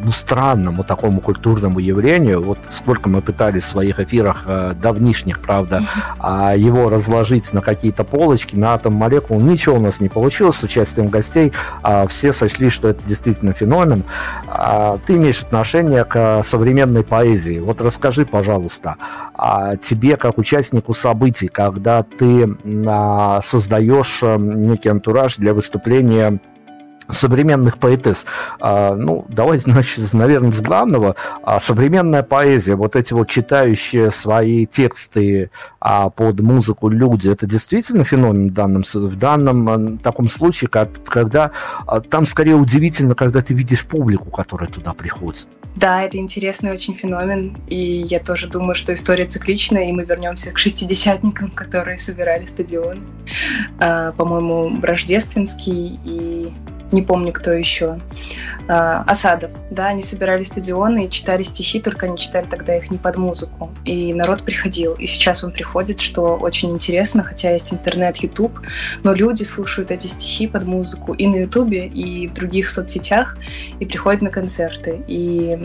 ну, 0.04 0.12
странному 0.12 0.84
такому 0.84 1.20
культурному 1.20 1.78
явлению. 1.78 2.42
Вот 2.42 2.58
сколько 2.68 3.08
мы 3.08 3.22
пытались 3.22 3.64
в 3.64 3.68
своих 3.68 3.98
эфирах 3.98 4.44
э, 4.46 4.74
давнишних, 4.80 5.40
правда, 5.40 5.84
а 6.18 6.54
его 6.54 6.90
разложить 6.90 7.52
на 7.52 7.62
какие-то 7.62 8.04
полочки, 8.04 8.54
на 8.56 8.74
атом 8.74 8.94
молекул. 8.94 9.40
Ничего 9.40 9.76
у 9.76 9.80
нас 9.80 10.00
не 10.00 10.08
получилось 10.08 10.56
с 10.56 10.62
участием 10.62 11.08
гостей. 11.08 11.52
А 11.82 12.06
все 12.06 12.32
сочли, 12.32 12.68
что 12.68 12.88
это 12.88 13.02
действительно 13.04 13.52
феномен. 13.52 14.04
А 14.46 14.98
ты 15.06 15.14
имеешь 15.14 15.42
отношение 15.42 16.04
к 16.04 16.42
современной 16.42 17.02
поэзии. 17.02 17.58
Вот 17.58 17.80
расскажи, 17.80 18.26
пожалуйста, 18.26 18.96
а 19.34 19.76
тебе 19.76 20.16
как 20.16 20.38
участнику 20.38 20.94
событий, 20.94 21.48
когда 21.48 22.02
ты 22.02 22.56
а, 22.86 23.40
создаешь 23.40 24.20
э, 24.22 24.36
некий 24.38 24.90
антураж 24.90 25.36
для 25.36 25.54
выступления 25.54 26.40
современных 27.08 27.78
поэтесс. 27.78 28.26
А, 28.60 28.94
ну, 28.94 29.24
давайте, 29.28 29.70
значит, 29.72 30.12
наверное, 30.12 30.52
с 30.52 30.60
главного. 30.60 31.16
А, 31.42 31.60
современная 31.60 32.22
поэзия, 32.22 32.74
вот 32.74 32.96
эти 32.96 33.12
вот 33.12 33.28
читающие 33.28 34.10
свои 34.10 34.66
тексты 34.66 35.50
а, 35.80 36.10
под 36.10 36.40
музыку 36.40 36.88
люди, 36.88 37.28
это 37.28 37.46
действительно 37.46 38.04
феномен 38.04 38.48
в 38.48 38.52
данном, 38.52 38.82
в 38.82 39.16
данном 39.16 39.98
таком 39.98 40.28
случае, 40.28 40.68
как, 40.68 40.88
когда 41.04 41.50
там 42.10 42.26
скорее 42.26 42.54
удивительно, 42.54 43.14
когда 43.14 43.42
ты 43.42 43.54
видишь 43.54 43.84
публику, 43.84 44.30
которая 44.30 44.68
туда 44.68 44.92
приходит. 44.92 45.48
Да, 45.76 46.02
это 46.02 46.18
интересный 46.18 46.70
очень 46.70 46.94
феномен, 46.94 47.56
и 47.66 48.04
я 48.08 48.20
тоже 48.20 48.46
думаю, 48.46 48.76
что 48.76 48.94
история 48.94 49.26
цикличная, 49.26 49.88
и 49.88 49.92
мы 49.92 50.04
вернемся 50.04 50.52
к 50.52 50.58
шестидесятникам, 50.58 51.50
которые 51.50 51.98
собирали 51.98 52.44
стадион. 52.44 53.00
По-моему, 53.78 54.80
рождественский 54.80 55.98
и 56.04 56.52
не 56.92 57.02
помню, 57.02 57.32
кто 57.32 57.52
еще, 57.52 57.98
а, 58.68 59.04
Осадов, 59.06 59.50
да, 59.70 59.86
они 59.86 60.02
собирали 60.02 60.42
стадионы 60.42 61.06
и 61.06 61.10
читали 61.10 61.42
стихи, 61.42 61.80
только 61.80 62.06
они 62.06 62.18
читали 62.18 62.46
тогда 62.48 62.76
их 62.76 62.90
не 62.90 62.98
под 62.98 63.16
музыку, 63.16 63.70
и 63.84 64.14
народ 64.14 64.42
приходил, 64.42 64.94
и 64.94 65.06
сейчас 65.06 65.44
он 65.44 65.52
приходит, 65.52 66.00
что 66.00 66.36
очень 66.36 66.70
интересно, 66.70 67.22
хотя 67.22 67.52
есть 67.52 67.72
интернет, 67.72 68.16
YouTube, 68.16 68.58
но 69.02 69.12
люди 69.12 69.42
слушают 69.42 69.90
эти 69.90 70.06
стихи 70.06 70.46
под 70.46 70.64
музыку 70.64 71.12
и 71.12 71.26
на 71.26 71.36
YouTube, 71.36 71.72
и 71.72 72.28
в 72.28 72.34
других 72.34 72.68
соцсетях, 72.68 73.36
и 73.80 73.86
приходят 73.86 74.22
на 74.22 74.30
концерты, 74.30 75.02
и 75.06 75.58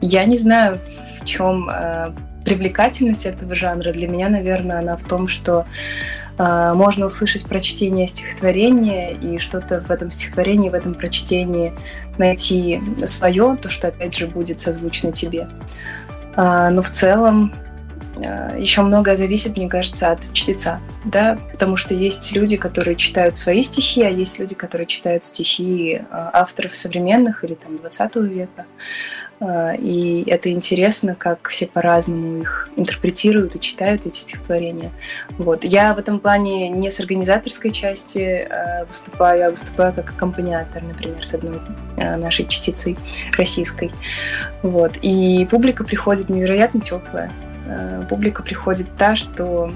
я 0.00 0.24
не 0.24 0.36
знаю, 0.36 0.78
в 1.20 1.24
чем 1.24 1.68
э, 1.70 2.12
привлекательность 2.44 3.26
этого 3.26 3.54
жанра. 3.54 3.92
Для 3.92 4.08
меня, 4.08 4.28
наверное, 4.28 4.78
она 4.78 4.96
в 4.96 5.02
том, 5.02 5.26
что 5.26 5.66
можно 6.38 7.06
услышать 7.06 7.46
прочтение 7.46 8.08
стихотворения 8.08 9.12
и 9.12 9.38
что-то 9.38 9.80
в 9.80 9.90
этом 9.90 10.10
стихотворении, 10.10 10.68
в 10.68 10.74
этом 10.74 10.94
прочтении 10.94 11.72
найти 12.18 12.82
свое, 13.06 13.56
то, 13.60 13.68
что 13.68 13.88
опять 13.88 14.14
же 14.14 14.26
будет 14.26 14.60
созвучно 14.60 15.12
тебе. 15.12 15.48
А, 16.36 16.70
но 16.70 16.82
в 16.82 16.90
целом 16.90 17.52
а, 18.16 18.56
еще 18.56 18.82
многое 18.82 19.16
зависит, 19.16 19.56
мне 19.56 19.68
кажется, 19.68 20.10
от 20.10 20.32
чтеца, 20.32 20.80
да, 21.04 21.38
потому 21.52 21.76
что 21.76 21.94
есть 21.94 22.32
люди, 22.32 22.56
которые 22.56 22.96
читают 22.96 23.36
свои 23.36 23.62
стихи, 23.62 24.02
а 24.02 24.10
есть 24.10 24.38
люди, 24.38 24.54
которые 24.54 24.86
читают 24.86 25.24
стихи 25.24 26.02
авторов 26.10 26.76
современных 26.76 27.44
или 27.44 27.54
там 27.54 27.76
20 27.76 28.16
века. 28.16 28.66
А, 29.38 29.74
и 29.74 30.24
это 30.28 30.50
интересно, 30.50 31.14
как 31.14 31.48
все 31.48 31.66
по-разному 31.66 32.40
их 32.40 32.70
интерпретируют 32.76 33.54
и 33.54 33.60
читают 33.60 34.06
эти 34.06 34.16
стихотворения. 34.16 34.92
Вот. 35.38 35.64
Я 35.64 35.94
в 35.94 35.98
этом 35.98 36.20
плане 36.20 36.68
не 36.68 36.90
с 36.90 37.00
организаторской 37.00 37.70
части 37.70 38.46
а, 38.48 38.84
выступаю, 38.86 39.48
а 39.48 39.50
выступаю 39.50 39.92
как 39.92 40.10
аккомпаниатор, 40.10 40.82
например, 40.82 41.24
с 41.24 41.34
одной 41.34 41.60
а, 41.96 42.16
нашей 42.16 42.46
частицей 42.46 42.96
российской. 43.36 43.92
Вот. 44.62 44.92
И 45.02 45.46
публика 45.50 45.84
приходит 45.84 46.28
невероятно 46.28 46.80
теплая. 46.80 47.30
Публика 48.08 48.44
приходит 48.44 48.86
та, 48.96 49.16
что 49.16 49.72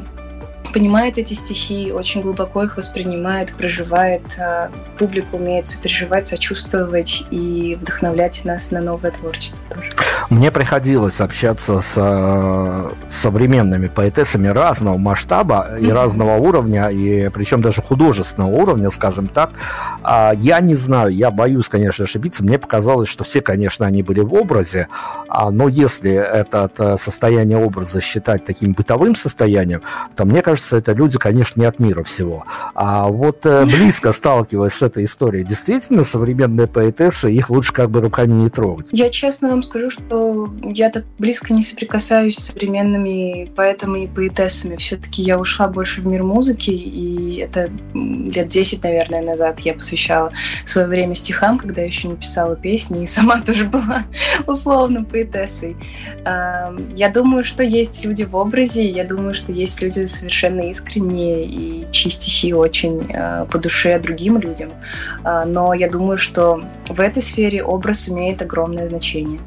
понимает 0.72 1.18
эти 1.18 1.34
стихи, 1.34 1.92
очень 1.92 2.22
глубоко 2.22 2.64
их 2.64 2.76
воспринимает, 2.76 3.52
проживает. 3.54 4.22
А 4.38 4.70
публика 4.98 5.34
умеет 5.34 5.66
сопереживать, 5.66 6.28
сочувствовать 6.28 7.24
и 7.30 7.76
вдохновлять 7.80 8.44
нас 8.44 8.70
на 8.70 8.80
новое 8.80 9.10
творчество 9.10 9.60
тоже. 9.70 9.90
Мне 10.28 10.50
приходилось 10.50 11.20
общаться 11.20 11.80
с, 11.80 11.94
э, 11.96 12.90
современными 13.08 13.88
поэтессами 13.88 14.48
разного 14.48 14.96
масштаба 14.96 15.76
и 15.78 15.84
mm-hmm. 15.84 15.92
разного 15.92 16.36
уровня, 16.36 16.88
и 16.88 17.28
причем 17.30 17.60
даже 17.60 17.82
художественного 17.82 18.50
уровня, 18.50 18.90
скажем 18.90 19.26
так. 19.26 19.50
А 20.02 20.32
я 20.34 20.60
не 20.60 20.74
знаю, 20.74 21.10
я 21.10 21.30
боюсь, 21.30 21.68
конечно, 21.68 22.04
ошибиться. 22.04 22.44
Мне 22.44 22.58
показалось, 22.58 23.08
что 23.08 23.24
все, 23.24 23.40
конечно, 23.40 23.86
они 23.86 24.02
были 24.02 24.20
в 24.20 24.34
образе, 24.34 24.88
а, 25.28 25.50
но 25.50 25.68
если 25.68 26.12
это 26.12 26.96
состояние 26.96 27.58
образа 27.58 28.00
считать 28.00 28.44
таким 28.44 28.72
бытовым 28.72 29.14
состоянием, 29.14 29.82
то 30.16 30.24
мне 30.24 30.42
кажется, 30.42 30.59
это 30.72 30.92
люди, 30.92 31.18
конечно, 31.18 31.60
не 31.60 31.66
от 31.66 31.78
мира 31.78 32.02
всего. 32.04 32.44
А 32.74 33.08
вот 33.08 33.46
э, 33.46 33.64
близко 33.64 34.12
сталкиваясь 34.12 34.72
с 34.72 34.82
этой 34.82 35.04
историей, 35.04 35.44
действительно, 35.44 36.04
современные 36.04 36.66
поэтессы, 36.66 37.32
их 37.32 37.50
лучше 37.50 37.72
как 37.72 37.90
бы 37.90 38.00
руками 38.00 38.32
не 38.32 38.50
трогать. 38.50 38.88
Я 38.92 39.10
честно 39.10 39.50
вам 39.50 39.62
скажу, 39.62 39.90
что 39.90 40.52
я 40.62 40.90
так 40.90 41.04
близко 41.18 41.52
не 41.52 41.62
соприкасаюсь 41.62 42.36
с 42.36 42.46
современными 42.46 43.50
поэтами 43.56 44.04
и 44.04 44.06
поэтессами. 44.06 44.76
Все-таки 44.76 45.22
я 45.22 45.38
ушла 45.38 45.68
больше 45.68 46.00
в 46.00 46.06
мир 46.06 46.22
музыки, 46.22 46.70
и 46.70 47.36
это 47.36 47.70
лет 47.94 48.48
10, 48.48 48.82
наверное, 48.82 49.22
назад 49.22 49.60
я 49.60 49.74
посвящала 49.74 50.32
свое 50.64 50.86
время 50.86 51.14
стихам, 51.14 51.58
когда 51.58 51.82
еще 51.82 52.08
не 52.08 52.16
писала 52.16 52.56
песни, 52.56 53.02
и 53.02 53.06
сама 53.20 53.40
тоже 53.40 53.64
была 53.64 54.04
условно 54.46 55.04
поэтессой. 55.04 55.76
Я 56.24 57.10
думаю, 57.12 57.44
что 57.44 57.62
есть 57.62 58.04
люди 58.04 58.24
в 58.24 58.34
образе, 58.36 58.88
я 58.88 59.04
думаю, 59.04 59.34
что 59.34 59.52
есть 59.52 59.80
люди 59.80 60.04
совершенно 60.04 60.49
искренние, 60.58 61.44
и 61.44 61.86
чьи 61.92 62.10
стихи 62.10 62.52
очень 62.52 63.12
а, 63.14 63.44
по 63.46 63.58
душе 63.58 63.98
другим 63.98 64.38
людям. 64.38 64.70
А, 65.22 65.44
но 65.44 65.74
я 65.74 65.88
думаю, 65.88 66.18
что 66.18 66.62
в 66.88 67.00
этой 67.00 67.22
сфере 67.22 67.62
образ 67.62 68.08
имеет 68.08 68.42
огромное 68.42 68.88
значение. 68.88 69.40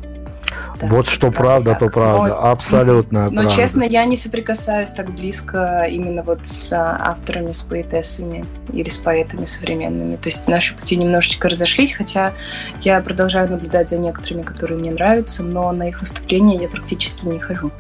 Да, 0.80 0.88
вот 0.88 1.08
что 1.08 1.32
правда, 1.32 1.72
так. 1.72 1.80
то 1.80 1.88
правда. 1.88 2.30
Но, 2.30 2.46
Абсолютно 2.52 3.30
Но, 3.30 3.42
правда. 3.42 3.52
честно, 3.52 3.84
я 3.84 4.06
не 4.06 4.18
соприкасаюсь 4.18 4.92
так 4.92 5.12
близко 5.12 5.86
именно 5.90 6.24
вот 6.24 6.40
с 6.48 6.74
авторами, 6.74 7.52
с 7.52 7.62
поэтессами 7.62 8.46
или 8.72 8.90
с 8.90 8.98
поэтами 8.98 9.46
современными. 9.46 10.16
То 10.16 10.30
есть 10.30 10.48
наши 10.48 10.76
пути 10.76 10.96
немножечко 10.96 11.50
разошлись, 11.50 11.94
хотя 11.94 12.34
я 12.82 13.00
продолжаю 13.02 13.50
наблюдать 13.50 13.90
за 13.90 13.98
некоторыми, 13.98 14.44
которые 14.44 14.80
мне 14.80 14.92
нравятся, 14.92 15.44
но 15.44 15.72
на 15.72 15.90
их 15.90 16.00
выступления 16.00 16.58
я 16.58 16.68
практически 16.68 17.26
не 17.26 17.40
хожу. 17.40 17.72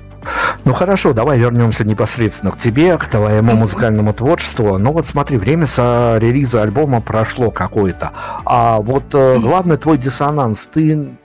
Ну 0.65 0.73
хорошо, 0.73 1.13
давай 1.13 1.39
вернемся 1.39 1.85
непосредственно 1.85 2.51
к 2.51 2.57
тебе, 2.57 2.97
к 2.97 3.05
твоему 3.05 3.53
музыкальному 3.53 4.13
творчеству. 4.13 4.77
Ну 4.77 4.91
вот 4.91 5.05
смотри, 5.05 5.37
время 5.37 5.65
с 5.65 5.77
релиза 6.19 6.61
альбома 6.61 7.01
прошло 7.01 7.51
какое-то. 7.51 8.11
А 8.45 8.79
вот 8.79 9.13
э, 9.13 9.39
главный 9.39 9.77
твой 9.77 9.97
диссонанс, 9.97 10.67
ты 10.67 11.15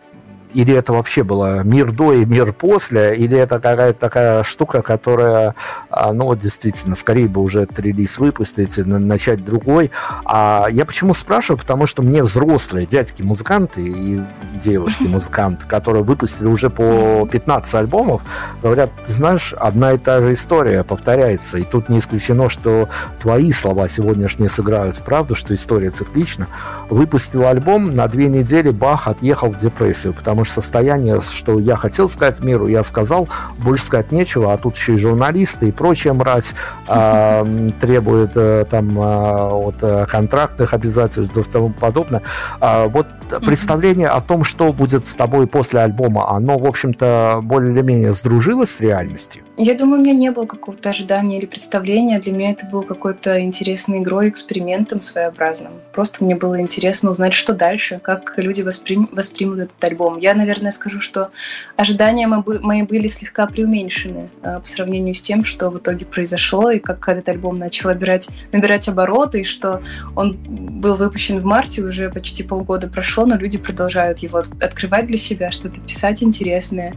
или 0.55 0.75
это 0.75 0.93
вообще 0.93 1.23
было 1.23 1.63
мир 1.63 1.93
до 1.93 2.13
и 2.13 2.25
мир 2.25 2.53
после, 2.53 3.17
или 3.17 3.37
это 3.37 3.61
какая-то 3.61 3.99
такая 3.99 4.43
штука, 4.43 4.83
которая, 4.83 5.55
а, 5.91 6.13
ну 6.13 6.25
вот 6.25 6.39
действительно, 6.39 6.95
скорее 6.95 7.29
бы 7.29 7.41
уже 7.41 7.63
этот 7.63 7.79
релиз 7.81 8.19
выпустить, 8.19 8.77
начать 8.79 9.45
другой. 9.45 9.91
А 10.25 10.67
я 10.71 10.85
почему 10.85 11.15
спрашиваю? 11.15 11.59
Потому 11.59 11.87
что 11.87 12.03
мне 12.03 12.23
взрослые 12.23 12.87
дядьки-музыканты 12.87 13.83
и 13.83 14.21
девушки-музыканты, 14.55 15.67
которые 15.67 16.05
выпустили 16.05 16.47
уже 16.47 16.71
по 16.71 17.29
15 17.31 17.75
альбомов, 17.75 18.23
говорят, 18.63 18.91
ты 19.05 19.13
знаешь, 19.13 19.53
одна 19.53 19.93
и 19.93 19.99
та 19.99 20.21
же 20.21 20.33
история 20.33 20.85
повторяется, 20.85 21.59
и 21.59 21.63
тут 21.63 21.89
не 21.89 21.99
исключено, 21.99 22.49
что 22.49 22.89
твои 23.21 23.53
слова 23.53 23.89
сегодняшние 23.89 24.49
сыграют 24.49 24.99
в 24.99 25.05
правду, 25.05 25.35
что 25.35 25.55
история 25.55 25.91
циклична. 25.91 26.49
Выпустил 26.91 27.47
альбом, 27.47 27.95
на 27.95 28.09
две 28.09 28.29
недели 28.29 28.71
Бах 28.71 29.09
отъехал 29.09 29.51
в 29.51 29.59
депрессию, 29.59 30.15
потому 30.15 30.38
потому 30.39 30.53
что 30.53 30.61
состояние, 30.61 31.21
что 31.21 31.59
я 31.59 31.75
хотел 31.75 32.09
сказать 32.09 32.39
миру, 32.39 32.69
я 32.69 32.85
сказал, 32.85 33.29
больше 33.59 33.83
сказать 33.83 34.13
нечего, 34.13 34.53
а 34.53 34.57
тут 34.57 34.77
еще 34.77 34.95
и 34.95 34.97
журналисты 34.97 35.67
и 35.67 35.73
прочая 35.73 36.13
мразь 36.13 36.55
э, 36.87 37.71
требует 37.81 38.37
э, 38.37 38.65
там 38.71 38.97
э, 38.97 39.03
от 39.03 39.83
э, 39.83 40.07
контрактных 40.07 40.75
обязательств 40.75 41.37
и 41.37 41.43
тому 41.43 41.71
подобное. 41.71 42.23
Э, 42.61 42.87
вот 42.87 43.09
представление 43.45 44.07
о 44.07 44.21
том, 44.21 44.45
что 44.45 44.73
будет 44.73 45.09
с 45.09 45.17
тобой 45.17 45.49
после 45.49 45.81
альбома, 45.81 46.31
оно, 46.31 46.57
в 46.57 46.67
общем-то, 46.67 47.41
более 47.43 47.73
или 47.73 47.83
менее 47.83 48.13
сдружилось 48.13 48.71
с 48.71 48.81
реальностью? 48.81 49.43
Я 49.61 49.75
думаю, 49.75 50.01
у 50.01 50.05
меня 50.05 50.15
не 50.15 50.31
было 50.31 50.47
какого-то 50.47 50.91
ожидания 50.91 51.39
или 51.39 51.47
представления. 51.47 52.21
Для 52.21 52.33
меня 52.33 52.53
это 52.53 52.65
был 52.67 52.83
какой-то 52.83 53.41
интересной 53.41 53.99
игрой, 53.99 54.29
экспериментом 54.29 55.03
своеобразным. 55.03 55.73
Просто 55.93 56.23
мне 56.23 56.37
было 56.37 56.61
интересно 56.61 57.11
узнать, 57.11 57.35
что 57.35 57.55
дальше, 57.55 57.99
как 58.01 58.35
люди 58.37 58.63
восприм... 58.63 59.09
воспримут 59.11 59.59
этот 59.59 59.83
альбом. 59.83 60.19
Я, 60.19 60.35
наверное, 60.35 60.71
скажу, 60.71 61.01
что 61.01 61.33
ожидания 61.75 62.29
мои 62.29 62.83
были 62.83 63.09
слегка 63.09 63.49
преуменьшены 63.49 64.31
э, 64.45 64.61
по 64.61 64.69
сравнению 64.69 65.15
с 65.15 65.23
тем, 65.23 65.45
что 65.45 65.71
в 65.71 65.79
итоге 65.79 66.07
произошло, 66.07 66.71
и 66.71 66.79
как 66.79 67.09
этот 67.09 67.29
альбом 67.29 67.59
начал 67.59 67.89
набирать, 67.89 68.29
набирать 68.53 68.89
обороты, 68.89 69.41
и 69.41 69.45
что 69.45 69.83
он 70.15 70.37
был 70.39 70.95
выпущен 70.95 71.41
в 71.41 71.45
марте, 71.45 71.83
уже 71.83 72.11
почти 72.11 72.45
полгода 72.45 72.87
прошло, 72.87 73.27
но 73.27 73.35
люди 73.35 73.59
продолжают 73.59 74.21
его 74.21 74.39
открывать 74.61 75.09
для 75.09 75.19
себя, 75.19 75.51
что-то 75.51 75.81
писать 75.81 76.23
интересное. 76.23 76.95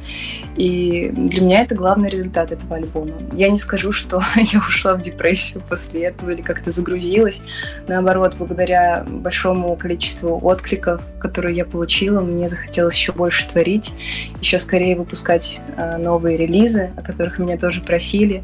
И 0.57 1.09
для 1.11 1.41
меня 1.41 1.61
это 1.61 1.73
главный 1.73 2.09
результат 2.09 2.50
этого 2.51 2.75
альбома. 2.75 3.13
Я 3.33 3.49
не 3.49 3.57
скажу, 3.57 3.91
что 3.91 4.21
я 4.35 4.59
ушла 4.59 4.95
в 4.95 5.01
депрессию 5.01 5.63
после 5.67 6.05
этого 6.05 6.31
или 6.31 6.41
как-то 6.41 6.71
загрузилась. 6.71 7.41
Наоборот, 7.87 8.35
благодаря 8.37 9.03
большому 9.07 9.75
количеству 9.75 10.39
откликов, 10.41 11.01
которые 11.19 11.55
я 11.55 11.65
получила, 11.65 12.21
мне 12.21 12.49
захотелось 12.49 12.95
еще 12.95 13.11
больше 13.11 13.47
творить, 13.47 13.93
еще 14.39 14.59
скорее 14.59 14.95
выпускать 14.95 15.59
э, 15.77 15.97
новые 15.97 16.37
релизы, 16.37 16.91
о 16.97 17.01
которых 17.01 17.39
меня 17.39 17.57
тоже 17.57 17.81
просили, 17.81 18.43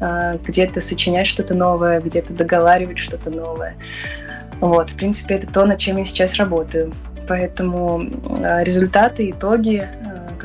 э, 0.00 0.38
где-то 0.44 0.80
сочинять 0.80 1.26
что-то 1.26 1.54
новое, 1.54 2.00
где-то 2.00 2.32
договаривать 2.32 2.98
что-то 2.98 3.30
новое. 3.30 3.74
Вот, 4.60 4.90
в 4.90 4.96
принципе, 4.96 5.34
это 5.34 5.46
то, 5.46 5.66
над 5.66 5.78
чем 5.78 5.98
я 5.98 6.04
сейчас 6.04 6.34
работаю. 6.34 6.92
Поэтому 7.28 8.02
э, 8.40 8.64
результаты, 8.64 9.30
итоги 9.30 9.88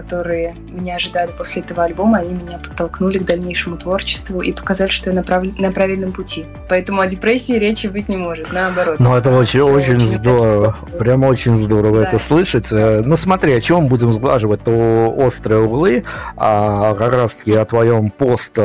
которые 0.01 0.55
меня 0.67 0.95
ожидали 0.95 1.31
после 1.37 1.61
этого 1.61 1.83
альбома, 1.83 2.19
они 2.19 2.33
меня 2.33 2.57
подтолкнули 2.57 3.19
к 3.19 3.25
дальнейшему 3.25 3.77
творчеству 3.77 4.41
и 4.41 4.51
показали, 4.51 4.89
что 4.89 5.11
я 5.11 5.15
на, 5.15 5.23
прав... 5.23 5.43
на 5.59 5.71
правильном 5.71 6.11
пути. 6.11 6.45
Поэтому 6.69 7.01
о 7.01 7.07
депрессии 7.07 7.53
речи 7.53 7.87
быть 7.87 8.09
не 8.09 8.17
может, 8.17 8.51
наоборот. 8.51 8.99
Ну, 8.99 9.15
это 9.15 9.31
очень, 9.31 9.61
очень, 9.61 9.97
очень 9.97 10.07
здорово. 10.07 10.75
Прям 10.97 11.23
очень 11.23 11.55
здорово 11.55 12.01
да. 12.01 12.07
это 12.07 12.19
слышать. 12.19 12.69
Классно. 12.69 13.03
Ну, 13.05 13.15
смотри, 13.15 13.53
о 13.53 13.61
чем 13.61 13.87
будем 13.87 14.11
сглаживать, 14.13 14.63
то 14.63 15.13
острые 15.15 15.61
углы, 15.61 16.03
а 16.35 16.95
как 16.95 17.13
раз-таки 17.13 17.53
о 17.53 17.65
твоем 17.65 18.09
пост 18.09 18.57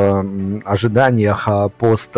ожиданиях, 0.65 1.47
пост 1.77 2.15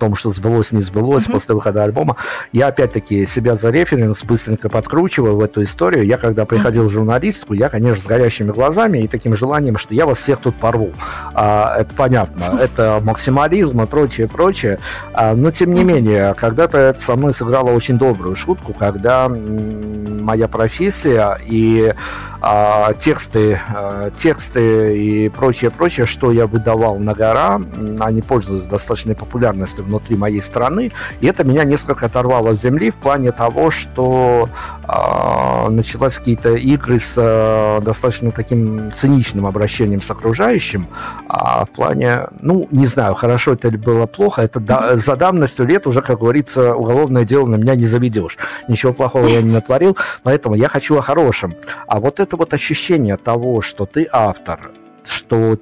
том, 0.00 0.16
что 0.16 0.30
сбылось, 0.30 0.72
не 0.72 0.80
сбылось 0.80 1.26
mm-hmm. 1.26 1.32
после 1.32 1.54
выхода 1.54 1.84
альбома. 1.84 2.16
Я 2.52 2.68
опять-таки 2.68 3.26
себя 3.26 3.54
за 3.54 3.70
референс 3.70 4.24
быстренько 4.24 4.68
подкручиваю 4.68 5.36
в 5.36 5.42
эту 5.42 5.62
историю. 5.62 6.04
Я 6.04 6.16
когда 6.16 6.44
приходил 6.46 6.88
в 6.88 6.90
журналистику, 6.90 7.54
я, 7.54 7.68
конечно, 7.68 8.02
с 8.02 8.06
горящими 8.06 8.50
глазами 8.50 8.98
и 8.98 9.08
таким 9.08 9.36
желанием, 9.36 9.76
что 9.76 9.94
я 9.94 10.06
вас 10.06 10.18
всех 10.18 10.40
тут 10.40 10.56
порву. 10.56 10.92
А, 11.34 11.76
это 11.78 11.94
понятно. 11.94 12.58
Это 12.60 13.00
максимализм 13.02 13.82
и 13.82 13.86
прочее, 13.86 14.26
прочее. 14.26 14.78
А, 15.12 15.34
но, 15.34 15.50
тем 15.50 15.72
не 15.72 15.84
менее, 15.84 16.34
когда-то 16.34 16.78
это 16.78 17.00
со 17.00 17.14
мной 17.14 17.32
сыграло 17.32 17.70
очень 17.70 17.98
добрую 17.98 18.34
шутку, 18.34 18.72
когда 18.72 19.28
моя 19.28 20.48
профессия 20.48 21.38
и 21.46 21.94
а, 22.40 22.94
тексты, 22.94 23.60
а, 23.74 24.10
тексты 24.10 24.98
и 24.98 25.28
прочее, 25.28 25.70
прочее, 25.70 26.06
что 26.06 26.32
я 26.32 26.46
выдавал 26.46 26.98
на 26.98 27.14
гора, 27.14 27.60
они 28.00 28.22
пользуются 28.22 28.70
достаточной 28.70 29.14
популярностью 29.14 29.84
внутри 29.90 30.16
моей 30.16 30.40
страны, 30.40 30.92
и 31.20 31.26
это 31.26 31.44
меня 31.44 31.64
несколько 31.64 32.06
оторвало 32.06 32.56
с 32.56 32.62
земли 32.62 32.90
в 32.90 32.96
плане 32.96 33.32
того, 33.32 33.70
что 33.70 34.48
э, 34.84 35.68
началась 35.70 36.18
какие-то 36.18 36.54
игры 36.54 36.98
с 36.98 37.14
э, 37.16 37.80
достаточно 37.84 38.30
таким 38.30 38.92
циничным 38.92 39.46
обращением 39.46 40.00
с 40.00 40.10
окружающим, 40.10 40.86
а 41.28 41.64
в 41.64 41.70
плане, 41.70 42.28
ну, 42.40 42.68
не 42.70 42.86
знаю, 42.86 43.14
хорошо 43.14 43.52
это 43.52 43.68
или 43.68 43.76
было 43.76 44.06
плохо, 44.06 44.42
это 44.42 44.60
да, 44.60 44.96
за 44.96 45.16
давностью 45.16 45.66
лет 45.66 45.86
уже, 45.86 46.02
как 46.02 46.20
говорится, 46.20 46.74
уголовное 46.74 47.24
дело 47.24 47.46
на 47.46 47.56
меня 47.56 47.74
не 47.74 47.84
заведешь. 47.84 48.38
Ничего 48.68 48.92
плохого 48.92 49.26
я 49.26 49.42
не 49.42 49.52
натворил, 49.52 49.96
поэтому 50.22 50.54
я 50.54 50.68
хочу 50.68 50.96
о 50.96 51.02
хорошем. 51.02 51.54
А 51.86 52.00
вот 52.00 52.20
это 52.20 52.36
вот 52.36 52.54
ощущение 52.54 53.16
того, 53.16 53.60
что 53.60 53.86
ты 53.86 54.08
автор, 54.10 54.70
что 55.04 55.56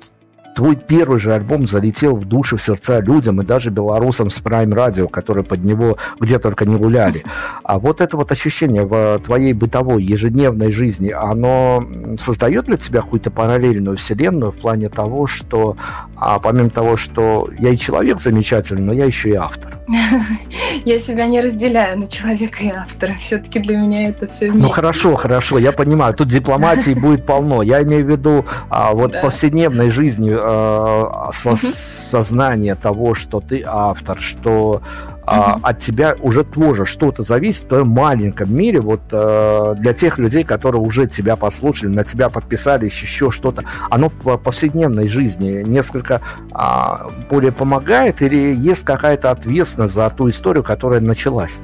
твой 0.59 0.75
первый 0.75 1.21
же 1.21 1.33
альбом 1.33 1.69
залетел 1.69 2.17
в 2.17 2.25
души, 2.25 2.57
в 2.57 2.63
сердца 2.65 2.99
людям 2.99 3.41
и 3.41 3.45
даже 3.45 3.71
белорусам 3.71 4.29
с 4.29 4.41
Prime 4.41 4.75
Radio, 4.75 5.09
которые 5.09 5.45
под 5.45 5.63
него 5.63 5.99
где 6.19 6.41
только 6.41 6.65
не 6.65 6.75
гуляли. 6.75 7.23
А 7.63 7.79
вот 7.79 8.01
это 8.01 8.17
вот 8.17 8.33
ощущение 8.33 8.85
в 8.85 9.21
твоей 9.21 9.53
бытовой, 9.53 10.03
ежедневной 10.03 10.73
жизни, 10.73 11.11
оно 11.11 11.87
создает 12.19 12.65
для 12.65 12.77
тебя 12.77 13.03
какую-то 13.03 13.31
параллельную 13.31 13.97
вселенную 13.97 14.51
в 14.51 14.59
плане 14.59 14.89
того, 14.89 15.29
что 15.29 15.77
а, 16.17 16.41
помимо 16.41 16.71
того, 16.71 16.97
что 16.97 17.49
я 17.61 17.71
и 17.71 17.77
человек 17.77 18.19
замечательный, 18.19 18.83
но 18.83 18.93
я 18.93 19.05
еще 19.05 19.31
и 19.31 19.35
автор. 19.35 19.79
Я 20.85 20.99
себя 20.99 21.27
не 21.27 21.41
разделяю 21.41 21.99
на 21.99 22.07
человека 22.07 22.63
и 22.63 22.69
автора. 22.69 23.17
Все-таки 23.21 23.59
для 23.59 23.77
меня 23.77 24.09
это 24.09 24.27
все 24.27 24.47
вместе. 24.47 24.67
Ну 24.67 24.71
хорошо, 24.71 25.17
хорошо, 25.17 25.59
я 25.59 25.73
понимаю. 25.73 26.15
Тут 26.15 26.29
дипломатии 26.29 26.93
будет 26.93 27.27
полно. 27.27 27.63
Я 27.63 27.83
имею 27.83 28.05
в 28.05 28.11
виду 28.11 28.45
а, 28.71 28.93
вот 28.93 29.13
да. 29.13 29.21
повседневной 29.21 29.91
жизни 29.91 30.31
э, 30.49 31.31
со, 31.33 31.57
сознание 31.57 32.75
того, 32.75 33.15
что 33.15 33.41
ты 33.41 33.63
автор, 33.67 34.19
что 34.19 34.83
а, 35.31 35.59
от 35.63 35.79
тебя 35.79 36.17
уже 36.23 36.43
тоже 36.43 36.87
что-то 36.87 37.23
зависит 37.23 37.65
в 37.65 37.69
твоем 37.69 37.89
маленьком 37.89 38.55
мире, 38.55 38.81
вот 38.81 39.03
э, 39.13 39.75
для 39.79 39.93
тех 39.93 40.17
людей, 40.17 40.43
которые 40.43 40.81
уже 40.81 41.07
тебя 41.07 41.37
послушали, 41.37 41.91
на 41.91 42.03
тебя 42.03 42.31
подписались, 42.31 42.99
еще 43.03 43.31
что-то, 43.31 43.65
оно 43.91 44.09
в 44.09 44.39
повседневной 44.39 45.07
жизни 45.07 45.63
несколько 45.67 46.23
а, 46.53 47.11
более 47.29 47.53
помогает 47.53 48.23
или 48.23 48.55
есть 48.55 48.85
какая-то 48.85 49.31
ответственность 49.31 49.93
за 49.93 50.09
ту 50.09 50.31
историю, 50.31 50.65
которая 50.65 51.01
началась? 51.01 51.61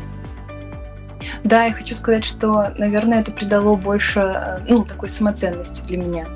Да, 1.43 1.65
я 1.65 1.73
хочу 1.73 1.95
сказать, 1.95 2.25
что, 2.25 2.71
наверное, 2.77 3.21
это 3.21 3.33
придало 3.33 3.77
больше, 3.77 4.21
э, 4.21 4.59
ну, 4.69 4.85
такой 4.85 5.09
самоценности 5.09 5.87
для 5.87 5.99
меня. 5.99 6.27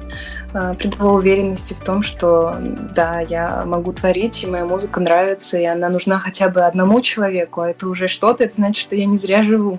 Э, 0.54 0.74
придало 0.78 1.18
уверенности 1.18 1.74
в 1.74 1.80
том, 1.80 2.02
что 2.02 2.56
да, 2.94 3.20
я 3.20 3.64
могу 3.66 3.92
творить, 3.92 4.42
и 4.42 4.46
моя 4.46 4.64
музыка 4.64 4.98
нравится, 4.98 5.58
и 5.58 5.64
она 5.64 5.90
нужна 5.90 6.18
хотя 6.18 6.48
бы 6.48 6.62
одному 6.62 7.02
человеку, 7.02 7.60
а 7.60 7.70
это 7.70 7.86
уже 7.86 8.08
что-то, 8.08 8.44
это 8.44 8.54
значит, 8.54 8.82
что 8.82 8.96
я 8.96 9.04
не 9.04 9.18
зря 9.18 9.42
живу. 9.42 9.78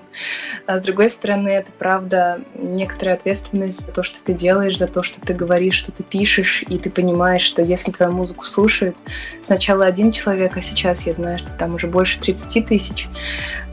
А 0.66 0.78
с 0.78 0.82
другой 0.82 1.10
стороны, 1.10 1.48
это 1.48 1.72
правда 1.76 2.40
некоторая 2.54 3.16
ответственность 3.16 3.84
за 3.84 3.92
то, 3.92 4.04
что 4.04 4.22
ты 4.22 4.32
делаешь, 4.32 4.78
за 4.78 4.86
то, 4.86 5.02
что 5.02 5.20
ты 5.20 5.34
говоришь, 5.34 5.74
что 5.74 5.90
ты 5.90 6.04
пишешь, 6.04 6.62
и 6.68 6.78
ты 6.78 6.88
понимаешь, 6.88 7.42
что 7.42 7.62
если 7.62 7.90
твою 7.90 8.12
музыку 8.12 8.44
слушают 8.44 8.96
сначала 9.40 9.86
один 9.86 10.12
человек, 10.12 10.56
а 10.56 10.60
сейчас 10.60 11.04
я 11.04 11.14
знаю, 11.14 11.40
что 11.40 11.50
там 11.52 11.74
уже 11.74 11.88
больше 11.88 12.20
30 12.20 12.66
тысяч, 12.66 13.08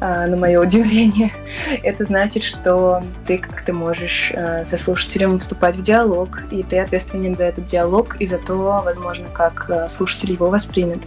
э, 0.01 0.25
на 0.25 0.35
мое 0.35 0.59
удивление, 0.59 1.29
это 1.83 2.05
значит, 2.05 2.41
что 2.41 3.03
ты 3.27 3.37
как-то 3.37 3.71
можешь 3.71 4.31
э, 4.33 4.65
со 4.65 4.77
слушателем 4.77 5.37
вступать 5.37 5.75
в 5.75 5.83
диалог, 5.83 6.41
и 6.49 6.63
ты 6.63 6.86
ответственен 6.87 7.35
за 7.35 7.45
этот 7.45 7.65
диалог 7.65 8.15
и 8.19 8.25
за 8.25 8.37
то, 8.37 8.81
возможно, 8.83 9.27
как 9.31 9.69
э, 9.69 9.89
слушатель 9.89 10.31
его 10.31 10.49
воспримет. 10.49 11.03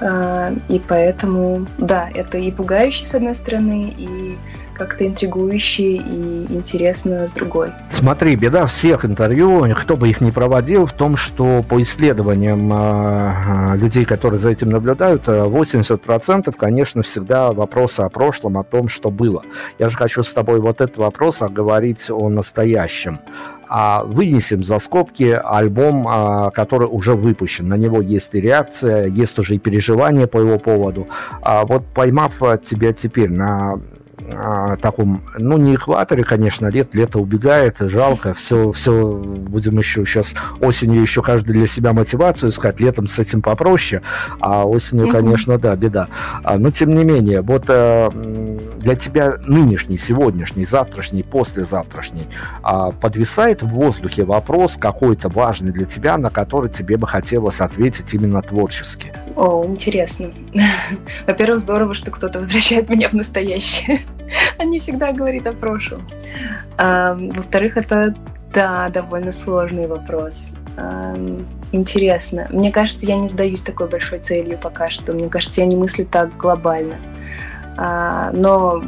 Э, 0.00 0.54
и 0.68 0.78
поэтому, 0.78 1.66
да, 1.78 2.08
это 2.14 2.38
и 2.38 2.50
пугающе, 2.50 3.04
с 3.04 3.14
одной 3.14 3.34
стороны, 3.34 3.94
и 3.96 4.36
как-то 4.74 5.06
интригующе 5.06 5.94
и 5.94 6.52
интересно 6.52 7.26
с 7.26 7.32
другой. 7.32 7.72
Смотри, 7.88 8.36
беда 8.36 8.66
всех 8.66 9.06
интервью, 9.06 9.66
кто 9.74 9.96
бы 9.96 10.10
их 10.10 10.20
ни 10.20 10.30
проводил, 10.30 10.84
в 10.84 10.92
том, 10.92 11.16
что 11.16 11.64
по 11.66 11.80
исследованиям 11.80 12.70
э, 12.72 13.76
людей, 13.78 14.04
которые 14.04 14.38
за 14.38 14.50
этим 14.50 14.68
наблюдают, 14.68 15.28
80% 15.28 16.54
конечно, 16.56 17.02
всегда 17.02 17.52
вопросы 17.52 18.02
о 18.02 18.10
прошлом, 18.10 18.58
о 18.58 18.64
том, 18.64 18.88
что 18.88 19.10
было. 19.10 19.42
Я 19.78 19.88
же 19.88 19.96
хочу 19.96 20.22
с 20.22 20.34
тобой 20.34 20.60
вот 20.60 20.82
этот 20.82 20.98
вопрос 20.98 21.40
оговорить 21.40 22.10
о 22.10 22.28
настоящем. 22.28 23.20
А 23.68 24.04
вынесем 24.04 24.62
за 24.62 24.78
скобки 24.78 25.38
альбом, 25.44 26.06
а, 26.08 26.50
который 26.50 26.88
уже 26.88 27.14
выпущен. 27.14 27.68
На 27.68 27.74
него 27.74 28.00
есть 28.00 28.34
и 28.34 28.40
реакция, 28.40 29.06
есть 29.06 29.38
уже 29.38 29.56
и 29.56 29.58
переживания 29.58 30.26
по 30.26 30.38
его 30.38 30.58
поводу. 30.58 31.08
А 31.42 31.64
вот 31.64 31.84
поймав 31.86 32.38
тебя 32.62 32.92
теперь 32.92 33.30
на 33.30 33.80
а, 34.34 34.76
таком, 34.76 35.22
ну, 35.38 35.56
не 35.56 35.74
экваторе, 35.74 36.24
конечно, 36.24 36.66
лет, 36.68 36.94
лето 36.94 37.18
убегает, 37.18 37.78
жалко, 37.80 38.34
все, 38.34 38.72
все, 38.72 39.14
будем 39.14 39.78
еще 39.78 40.04
сейчас 40.04 40.34
осенью 40.60 41.02
еще 41.02 41.22
каждый 41.22 41.52
для 41.52 41.66
себя 41.66 41.92
мотивацию 41.92 42.50
искать, 42.50 42.80
летом 42.80 43.08
с 43.08 43.18
этим 43.18 43.42
попроще, 43.42 44.02
а 44.40 44.66
осенью, 44.66 45.08
конечно, 45.08 45.58
да, 45.58 45.76
беда. 45.76 46.08
А, 46.42 46.58
но, 46.58 46.70
тем 46.70 46.90
не 46.90 47.04
менее, 47.04 47.42
вот 47.42 47.64
а, 47.68 48.10
для 48.86 48.94
тебя 48.94 49.36
нынешний, 49.44 49.98
сегодняшний, 49.98 50.64
завтрашний, 50.64 51.24
послезавтрашний 51.24 52.28
а, 52.62 52.92
подвисает 52.92 53.62
в 53.62 53.66
воздухе 53.66 54.24
вопрос 54.24 54.76
какой-то 54.76 55.28
важный 55.28 55.72
для 55.72 55.86
тебя, 55.86 56.16
на 56.16 56.30
который 56.30 56.70
тебе 56.70 56.96
бы 56.96 57.08
хотелось 57.08 57.60
ответить 57.60 58.14
именно 58.14 58.42
творчески? 58.42 59.12
О, 59.34 59.64
интересно. 59.66 60.32
Во-первых, 61.26 61.58
здорово, 61.58 61.94
что 61.94 62.12
кто-то 62.12 62.38
возвращает 62.38 62.88
меня 62.88 63.08
в 63.08 63.14
настоящее. 63.14 64.02
не 64.64 64.78
всегда 64.78 65.10
говорит 65.10 65.48
о 65.48 65.52
прошлом. 65.52 66.06
А, 66.78 67.14
во-вторых, 67.14 67.76
это, 67.76 68.14
да, 68.54 68.88
довольно 68.90 69.32
сложный 69.32 69.88
вопрос. 69.88 70.54
Интересно. 71.72 72.46
Мне 72.52 72.70
кажется, 72.70 73.06
я 73.06 73.16
не 73.16 73.26
сдаюсь 73.26 73.62
такой 73.62 73.88
большой 73.88 74.20
целью 74.20 74.58
пока 74.58 74.90
что. 74.90 75.12
Мне 75.12 75.28
кажется, 75.28 75.62
я 75.62 75.66
не 75.66 75.74
мыслю 75.74 76.06
так 76.06 76.36
глобально. 76.36 76.94
А, 77.76 78.30
но 78.32 78.82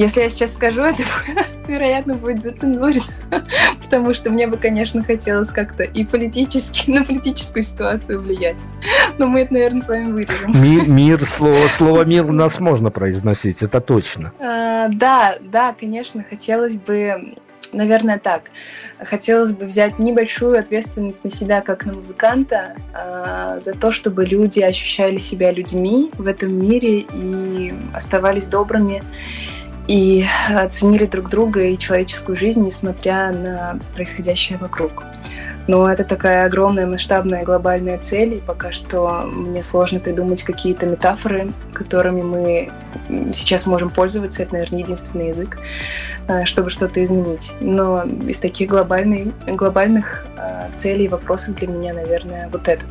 если 0.00 0.22
я 0.22 0.30
сейчас 0.30 0.54
скажу, 0.54 0.80
это, 0.80 1.02
вероятно, 1.68 2.14
будет 2.14 2.42
зацензурено, 2.42 3.04
потому 3.82 4.14
что 4.14 4.30
мне 4.30 4.46
бы, 4.46 4.56
конечно, 4.56 5.04
хотелось 5.04 5.50
как-то 5.50 5.82
и 5.82 6.06
политически, 6.06 6.90
на 6.92 7.04
политическую 7.04 7.62
ситуацию 7.62 8.22
влиять. 8.22 8.64
Но 9.18 9.26
мы 9.26 9.40
это, 9.40 9.52
наверное, 9.52 9.82
с 9.82 9.88
вами 9.90 10.10
вырежем. 10.10 10.62
Мир, 10.62 10.88
мир 10.88 11.22
слово, 11.26 11.68
слово 11.68 12.04
«мир» 12.06 12.24
у 12.24 12.32
нас 12.32 12.60
можно 12.60 12.90
произносить, 12.90 13.62
это 13.62 13.82
точно. 13.82 14.32
А, 14.38 14.88
да, 14.88 15.36
да, 15.40 15.74
конечно, 15.78 16.24
хотелось 16.28 16.76
бы 16.76 17.34
наверное, 17.72 18.18
так. 18.18 18.50
Хотелось 18.98 19.52
бы 19.52 19.66
взять 19.66 19.98
небольшую 19.98 20.58
ответственность 20.58 21.24
на 21.24 21.30
себя 21.30 21.60
как 21.60 21.86
на 21.86 21.92
музыканта 21.92 22.74
э, 22.94 23.60
за 23.60 23.72
то, 23.72 23.90
чтобы 23.90 24.24
люди 24.24 24.60
ощущали 24.60 25.16
себя 25.16 25.52
людьми 25.52 26.10
в 26.14 26.26
этом 26.26 26.52
мире 26.52 27.06
и 27.12 27.74
оставались 27.94 28.46
добрыми 28.46 29.02
и 29.88 30.24
оценили 30.48 31.04
друг 31.06 31.28
друга 31.28 31.64
и 31.64 31.76
человеческую 31.76 32.36
жизнь, 32.36 32.64
несмотря 32.64 33.32
на 33.32 33.80
происходящее 33.94 34.58
вокруг. 34.58 35.04
Но 35.68 35.90
это 35.90 36.04
такая 36.04 36.46
огромная, 36.46 36.86
масштабная, 36.86 37.44
глобальная 37.44 37.98
цель, 37.98 38.34
и 38.34 38.40
пока 38.40 38.72
что 38.72 39.22
мне 39.26 39.62
сложно 39.62 40.00
придумать 40.00 40.42
какие-то 40.42 40.86
метафоры, 40.86 41.52
которыми 41.72 42.22
мы 42.22 42.72
сейчас 43.32 43.66
можем 43.66 43.90
пользоваться. 43.90 44.42
Это, 44.42 44.54
наверное, 44.54 44.80
единственный 44.80 45.28
язык, 45.28 45.58
э, 46.28 46.44
чтобы 46.44 46.70
что-то 46.70 47.02
изменить. 47.02 47.52
Но 47.60 48.02
из 48.26 48.38
таких 48.38 48.68
глобальных, 48.70 49.28
глобальных 49.46 50.26
э, 50.36 50.68
целей 50.76 51.04
и 51.04 51.08
вопросов 51.08 51.54
для 51.56 51.68
меня, 51.68 51.94
наверное, 51.94 52.48
вот 52.50 52.68
этот. 52.68 52.88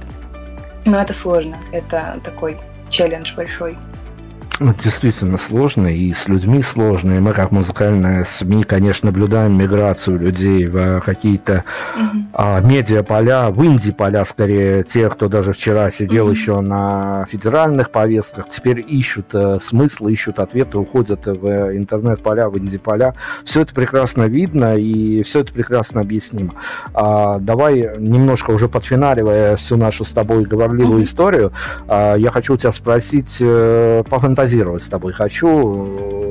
Но 0.86 1.01
это 1.01 1.13
сложно. 1.13 1.57
Это 1.72 2.20
такой 2.24 2.57
челлендж 2.89 3.36
большой. 3.36 3.78
Действительно 4.59 5.37
сложно, 5.37 5.87
и 5.87 6.11
с 6.11 6.27
людьми 6.27 6.61
сложно. 6.61 7.13
И 7.13 7.19
мы, 7.19 7.31
как 7.31 7.51
музыкальная 7.51 8.25
СМИ, 8.25 8.63
конечно, 8.63 9.07
наблюдаем 9.07 9.57
миграцию 9.57 10.19
людей 10.19 10.67
в 10.67 10.99
какие-то 10.99 11.63
mm-hmm. 11.95 12.23
а, 12.33 12.59
медиаполя, 12.59 13.51
в 13.51 13.63
инди-поля, 13.63 14.25
скорее, 14.25 14.83
те, 14.83 15.09
кто 15.09 15.29
даже 15.29 15.53
вчера 15.53 15.89
сидел 15.89 16.27
mm-hmm. 16.27 16.31
еще 16.31 16.59
на 16.59 17.25
федеральных 17.29 17.89
повестках, 17.89 18.49
теперь 18.49 18.83
ищут 18.85 19.33
э, 19.33 19.59
смысл, 19.59 20.07
ищут 20.07 20.39
ответы, 20.39 20.77
уходят 20.77 21.25
в 21.25 21.77
интернет-поля, 21.77 22.49
в 22.49 22.57
инди-поля. 22.57 23.15
Все 23.45 23.61
это 23.61 23.73
прекрасно 23.73 24.23
видно, 24.23 24.75
и 24.75 25.23
все 25.23 25.39
это 25.39 25.53
прекрасно 25.53 26.01
объяснимо. 26.01 26.55
А, 26.93 27.39
давай, 27.39 27.97
немножко 27.97 28.51
уже 28.51 28.67
подфиналивая 28.67 29.55
всю 29.55 29.77
нашу 29.77 30.03
с 30.03 30.11
тобой 30.11 30.43
говорливую 30.43 30.99
mm-hmm. 30.99 31.03
историю, 31.03 31.53
а, 31.87 32.15
я 32.15 32.29
хочу 32.29 32.55
у 32.55 32.57
тебя 32.57 32.71
спросить, 32.71 33.37
э, 33.39 34.03
пофантазировать 34.09 34.38
пофантазировать 34.39 34.83
с 34.83 34.89
тобой 34.89 35.11
хочу 35.11 36.28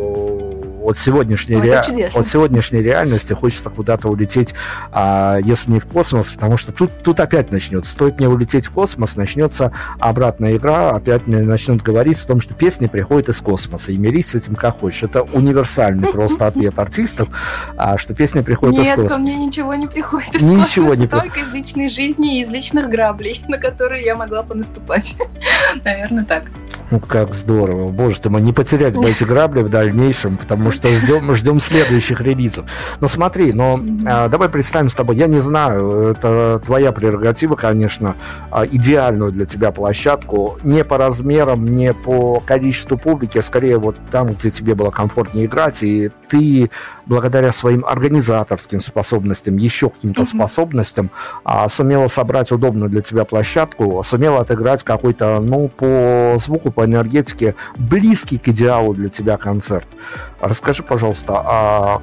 от 0.88 0.96
сегодняшней, 0.96 1.56
Ой, 1.56 1.62
ре... 1.62 1.78
от 2.14 2.26
сегодняшней 2.26 2.82
реальности 2.82 3.32
хочется 3.32 3.70
куда-то 3.70 4.08
улететь, 4.08 4.54
а, 4.90 5.38
если 5.38 5.72
не 5.72 5.80
в 5.80 5.86
космос, 5.86 6.30
потому 6.30 6.56
что 6.56 6.72
тут, 6.72 6.90
тут 7.02 7.20
опять 7.20 7.52
начнется. 7.52 7.90
Стоит 7.90 8.18
мне 8.18 8.28
улететь 8.28 8.66
в 8.66 8.70
космос, 8.70 9.16
начнется 9.16 9.72
обратная 9.98 10.56
игра, 10.56 10.90
опять 10.90 11.26
мне 11.26 11.38
начнут 11.38 11.82
говорить 11.82 12.18
о 12.22 12.26
том, 12.26 12.40
что 12.40 12.54
песни 12.54 12.86
приходят 12.86 13.28
из 13.28 13.40
космоса, 13.40 13.92
и 13.92 13.98
мирись 13.98 14.30
с 14.30 14.34
этим 14.34 14.54
как 14.54 14.80
хочешь. 14.80 15.02
Это 15.02 15.22
универсальный 15.22 16.08
просто 16.08 16.46
ответ 16.48 16.78
артистов, 16.78 17.28
а, 17.76 17.98
что 17.98 18.14
песни 18.14 18.40
приходят 18.40 18.80
из 18.80 18.88
космоса. 18.88 19.02
Нет, 19.02 19.12
ко 19.12 19.18
мне 19.18 19.36
ничего 19.36 19.74
не 19.74 19.86
приходит 19.86 20.34
из 20.34 20.42
ничего 20.42 20.90
космоса, 20.90 21.00
не 21.00 21.08
только 21.08 21.40
из 21.40 21.52
личной 21.52 21.90
жизни 21.90 22.38
и 22.38 22.42
из 22.42 22.50
личных 22.50 22.88
граблей, 22.88 23.42
на 23.48 23.58
которые 23.58 24.04
я 24.04 24.14
могла 24.14 24.42
понаступать. 24.42 25.16
Наверное, 25.84 26.24
так. 26.24 26.44
Ну, 26.90 27.00
как 27.00 27.34
здорово. 27.34 27.90
Боже 27.90 28.20
ты 28.20 28.30
мой, 28.30 28.40
не 28.40 28.52
потерять 28.52 28.96
бы 28.96 29.10
эти 29.10 29.24
грабли 29.24 29.60
в 29.60 29.68
дальнейшем, 29.68 30.38
потому 30.38 30.70
что 30.78 30.88
ждем, 30.94 31.34
ждем 31.34 31.58
следующих 31.58 32.20
релизов. 32.20 32.64
Но 33.00 33.08
смотри, 33.08 33.52
но 33.52 33.80
а, 34.06 34.28
давай 34.28 34.48
представим 34.48 34.88
с 34.88 34.94
тобой, 34.94 35.16
я 35.16 35.26
не 35.26 35.40
знаю, 35.40 36.10
это 36.10 36.62
твоя 36.64 36.92
прерогатива, 36.92 37.56
конечно, 37.56 38.14
а, 38.50 38.64
идеальную 38.64 39.32
для 39.32 39.44
тебя 39.44 39.72
площадку, 39.72 40.58
не 40.62 40.84
по 40.84 40.96
размерам, 40.96 41.66
не 41.66 41.92
по 41.92 42.40
количеству 42.40 42.96
публики, 42.96 43.38
а 43.38 43.42
скорее 43.42 43.78
вот 43.78 43.96
там, 44.10 44.34
где 44.34 44.50
тебе 44.50 44.76
было 44.76 44.90
комфортнее 44.90 45.46
играть, 45.46 45.82
и 45.82 46.12
ты 46.28 46.70
благодаря 47.06 47.50
своим 47.50 47.84
организаторским 47.84 48.78
способностям, 48.78 49.56
еще 49.56 49.90
каким-то 49.90 50.22
mm-hmm. 50.22 50.36
способностям, 50.36 51.10
а, 51.42 51.68
сумела 51.68 52.06
собрать 52.06 52.52
удобную 52.52 52.88
для 52.88 53.02
тебя 53.02 53.24
площадку, 53.24 54.00
сумела 54.04 54.40
отыграть 54.40 54.84
какой-то, 54.84 55.40
ну, 55.40 55.68
по 55.68 56.36
звуку, 56.38 56.70
по 56.70 56.84
энергетике 56.84 57.56
близкий 57.76 58.38
к 58.38 58.46
идеалу 58.48 58.94
для 58.94 59.08
тебя 59.08 59.36
концерт. 59.38 59.88
Расскажи, 60.40 60.67
пожалуйста, 60.82 61.42
а 61.44 62.02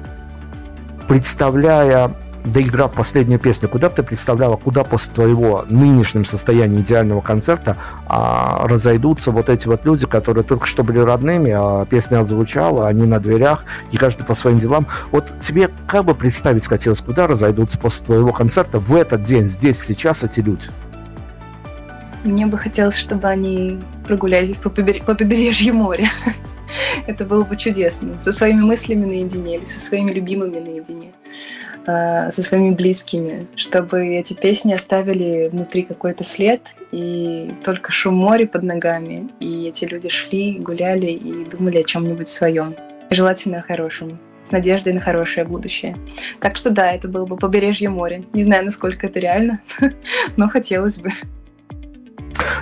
представляя 1.08 2.14
доиграв 2.46 2.92
последнюю 2.92 3.40
песню, 3.40 3.68
куда 3.68 3.88
бы 3.88 3.96
ты 3.96 4.02
представляла, 4.02 4.56
куда 4.56 4.84
после 4.84 5.12
твоего 5.14 5.64
нынешнего 5.68 6.24
состояния 6.24 6.80
идеального 6.80 7.20
концерта 7.20 7.76
а, 8.06 8.66
разойдутся 8.66 9.30
вот 9.30 9.48
эти 9.48 9.66
вот 9.66 9.84
люди, 9.84 10.06
которые 10.06 10.44
только 10.44 10.66
что 10.66 10.82
были 10.84 10.98
родными, 10.98 11.52
а 11.54 11.84
песня 11.86 12.20
отзвучала, 12.20 12.86
они 12.88 13.06
на 13.06 13.18
дверях, 13.18 13.64
и 13.90 13.96
каждый 13.96 14.24
по 14.24 14.34
своим 14.34 14.58
делам. 14.58 14.86
Вот 15.10 15.32
тебе 15.40 15.70
как 15.86 16.04
бы 16.04 16.14
представить 16.14 16.66
хотелось, 16.66 17.00
куда 17.00 17.26
разойдутся 17.26 17.78
после 17.78 18.06
твоего 18.06 18.32
концерта 18.32 18.78
в 18.78 18.94
этот 18.94 19.22
день, 19.22 19.48
здесь, 19.48 19.80
сейчас 19.80 20.22
эти 20.22 20.40
люди? 20.40 20.68
Мне 22.24 22.46
бы 22.46 22.58
хотелось, 22.58 22.96
чтобы 22.96 23.28
они 23.28 23.80
прогулялись 24.06 24.56
по, 24.56 24.68
побер... 24.68 25.02
по 25.04 25.14
побережью 25.14 25.74
моря. 25.74 26.08
Это 27.06 27.24
было 27.24 27.44
бы 27.44 27.56
чудесно. 27.56 28.20
Со 28.20 28.32
своими 28.32 28.60
мыслями 28.60 29.04
наедине 29.04 29.56
или 29.56 29.64
со 29.64 29.80
своими 29.80 30.10
любимыми 30.12 30.58
наедине, 30.58 31.12
а, 31.86 32.30
со 32.30 32.42
своими 32.42 32.74
близкими, 32.74 33.46
чтобы 33.56 34.06
эти 34.16 34.34
песни 34.34 34.72
оставили 34.72 35.48
внутри 35.48 35.82
какой-то 35.82 36.24
след 36.24 36.62
и 36.92 37.52
только 37.64 37.92
шум 37.92 38.14
моря 38.14 38.46
под 38.46 38.62
ногами, 38.62 39.28
и 39.40 39.66
эти 39.68 39.84
люди 39.84 40.08
шли, 40.08 40.58
гуляли 40.58 41.06
и 41.06 41.44
думали 41.44 41.78
о 41.78 41.84
чем-нибудь 41.84 42.28
своем, 42.28 42.74
желательно 43.10 43.58
о 43.58 43.62
хорошем 43.62 44.18
с 44.46 44.52
надеждой 44.52 44.92
на 44.92 45.00
хорошее 45.00 45.44
будущее. 45.44 45.96
Так 46.40 46.56
что 46.56 46.70
да, 46.70 46.92
это 46.92 47.08
было 47.08 47.26
бы 47.26 47.36
побережье 47.36 47.88
моря. 47.88 48.22
Не 48.32 48.44
знаю, 48.44 48.64
насколько 48.64 49.08
это 49.08 49.18
реально, 49.18 49.60
но 50.36 50.48
хотелось 50.48 50.98
бы 50.98 51.10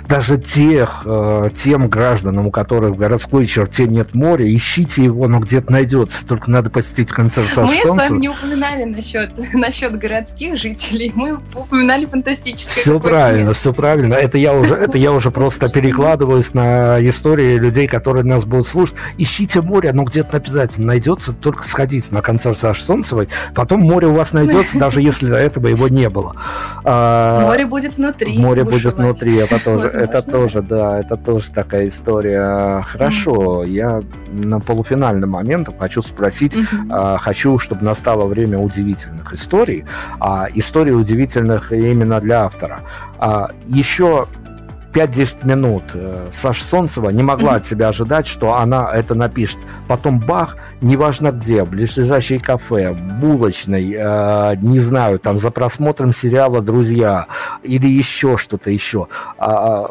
даже 0.07 0.37
тех, 0.37 1.03
э, 1.05 1.49
тем 1.53 1.89
гражданам, 1.89 2.47
у 2.47 2.51
которых 2.51 2.91
в 2.91 2.97
городской 2.97 3.45
черте 3.45 3.87
нет 3.87 4.13
моря, 4.13 4.53
ищите 4.53 5.03
его, 5.03 5.27
но 5.27 5.39
где-то 5.39 5.71
найдется. 5.71 6.25
Только 6.27 6.51
надо 6.51 6.69
посетить 6.69 7.11
концерт 7.11 7.53
со 7.53 7.63
Мы 7.63 7.75
с 7.75 7.85
вами 7.85 8.19
не 8.19 8.29
упоминали 8.29 8.83
насчет, 8.83 9.31
насчет 9.53 9.97
городских 9.97 10.57
жителей, 10.57 11.11
мы 11.15 11.39
упоминали 11.53 12.05
фантастическое. 12.05 12.81
Все 12.81 12.99
правильно, 12.99 13.53
все 13.53 13.73
правильно. 13.73 14.13
Это 14.13 14.37
я 14.37 14.53
уже, 14.53 14.75
это 14.75 14.97
я 14.97 15.11
уже 15.11 15.31
просто 15.31 15.71
перекладываюсь 15.71 16.53
на 16.53 16.97
истории 17.07 17.57
людей, 17.57 17.87
которые 17.87 18.23
нас 18.23 18.45
будут 18.45 18.67
слушать. 18.67 18.95
Ищите 19.17 19.61
море, 19.61 19.89
оно 19.89 20.03
где-то 20.03 20.37
обязательно 20.37 20.87
найдется, 20.87 21.33
только 21.33 21.63
сходите 21.63 22.13
на 22.13 22.21
концерт 22.21 22.57
Саши 22.57 22.83
Солнцевой, 22.83 23.29
потом 23.53 23.81
море 23.81 24.07
у 24.07 24.13
вас 24.13 24.33
найдется, 24.33 24.77
даже 24.79 25.01
если 25.01 25.29
до 25.29 25.37
этого 25.37 25.67
его 25.67 25.87
не 25.87 26.09
было. 26.09 26.35
А, 26.83 27.47
море 27.47 27.65
будет 27.65 27.97
внутри. 27.97 28.37
Море 28.37 28.63
будет 28.63 28.93
внутри, 28.97 29.35
это 29.37 29.59
тоже, 29.59 29.87
это 29.95 30.21
тоже, 30.21 30.61
да, 30.61 30.99
это 30.99 31.17
тоже 31.17 31.51
такая 31.51 31.87
история. 31.87 32.81
Хорошо, 32.81 33.63
я 33.63 34.01
на 34.31 34.59
полуфинальный 34.59 35.27
момент 35.27 35.69
хочу 35.79 36.01
спросить, 36.01 36.57
а, 36.89 37.17
хочу, 37.17 37.57
чтобы 37.57 37.83
настало 37.83 38.25
время 38.25 38.57
удивительных 38.57 39.33
историй, 39.33 39.85
а 40.19 40.47
истории 40.53 40.91
удивительных 40.91 41.71
именно 41.71 42.19
для 42.19 42.45
автора. 42.45 42.81
А, 43.17 43.51
еще 43.67 44.27
5-10 44.95 45.45
минут 45.45 45.83
э, 45.93 46.29
Саша 46.31 46.63
Солнцева 46.63 47.09
не 47.09 47.21
могла 47.21 47.55
от 47.55 47.65
себя 47.65 47.89
ожидать, 47.89 48.25
что 48.25 48.55
она 48.55 48.89
это 48.93 49.13
напишет. 49.13 49.59
Потом 49.89 50.19
бах, 50.19 50.55
неважно 50.79 51.31
где, 51.31 51.63
в 51.63 51.69
ближайшей 51.69 52.39
кафе, 52.39 52.93
булочной, 52.93 53.93
э, 53.93 54.55
не 54.61 54.79
знаю, 54.79 55.19
там 55.19 55.37
за 55.37 55.51
просмотром 55.51 56.13
сериала 56.13 56.61
«Друзья» 56.61 57.27
или 57.61 57.87
еще 57.87 58.37
что-то 58.37 58.71
еще. 58.71 59.07
А, 59.37 59.85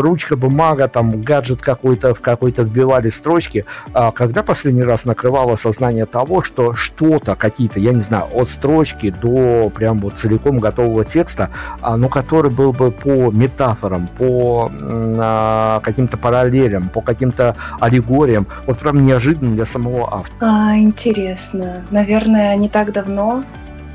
ручка, 0.00 0.36
бумага, 0.36 0.88
там 0.88 1.22
гаджет 1.22 1.62
какой-то 1.62 2.14
в 2.14 2.20
какой-то 2.20 2.62
вбивали 2.62 3.08
строчки. 3.08 3.64
А 3.92 4.12
когда 4.12 4.42
последний 4.42 4.82
раз 4.82 5.04
накрывало 5.04 5.56
сознание 5.56 6.06
того, 6.06 6.42
что 6.42 6.74
что-то, 6.74 7.34
какие-то, 7.34 7.80
я 7.80 7.92
не 7.92 8.00
знаю, 8.00 8.26
от 8.32 8.48
строчки 8.48 9.10
до 9.10 9.70
прям 9.70 10.00
вот 10.00 10.16
целиком 10.16 10.58
готового 10.58 11.04
текста, 11.04 11.50
а, 11.80 11.96
ну, 11.96 12.08
который 12.08 12.50
был 12.50 12.72
бы 12.72 12.90
по 12.90 13.30
метафорам, 13.30 14.08
по 14.08 14.33
а, 14.72 15.80
каким-то 15.80 16.16
параллелям, 16.16 16.88
по 16.88 17.00
каким-то 17.00 17.56
аллегориям, 17.80 18.46
вот 18.66 18.78
прям 18.78 19.04
неожиданно 19.06 19.54
для 19.54 19.64
самого 19.64 20.12
автора. 20.12 20.38
А, 20.40 20.76
интересно. 20.76 21.84
Наверное, 21.90 22.56
не 22.56 22.68
так 22.68 22.92
давно 22.92 23.44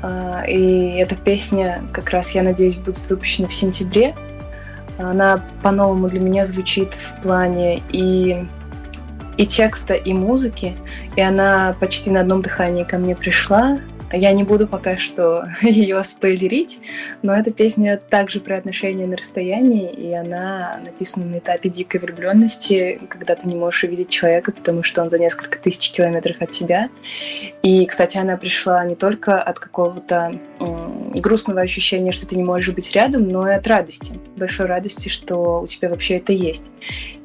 а, 0.02 0.44
и 0.46 0.96
эта 0.96 1.14
песня, 1.14 1.82
как 1.92 2.10
раз, 2.10 2.32
я 2.32 2.42
надеюсь, 2.42 2.76
будет 2.76 3.08
выпущена 3.08 3.48
в 3.48 3.54
сентябре. 3.54 4.14
Она 4.98 5.42
по-новому 5.62 6.08
для 6.08 6.20
меня 6.20 6.44
звучит 6.44 6.94
в 6.94 7.22
плане 7.22 7.82
и, 7.90 8.46
и 9.36 9.46
текста, 9.46 9.94
и 9.94 10.12
музыки. 10.12 10.76
И 11.16 11.20
она 11.20 11.74
почти 11.80 12.10
на 12.10 12.20
одном 12.20 12.42
дыхании 12.42 12.84
ко 12.84 12.98
мне 12.98 13.14
пришла. 13.16 13.78
Я 14.12 14.32
не 14.32 14.42
буду 14.42 14.66
пока 14.66 14.98
что 14.98 15.48
ее 15.62 16.02
спойлерить, 16.02 16.80
но 17.22 17.32
эта 17.34 17.52
песня 17.52 17.96
также 17.96 18.40
про 18.40 18.56
отношения 18.56 19.06
на 19.06 19.16
расстоянии, 19.16 19.90
и 19.90 20.12
она 20.12 20.80
написана 20.82 21.26
на 21.26 21.38
этапе 21.38 21.68
дикой 21.68 22.00
влюбленности, 22.00 23.00
когда 23.08 23.36
ты 23.36 23.48
не 23.48 23.54
можешь 23.54 23.84
увидеть 23.84 24.08
человека, 24.08 24.52
потому 24.52 24.82
что 24.82 25.02
он 25.02 25.10
за 25.10 25.18
несколько 25.18 25.58
тысяч 25.58 25.92
километров 25.92 26.36
от 26.40 26.50
тебя. 26.50 26.88
И, 27.62 27.86
кстати, 27.86 28.18
она 28.18 28.36
пришла 28.36 28.84
не 28.84 28.96
только 28.96 29.40
от 29.40 29.58
какого-то 29.60 30.38
грустного 31.14 31.60
ощущения, 31.60 32.12
что 32.12 32.26
ты 32.26 32.36
не 32.36 32.42
можешь 32.42 32.74
быть 32.74 32.92
рядом, 32.92 33.28
но 33.28 33.48
и 33.48 33.54
от 33.54 33.66
радости, 33.66 34.18
большой 34.36 34.66
радости, 34.66 35.08
что 35.08 35.60
у 35.60 35.66
тебя 35.66 35.88
вообще 35.88 36.16
это 36.16 36.32
есть. 36.32 36.66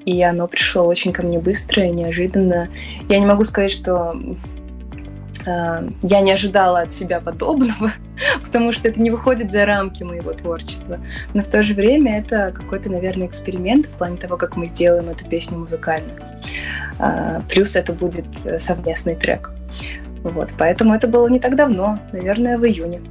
И 0.06 0.22
оно 0.22 0.48
пришло 0.48 0.86
очень 0.86 1.12
ко 1.12 1.24
мне 1.24 1.40
быстро 1.40 1.84
и 1.84 1.90
неожиданно. 1.90 2.70
Я 3.10 3.20
не 3.20 3.26
могу 3.26 3.44
сказать, 3.44 3.72
что 3.72 4.16
я 5.46 6.22
не 6.22 6.32
ожидала 6.32 6.82
от 6.82 6.92
себя 6.92 7.20
подобного, 7.20 7.92
потому 8.44 8.72
что 8.72 8.88
это 8.88 9.00
не 9.00 9.12
выходит 9.12 9.52
за 9.52 9.66
рамки 9.66 10.04
моего 10.04 10.34
творчества. 10.34 11.00
Но 11.34 11.44
в 11.44 11.48
то 11.48 11.62
же 11.64 11.74
время 11.74 12.20
это 12.20 12.52
какой-то, 12.52 12.90
наверное, 12.90 13.28
эксперимент 13.28 13.86
в 13.86 13.94
плане 13.94 14.18
того, 14.18 14.38
как 14.38 14.56
мы 14.56 14.68
сделаем 14.68 15.10
эту 15.10 15.26
песню 15.26 15.60
музыкально. 15.60 16.14
Э, 17.00 17.42
плюс 17.50 17.76
это 17.76 17.94
будет 17.94 18.26
совместный 18.58 19.16
трек. 19.16 19.52
Вот, 20.24 20.54
поэтому 20.58 20.96
это 20.96 21.08
было 21.08 21.28
не 21.28 21.40
так 21.40 21.56
давно, 21.56 22.00
наверное, 22.12 22.58
в 22.58 22.66
июне. 22.66 23.02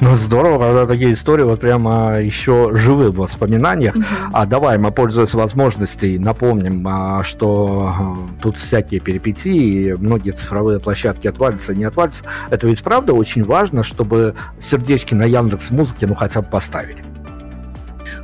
Ну, 0.00 0.16
здорово, 0.16 0.58
когда 0.58 0.86
такие 0.86 1.12
истории 1.12 1.44
вот 1.44 1.60
прямо 1.60 2.20
еще 2.20 2.70
живы 2.72 3.10
в 3.10 3.16
воспоминаниях. 3.16 3.94
Угу. 3.94 4.04
А 4.32 4.46
давай 4.46 4.78
мы, 4.78 4.90
пользуясь 4.90 5.34
возможностью, 5.34 6.20
напомним, 6.20 6.86
а, 6.88 7.22
что 7.22 7.94
а, 7.96 8.16
тут 8.42 8.58
всякие 8.58 9.00
перипетии, 9.00 9.92
многие 9.92 10.32
цифровые 10.32 10.80
площадки 10.80 11.28
отвалятся, 11.28 11.74
не 11.74 11.84
отвалятся. 11.84 12.24
Это 12.50 12.66
ведь 12.66 12.82
правда 12.82 13.12
очень 13.12 13.44
важно, 13.44 13.82
чтобы 13.82 14.34
сердечки 14.58 15.14
на 15.14 15.24
Яндекс 15.24 15.70
Музыке 15.70 16.06
ну 16.06 16.14
хотя 16.14 16.42
бы 16.42 16.48
поставить. 16.48 17.02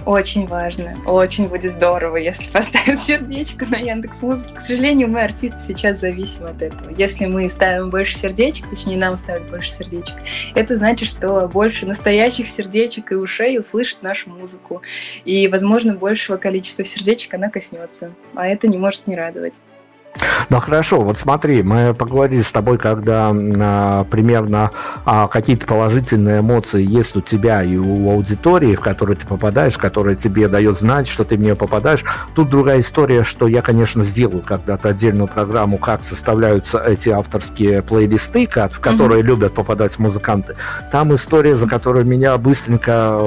Очень 0.08 0.46
важно. 0.46 0.96
Очень 1.04 1.48
будет 1.48 1.70
здорово, 1.70 2.16
если 2.16 2.50
поставят 2.50 2.98
сердечко 2.98 3.66
на 3.66 3.76
Яндекс 3.76 4.22
Музыке. 4.22 4.54
К 4.54 4.60
сожалению, 4.62 5.08
мы 5.08 5.20
артисты 5.20 5.58
сейчас 5.58 6.00
зависимы 6.00 6.48
от 6.48 6.62
этого. 6.62 6.88
Если 6.96 7.26
мы 7.26 7.46
ставим 7.50 7.90
больше 7.90 8.16
сердечек, 8.16 8.70
точнее, 8.70 8.96
нам 8.96 9.18
ставят 9.18 9.50
больше 9.50 9.70
сердечек, 9.70 10.16
это 10.54 10.76
значит, 10.76 11.10
что 11.10 11.46
больше 11.46 11.84
настоящих 11.84 12.48
сердечек 12.48 13.12
и 13.12 13.16
ушей 13.16 13.58
услышит 13.58 14.00
нашу 14.00 14.30
музыку. 14.30 14.80
И, 15.26 15.46
возможно, 15.46 15.92
большего 15.92 16.38
количества 16.38 16.84
сердечек 16.84 17.34
она 17.34 17.50
коснется. 17.50 18.14
А 18.34 18.46
это 18.46 18.66
не 18.66 18.78
может 18.78 19.08
не 19.08 19.14
радовать. 19.14 19.60
Ну 20.50 20.60
хорошо, 20.60 21.00
вот 21.00 21.18
смотри, 21.18 21.62
мы 21.62 21.94
поговорили 21.94 22.40
с 22.40 22.50
тобой, 22.50 22.78
когда 22.78 23.32
а, 23.32 24.04
примерно 24.04 24.70
а, 25.04 25.28
какие-то 25.28 25.66
положительные 25.66 26.40
эмоции 26.40 26.82
есть 26.82 27.16
у 27.16 27.20
тебя 27.20 27.62
и 27.62 27.76
у 27.76 28.10
аудитории, 28.10 28.74
в 28.74 28.80
которую 28.80 29.16
ты 29.16 29.26
попадаешь, 29.26 29.76
которая 29.76 30.14
тебе 30.14 30.48
дает 30.48 30.78
знать, 30.78 31.06
что 31.06 31.24
ты 31.24 31.36
в 31.36 31.40
нее 31.40 31.54
попадаешь. 31.54 32.04
Тут 32.34 32.48
другая 32.48 32.80
история, 32.80 33.24
что 33.24 33.46
я, 33.46 33.60
конечно, 33.62 34.02
сделаю 34.02 34.42
когда-то 34.42 34.88
отдельную 34.88 35.28
программу, 35.28 35.76
как 35.78 36.02
составляются 36.02 36.78
эти 36.78 37.10
авторские 37.10 37.82
плейлисты, 37.82 38.46
в 38.46 38.80
которые 38.80 39.20
mm-hmm. 39.20 39.26
любят 39.26 39.54
попадать 39.54 39.98
музыканты. 39.98 40.56
Там 40.90 41.14
история, 41.14 41.56
за 41.56 41.68
которую 41.68 42.06
меня 42.06 42.36
быстренько 42.38 43.18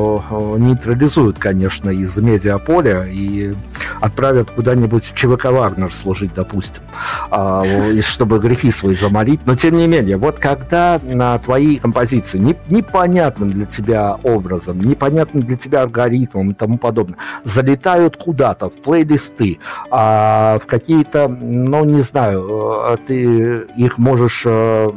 нейтрализуют, 0.58 1.38
конечно, 1.38 1.90
из 1.90 2.18
медиаполя 2.18 3.06
и 3.06 3.54
отправят 4.00 4.52
куда-нибудь 4.52 5.06
в 5.06 5.14
ЧВК 5.14 5.46
Вагнер 5.46 5.94
служить, 5.94 6.34
допустим 6.34 6.81
а, 7.30 7.64
чтобы 8.02 8.40
грехи 8.40 8.72
свои 8.72 8.96
замолить. 8.96 9.42
Но 9.46 9.56
тем 9.56 9.78
не 9.78 9.88
менее, 9.88 10.18
вот 10.18 10.40
когда 10.40 11.00
на 11.04 11.38
твои 11.40 11.78
композиции 11.78 12.38
не, 12.38 12.56
непонятным 12.70 13.52
для 13.52 13.66
тебя 13.66 14.18
образом, 14.24 14.80
непонятным 14.80 15.44
для 15.44 15.58
тебя 15.58 15.84
алгоритмом 15.84 16.52
и 16.52 16.54
тому 16.54 16.78
подобное, 16.78 17.18
залетают 17.44 18.18
куда-то 18.18 18.70
в 18.70 18.82
плейлисты, 18.82 19.60
а, 19.90 20.60
в 20.60 20.66
какие-то, 20.66 21.28
ну 21.28 21.86
не 21.86 22.02
знаю, 22.02 22.94
э, 22.94 22.98
ты 23.06 23.66
их 23.76 23.98
можешь 23.98 24.44
э, 24.46 24.92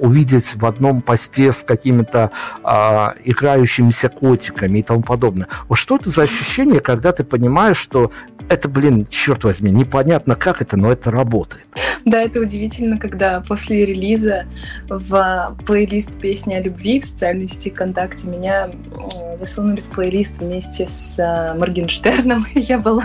увидеть 0.00 0.56
в 0.56 0.64
одном 0.66 1.02
посте 1.02 1.52
с 1.52 1.62
какими-то 1.62 2.30
а, 2.62 3.14
играющимися 3.24 4.08
котиками 4.08 4.78
и 4.78 4.82
тому 4.82 5.02
подобное. 5.02 5.48
Вот 5.68 5.76
что 5.76 5.96
это 5.96 6.10
за 6.10 6.22
ощущение, 6.22 6.80
когда 6.80 7.12
ты 7.12 7.24
понимаешь, 7.24 7.76
что 7.76 8.10
это, 8.48 8.68
блин, 8.68 9.06
черт 9.08 9.44
возьми, 9.44 9.70
непонятно 9.70 10.34
как 10.34 10.60
это, 10.60 10.76
но 10.76 10.92
это 10.92 11.10
работает. 11.10 11.66
Да, 12.04 12.20
это 12.20 12.40
удивительно, 12.40 12.98
когда 12.98 13.40
после 13.40 13.86
релиза 13.86 14.44
в 14.88 15.56
плейлист 15.66 16.12
песни 16.20 16.54
о 16.54 16.62
любви 16.62 17.00
в 17.00 17.04
социальной 17.04 17.48
сети 17.48 17.70
ВКонтакте 17.70 18.28
меня 18.28 18.70
засунули 19.38 19.80
в 19.80 19.86
плейлист 19.86 20.38
вместе 20.38 20.86
с 20.86 21.18
а, 21.18 21.54
Моргенштерном. 21.54 22.46
Я 22.54 22.78
была 22.78 23.04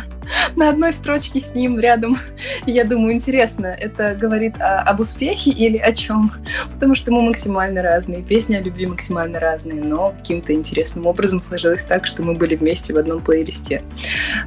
на 0.55 0.69
одной 0.69 0.91
строчке 0.91 1.39
с 1.39 1.55
ним 1.55 1.79
рядом. 1.79 2.17
Я 2.65 2.83
думаю, 2.83 3.13
интересно, 3.13 3.67
это 3.67 4.15
говорит 4.15 4.59
о, 4.59 4.81
об 4.81 4.99
успехе 4.99 5.51
или 5.51 5.77
о 5.77 5.91
чем? 5.93 6.31
Потому 6.79 6.95
что 6.95 7.11
мы 7.11 7.21
максимально 7.21 7.81
разные, 7.81 8.21
песни 8.21 8.55
о 8.55 8.61
любви 8.61 8.85
максимально 8.85 9.37
разные, 9.37 9.83
но 9.83 10.11
каким-то 10.11 10.53
интересным 10.53 11.07
образом 11.07 11.41
сложилось 11.41 11.83
так, 11.83 12.05
что 12.05 12.23
мы 12.23 12.35
были 12.35 12.55
вместе 12.55 12.93
в 12.93 12.97
одном 12.97 13.19
плейлисте. 13.19 13.83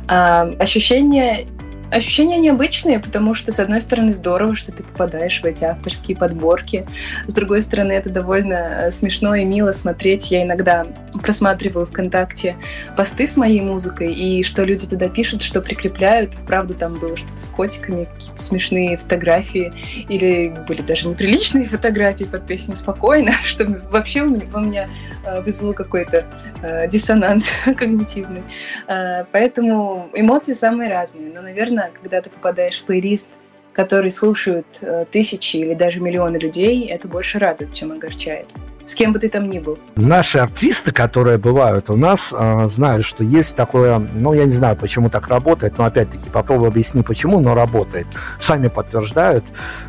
А, 0.09 0.51
ощущение 0.59 1.47
Ощущения 1.93 2.39
необычные, 2.39 2.99
потому 2.99 3.35
что, 3.35 3.53
с 3.53 3.61
одной 3.61 3.83
стороны, 3.83 4.15
здорово, 4.15 4.55
что 4.55 4.73
ты 4.73 4.83
попадаешь 4.83 5.43
в 5.43 5.45
эти 5.45 5.65
авторские 5.65 6.17
подборки. 6.17 6.87
С 7.27 7.35
другой 7.35 7.61
стороны, 7.61 7.93
это 7.93 8.09
довольно 8.09 8.55
э, 8.55 8.91
смешно 8.91 9.35
и 9.35 9.45
мило 9.45 9.73
смотреть. 9.73 10.31
Я 10.31 10.43
иногда 10.43 10.87
просматриваю 11.23 11.85
ВКонтакте 11.85 12.57
посты 12.97 13.27
с 13.27 13.37
моей 13.37 13.61
музыкой, 13.61 14.15
и 14.15 14.43
что 14.43 14.65
люди 14.65 14.87
туда 14.87 15.11
пишут, 15.11 15.43
что 15.43 15.61
прикрепляют. 15.61 16.33
Вправду 16.33 16.73
там 16.73 16.95
было 16.95 17.15
что-то 17.15 17.39
с 17.39 17.49
котиками, 17.49 18.05
какие-то 18.05 18.43
смешные 18.43 18.97
фотографии, 18.97 19.71
или 20.09 20.49
были 20.67 20.81
даже 20.81 21.09
неприличные 21.09 21.69
фотографии 21.69 22.25
под 22.25 22.47
песню 22.47 22.75
«Спокойно», 22.75 23.33
что 23.45 23.67
вообще 23.91 24.23
у 24.23 24.31
меня, 24.31 24.47
у 24.55 24.61
меня 24.61 24.89
э, 25.27 25.43
вызвало 25.43 25.75
какой-то 25.75 26.25
э, 26.63 26.89
диссонанс 26.89 27.53
когнитивный. 27.77 28.43
Поэтому 28.87 30.09
эмоции 30.15 30.55
самые 30.55 30.91
разные. 30.91 31.31
Но, 31.35 31.43
наверное, 31.43 31.82
приятно, 31.83 32.01
когда 32.01 32.21
ты 32.23 32.31
попадаешь 32.31 32.81
в 32.81 32.85
плейлист, 32.85 33.31
который 33.73 34.11
слушают 34.11 34.67
э, 34.83 35.07
тысячи 35.11 35.57
или 35.57 35.75
даже 35.75 36.01
миллионы 36.01 36.37
людей, 36.37 36.87
это 36.89 37.09
больше 37.09 37.39
радует, 37.39 37.73
чем 37.73 37.93
огорчает 37.93 38.47
с 38.93 38.95
кем 38.95 39.13
бы 39.13 39.19
ты 39.19 39.29
там 39.29 39.49
ни 39.49 39.59
был. 39.59 39.79
Наши 39.97 40.39
артисты, 40.39 40.93
которые 40.93 41.39
бывают 41.39 41.89
у 41.89 41.97
нас, 41.97 42.35
э, 42.37 42.69
знают, 42.69 43.05
что 43.05 43.25
есть 43.25 43.57
такое, 43.57 43.99
ну, 43.99 44.35
я 44.35 44.45
не 44.45 44.51
знаю, 44.51 44.77
почему 44.77 45.09
так 45.09 45.29
работает, 45.29 45.79
но 45.79 45.85
опять-таки 45.85 46.29
попробую 46.29 46.69
объяснить, 46.69 47.07
почему, 47.07 47.41
но 47.41 47.55
работает. 47.55 48.07
Сами 48.39 48.69
подтверждают. 48.69 49.47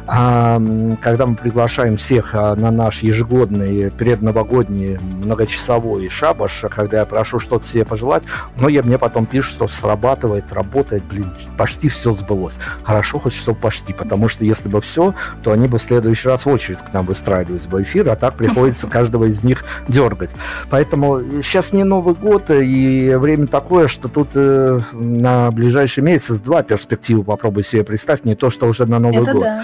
Э, 0.08 0.58
когда 1.01 1.26
мы 1.26 1.36
приглашаем 1.36 1.97
всех 1.97 2.34
э, 2.34 2.56
на 2.56 2.72
наш 2.72 3.04
ежегодный 3.04 3.91
предновогодний 3.91 4.97
многочасовой 4.97 6.08
шабаш, 6.08 6.66
когда 6.72 6.99
я 6.99 7.06
прошу 7.06 7.39
что-то 7.39 7.66
себе 7.66 7.84
пожелать, 7.84 8.24
многие 8.56 8.84
мне 8.84 8.97
потом 8.97 9.26
пишут, 9.26 9.54
что 9.54 9.68
срабатывает, 9.68 10.54
работает, 10.54 11.04
блин, 11.04 11.34
почти 11.58 11.89
все 11.89 12.14
сбылось. 12.14 12.58
Хорошо 12.84 13.20
хоть 13.20 13.34
что 13.34 13.54
почти, 13.54 13.91
потому 13.91 14.30
что 14.30 14.45
если 14.45 14.70
бы 14.70 14.80
все, 14.80 15.14
то 15.43 15.51
они 15.51 15.68
бы 15.68 15.78
в 15.78 15.82
следующий 15.82 16.30
раз 16.30 16.45
в 16.45 16.49
очередь 16.49 16.80
к 16.80 16.93
нам 16.93 17.06
выстраивались 17.06 17.68
бы 17.68 17.84
эфир, 17.84 18.10
а 18.10 18.16
так 18.16 18.36
приходится 18.36 18.88
каждого 18.94 19.26
из 19.26 19.44
них 19.44 19.66
дергать. 19.88 20.36
Поэтому 20.70 21.41
сейчас 21.41 21.74
не 21.74 21.84
Новый 21.84 22.14
год, 22.14 22.52
и 22.52 23.14
время 23.16 23.48
такое, 23.48 23.88
что 23.88 24.08
тут 24.08 24.30
э, 24.36 24.80
на 24.94 25.52
ближайший 25.52 26.04
месяц-два 26.04 26.62
перспективу 26.62 27.24
попробуй 27.24 27.64
себе 27.64 27.84
представь, 27.84 28.24
не 28.24 28.36
то, 28.36 28.52
что 28.52 28.68
уже 28.68 28.86
на 28.86 29.00
Новый 29.00 29.24
Это 29.24 29.34
год. 29.34 29.44
Да. 29.44 29.64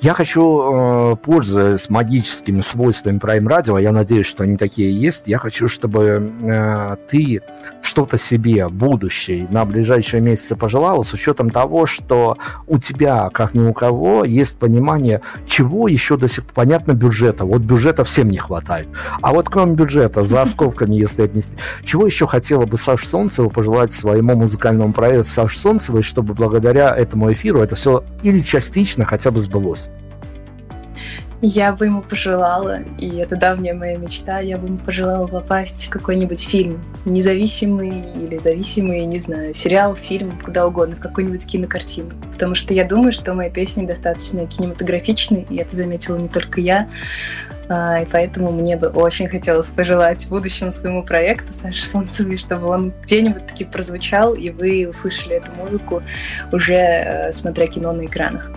Я 0.00 0.14
хочу, 0.14 0.42
э, 1.12 1.16
пользуясь 1.16 1.90
магическими 1.90 2.60
свойствами 2.60 3.18
Prime 3.18 3.46
Radio, 3.46 3.82
я 3.82 3.90
надеюсь, 3.90 4.26
что 4.26 4.44
они 4.44 4.56
такие 4.56 4.92
есть, 4.92 5.26
я 5.26 5.38
хочу, 5.38 5.66
чтобы 5.66 6.32
э, 6.40 6.96
ты 7.08 7.42
что-то 7.88 8.18
себе 8.18 8.68
будущее 8.68 9.46
на 9.50 9.64
ближайшие 9.64 10.20
месяцы 10.20 10.56
пожелала, 10.56 11.02
с 11.02 11.14
учетом 11.14 11.48
того, 11.48 11.86
что 11.86 12.36
у 12.66 12.78
тебя, 12.78 13.30
как 13.30 13.54
ни 13.54 13.60
у 13.60 13.72
кого, 13.72 14.24
есть 14.24 14.58
понимание, 14.58 15.22
чего 15.46 15.88
еще 15.88 16.18
до 16.18 16.28
сих 16.28 16.44
пор, 16.44 16.54
понятно, 16.54 16.92
бюджета. 16.92 17.46
Вот 17.46 17.62
бюджета 17.62 18.04
всем 18.04 18.28
не 18.28 18.36
хватает. 18.36 18.88
А 19.22 19.32
вот 19.32 19.48
кроме 19.48 19.74
бюджета, 19.74 20.24
за 20.24 20.44
скобками, 20.46 20.94
если 20.96 21.22
отнести, 21.22 21.56
чего 21.82 22.04
еще 22.04 22.26
хотела 22.26 22.66
бы 22.66 22.76
Саша 22.76 23.06
Солнцева 23.06 23.48
пожелать 23.48 23.92
своему 23.92 24.36
музыкальному 24.36 24.92
проекту 24.92 25.24
Саши 25.24 25.58
Солнцевой, 25.58 26.02
чтобы 26.02 26.34
благодаря 26.34 26.94
этому 26.94 27.32
эфиру 27.32 27.60
это 27.60 27.74
все 27.74 28.04
или 28.22 28.40
частично 28.40 29.06
хотя 29.06 29.30
бы 29.30 29.40
сбылось? 29.40 29.88
Я 31.40 31.72
бы 31.72 31.84
ему 31.84 32.02
пожелала, 32.02 32.80
и 32.98 33.18
это 33.18 33.36
давняя 33.36 33.72
моя 33.72 33.96
мечта, 33.96 34.40
я 34.40 34.58
бы 34.58 34.66
ему 34.66 34.78
пожелала 34.78 35.28
попасть 35.28 35.86
в 35.86 35.90
какой-нибудь 35.90 36.42
фильм, 36.42 36.82
независимый 37.04 38.10
или 38.20 38.38
зависимый, 38.38 39.04
не 39.04 39.20
знаю, 39.20 39.54
сериал, 39.54 39.94
фильм, 39.94 40.36
куда 40.44 40.66
угодно, 40.66 40.96
в 40.96 40.98
какую-нибудь 40.98 41.46
кинокартину. 41.46 42.10
Потому 42.32 42.56
что 42.56 42.74
я 42.74 42.84
думаю, 42.84 43.12
что 43.12 43.34
мои 43.34 43.50
песни 43.50 43.86
достаточно 43.86 44.48
кинематографичны, 44.48 45.46
и 45.48 45.56
это 45.58 45.76
заметила 45.76 46.16
не 46.16 46.28
только 46.28 46.60
я. 46.60 46.88
А, 47.68 48.00
и 48.02 48.06
поэтому 48.10 48.50
мне 48.50 48.76
бы 48.76 48.88
очень 48.88 49.28
хотелось 49.28 49.68
пожелать 49.68 50.26
будущему 50.28 50.72
своему 50.72 51.04
проекту 51.04 51.52
Саши 51.52 51.86
Солнцевой, 51.86 52.38
чтобы 52.38 52.66
он 52.66 52.92
где-нибудь 53.04 53.46
таки 53.46 53.64
прозвучал, 53.64 54.34
и 54.34 54.50
вы 54.50 54.88
услышали 54.88 55.36
эту 55.36 55.52
музыку 55.52 56.02
уже 56.50 56.74
э, 56.74 57.32
смотря 57.32 57.68
кино 57.68 57.92
на 57.92 58.06
экранах. 58.06 58.50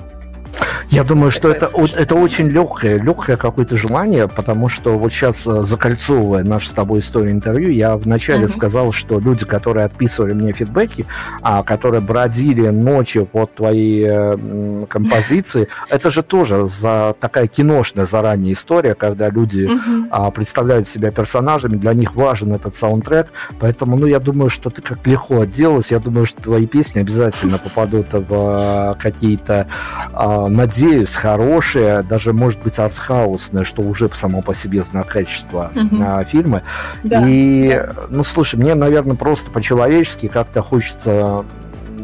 Я 0.90 1.04
думаю, 1.04 1.32
что 1.32 1.50
это, 1.50 1.70
это 1.96 2.16
очень 2.16 2.48
легкое, 2.50 3.00
легкое 3.00 3.38
какое-то 3.38 3.78
желание, 3.78 4.28
потому 4.28 4.68
что 4.68 4.98
вот 4.98 5.12
сейчас, 5.12 5.46
э, 5.48 5.62
закольцовывая 5.62 6.44
нашу 6.44 6.70
с 6.70 6.72
тобой 6.72 7.00
историю 7.00 7.32
интервью, 7.32 7.70
я 7.70 7.98
вначале 7.98 8.46
mm-hmm. 8.46 8.48
сказал, 8.48 8.92
что 8.92 9.20
люди, 9.20 9.46
которые 9.46 9.86
отписывали 9.86 10.34
мне 10.34 10.54
фидбэки, 10.54 11.06
а, 11.42 11.64
которые 11.64 12.02
бродили 12.02 12.68
ночью 12.70 13.26
под 13.26 13.56
твои 13.56 14.04
э, 14.06 14.82
композиции, 14.90 15.68
это 15.90 16.10
же 16.10 16.24
тоже 16.24 16.68
за 16.68 17.16
такая 17.20 17.48
киношная 17.48 18.06
заранее 18.06 18.54
история, 18.54 18.96
когда 18.96 19.30
люди 19.30 19.70
mm-hmm. 19.70 20.08
а, 20.12 20.32
представляют 20.32 20.88
себя 20.88 21.12
персонажами, 21.12 21.76
для 21.78 21.94
них 21.94 22.16
важен 22.16 22.54
этот 22.54 22.74
саундтрек, 22.74 23.28
поэтому, 23.60 23.98
ну, 23.98 24.08
я 24.08 24.20
думаю, 24.20 24.50
что 24.50 24.70
ты 24.70 24.82
как 24.82 25.06
легко 25.08 25.42
отделалась, 25.42 25.92
я 25.92 26.00
думаю, 26.00 26.26
что 26.26 26.42
твои 26.42 26.66
песни 26.66 27.00
обязательно 27.00 27.58
попадут 27.58 28.14
в 28.14 28.26
а, 28.32 28.96
какие-то 28.96 29.68
а, 30.14 30.48
надеюсь, 30.72 31.16
хорошее, 31.16 32.02
даже, 32.02 32.34
может 32.34 32.62
быть, 32.62 32.80
артхаусное, 32.80 33.64
что 33.64 33.82
уже 33.82 34.10
само 34.14 34.42
по 34.42 34.54
себе 34.54 34.82
знак 34.82 35.08
качества 35.08 35.72
mm-hmm. 35.74 36.26
фильмы. 36.26 36.64
Да. 37.04 37.24
И, 37.28 37.86
ну, 38.10 38.24
слушай, 38.24 38.56
мне, 38.56 38.74
наверное, 38.76 39.16
просто 39.16 39.52
по-человечески 39.52 40.28
как-то 40.28 40.62
хочется 40.62 41.46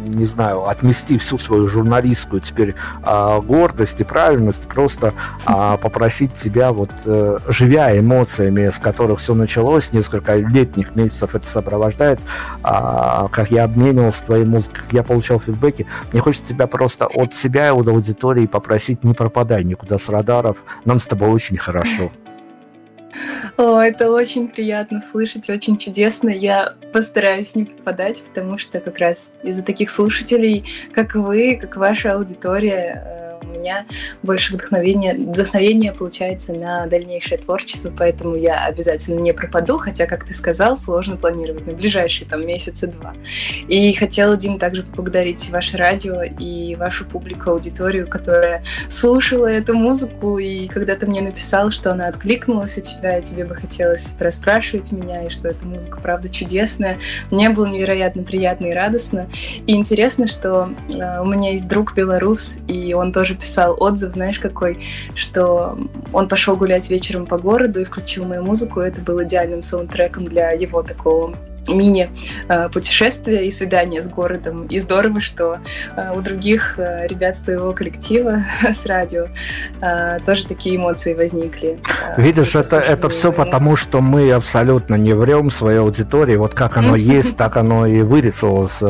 не 0.08 0.26
знаю, 0.26 0.68
отмести 0.68 1.18
всю 1.18 1.38
свою 1.38 1.68
журналистскую 1.68 2.42
теперь 2.42 2.76
а, 3.04 3.40
гордость 3.42 4.02
и 4.02 4.04
правильность, 4.04 4.68
просто 4.68 5.14
а, 5.46 5.78
попросить 5.78 6.34
тебя, 6.34 6.72
вот, 6.72 6.92
а, 7.06 7.38
живя 7.48 7.98
эмоциями, 7.98 8.70
с 8.70 8.80
которых 8.80 9.20
все 9.20 9.34
началось, 9.34 9.94
несколько 9.94 10.36
летних 10.36 10.96
месяцев 10.96 11.36
это 11.36 11.46
сопровождает, 11.46 12.20
а, 12.64 13.28
как 13.30 13.52
я 13.52 13.64
обменивался 13.66 14.26
твоей 14.26 14.46
музыкой, 14.46 14.84
как 14.84 14.94
я 14.94 15.04
получал 15.04 15.40
фидбэки, 15.40 15.88
мне 16.12 16.22
хочется 16.22 16.48
тебя 16.48 16.68
просто 16.68 17.06
от 17.06 17.34
себя 17.34 17.68
и 17.68 17.72
от 17.72 17.88
аудитории 17.88 18.48
попросить, 18.48 19.04
не 19.04 19.14
пропадай 19.14 19.64
никуда 19.64 19.98
с 19.98 20.10
радаров, 20.10 20.64
нам 20.86 21.00
с 21.00 21.08
тобой 21.08 21.30
очень 21.30 21.58
хорошо. 21.58 22.12
О, 23.58 23.80
это 23.80 24.12
очень 24.12 24.48
приятно 24.48 25.02
слышать, 25.02 25.50
очень 25.50 25.78
чудесно. 25.78 26.30
Я 26.30 26.74
постараюсь 26.98 27.54
не 27.54 27.66
попадать, 27.66 28.24
потому 28.24 28.58
что 28.58 28.80
как 28.80 28.98
раз 28.98 29.36
из-за 29.44 29.62
таких 29.62 29.92
слушателей, 29.92 30.66
как 30.94 31.14
вы, 31.14 31.56
как 31.62 31.76
ваша 31.76 32.14
аудитория, 32.14 33.27
э, 33.42 33.46
меня 33.46 33.86
больше 34.24 34.54
вдохновения, 34.54 35.14
вдохновения 35.14 35.92
получается 35.92 36.54
на 36.54 36.86
дальнейшее 36.88 37.38
творчество, 37.38 37.92
поэтому 37.96 38.36
я 38.36 38.66
обязательно 38.66 39.20
не 39.20 39.34
пропаду, 39.34 39.78
хотя, 39.78 40.06
как 40.06 40.26
ты 40.26 40.34
сказал, 40.34 40.78
сложно 40.78 41.18
планировать 41.18 41.66
на 41.66 41.74
ближайшие 41.74 42.28
там 42.28 42.46
месяца 42.46 42.88
два. 42.88 43.14
И 43.68 43.94
хотела, 43.94 44.38
Дим, 44.38 44.60
также 44.60 44.84
поблагодарить 44.84 45.50
ваше 45.50 45.78
радио 45.78 46.22
и 46.24 46.76
вашу 46.76 47.06
публику, 47.06 47.52
аудиторию, 47.52 48.08
которая 48.08 48.64
слушала 48.90 49.48
эту 49.48 49.74
музыку, 49.74 50.38
и 50.38 50.68
когда 50.68 50.96
ты 50.96 51.06
мне 51.06 51.22
написал, 51.22 51.72
что 51.72 51.92
она 51.92 52.08
откликнулась 52.08 52.78
у 52.78 52.82
тебя, 52.82 53.20
и 53.20 53.24
тебе 53.24 53.46
бы 53.46 53.56
хотелось 53.56 54.16
расспрашивать 54.20 54.92
меня, 54.92 55.26
и 55.26 55.30
что 55.30 55.48
эта 55.48 55.66
музыка, 55.66 56.00
правда, 56.02 56.30
чудесная, 56.30 56.98
мне 57.32 57.50
было 57.50 57.66
невероятно 57.66 58.24
приятно 58.24 58.68
и 58.68 58.74
радостно. 58.74 59.30
И 59.66 59.76
интересно, 59.76 60.28
что 60.28 60.70
э, 60.94 61.22
у 61.22 61.26
меня 61.26 61.52
есть 61.52 61.68
друг 61.68 61.94
белорус, 61.96 62.58
и 62.68 62.94
он 62.94 63.12
тоже 63.12 63.36
писал 63.40 63.76
отзыв, 63.80 64.14
знаешь, 64.14 64.40
какой, 64.40 64.86
что 65.16 65.78
он 66.14 66.28
пошел 66.28 66.56
гулять 66.56 66.90
вечером 66.90 67.26
по 67.26 67.38
городу 67.38 67.82
и 67.82 67.84
включил 67.86 68.26
мою 68.26 68.44
музыку, 68.44 68.82
и 68.82 68.88
это 68.88 69.02
был 69.02 69.22
идеальным 69.24 69.64
саундтреком 69.64 70.26
для 70.26 70.52
его 70.52 70.84
такого 70.84 71.36
мини-путешествия 71.74 73.48
и 73.48 73.52
свидания 73.52 74.02
с 74.02 74.08
городом. 74.08 74.66
И 74.68 74.80
здорово, 74.80 75.22
что 75.22 75.60
э, 75.96 76.14
у 76.16 76.22
других 76.22 76.80
э, 76.80 77.08
ребят 77.08 77.36
с 77.36 77.42
твоего 77.42 77.74
коллектива 77.74 78.44
с 78.62 78.86
радио 78.86 79.28
э, 79.82 80.20
тоже 80.26 80.48
такие 80.48 80.76
эмоции 80.78 81.14
возникли. 81.14 81.80
Видишь, 82.18 82.56
это, 82.56 82.78
это 82.78 83.10
все 83.10 83.32
потому, 83.32 83.76
что 83.76 84.02
мы 84.02 84.32
абсолютно 84.32 84.96
не 84.96 85.14
врем 85.14 85.50
своей 85.50 85.80
аудитории. 85.80 86.36
Вот 86.36 86.54
как 86.54 86.78
оно 86.78 86.96
есть, 87.18 87.38
так 87.38 87.58
оно 87.58 87.86
и 87.86 88.02
вырисовалось. 88.02 88.82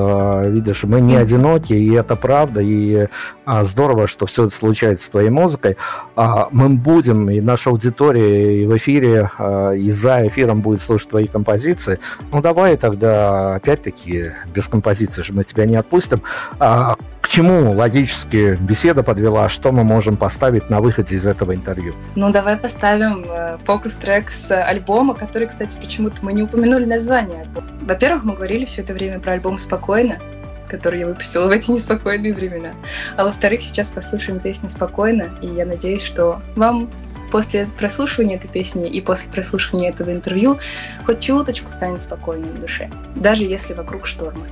Видишь, 0.52 0.84
мы 0.84 1.02
не 1.02 1.16
одиноки, 1.16 1.74
и 1.74 1.94
это 1.94 2.16
правда. 2.16 2.62
И 2.62 3.08
здорово, 3.46 4.08
что 4.08 4.26
все 4.26 4.46
это 4.46 4.56
случается 4.56 5.06
с 5.06 5.10
твоей 5.10 5.30
музыкой. 5.30 5.78
А, 6.16 6.50
мы 6.52 6.70
будем, 6.70 7.30
и 7.30 7.42
наша 7.42 7.70
аудитория 7.70 8.64
и 8.64 8.66
в 8.66 8.76
эфире, 8.78 9.30
и 9.76 9.90
за 9.92 10.28
эфиром 10.28 10.62
будет 10.62 10.82
слушать 10.82 11.10
твои 11.10 11.28
композиции. 11.28 12.00
Ну, 12.32 12.42
давай 12.42 12.67
давай 12.68 12.78
тогда, 12.78 13.56
опять-таки, 13.56 14.34
без 14.54 14.68
композиции 14.68 15.22
же 15.22 15.32
мы 15.32 15.44
тебя 15.46 15.66
не 15.66 15.78
отпустим. 15.78 16.22
А, 16.60 16.98
к 17.22 17.30
чему 17.30 17.72
логически 17.72 18.58
беседа 18.60 19.04
подвела? 19.04 19.48
Что 19.48 19.72
мы 19.72 19.86
можем 19.86 20.18
поставить 20.18 20.70
на 20.70 20.82
выходе 20.82 21.16
из 21.16 21.26
этого 21.26 21.56
интервью? 21.56 21.94
Ну, 22.16 22.30
давай 22.30 22.58
поставим 22.58 23.24
э, 23.26 23.58
фокус-трек 23.64 24.30
с 24.30 24.52
альбома, 24.54 25.14
который, 25.14 25.48
кстати, 25.48 25.78
почему-то 25.80 26.18
мы 26.22 26.34
не 26.34 26.44
упомянули 26.44 26.84
название. 26.84 27.48
Во-первых, 27.82 28.26
мы 28.26 28.36
говорили 28.36 28.66
все 28.66 28.82
это 28.82 28.94
время 28.94 29.20
про 29.20 29.34
альбом 29.34 29.60
«Спокойно», 29.60 30.20
который 30.68 31.00
я 31.00 31.08
выпустила 31.08 31.48
в 31.48 31.52
эти 31.52 31.72
неспокойные 31.72 32.34
времена. 32.34 32.72
А 33.16 33.24
во-вторых, 33.24 33.64
сейчас 33.64 33.92
послушаем 33.92 34.40
песню 34.40 34.68
«Спокойно», 34.68 35.30
и 35.42 35.48
я 35.48 35.66
надеюсь, 35.66 36.04
что 36.04 36.42
вам 36.58 36.90
после 37.38 37.68
прослушивания 37.78 38.38
этой 38.38 38.48
песни 38.48 38.90
и 38.90 39.00
после 39.00 39.32
прослушивания 39.32 39.90
этого 39.90 40.12
интервью 40.12 40.58
хоть 41.06 41.20
чуточку 41.20 41.70
станет 41.70 42.02
спокойнее 42.02 42.52
на 42.52 42.62
душе, 42.62 42.90
даже 43.16 43.44
если 43.44 43.76
вокруг 43.76 44.08
штормы. 44.08 44.48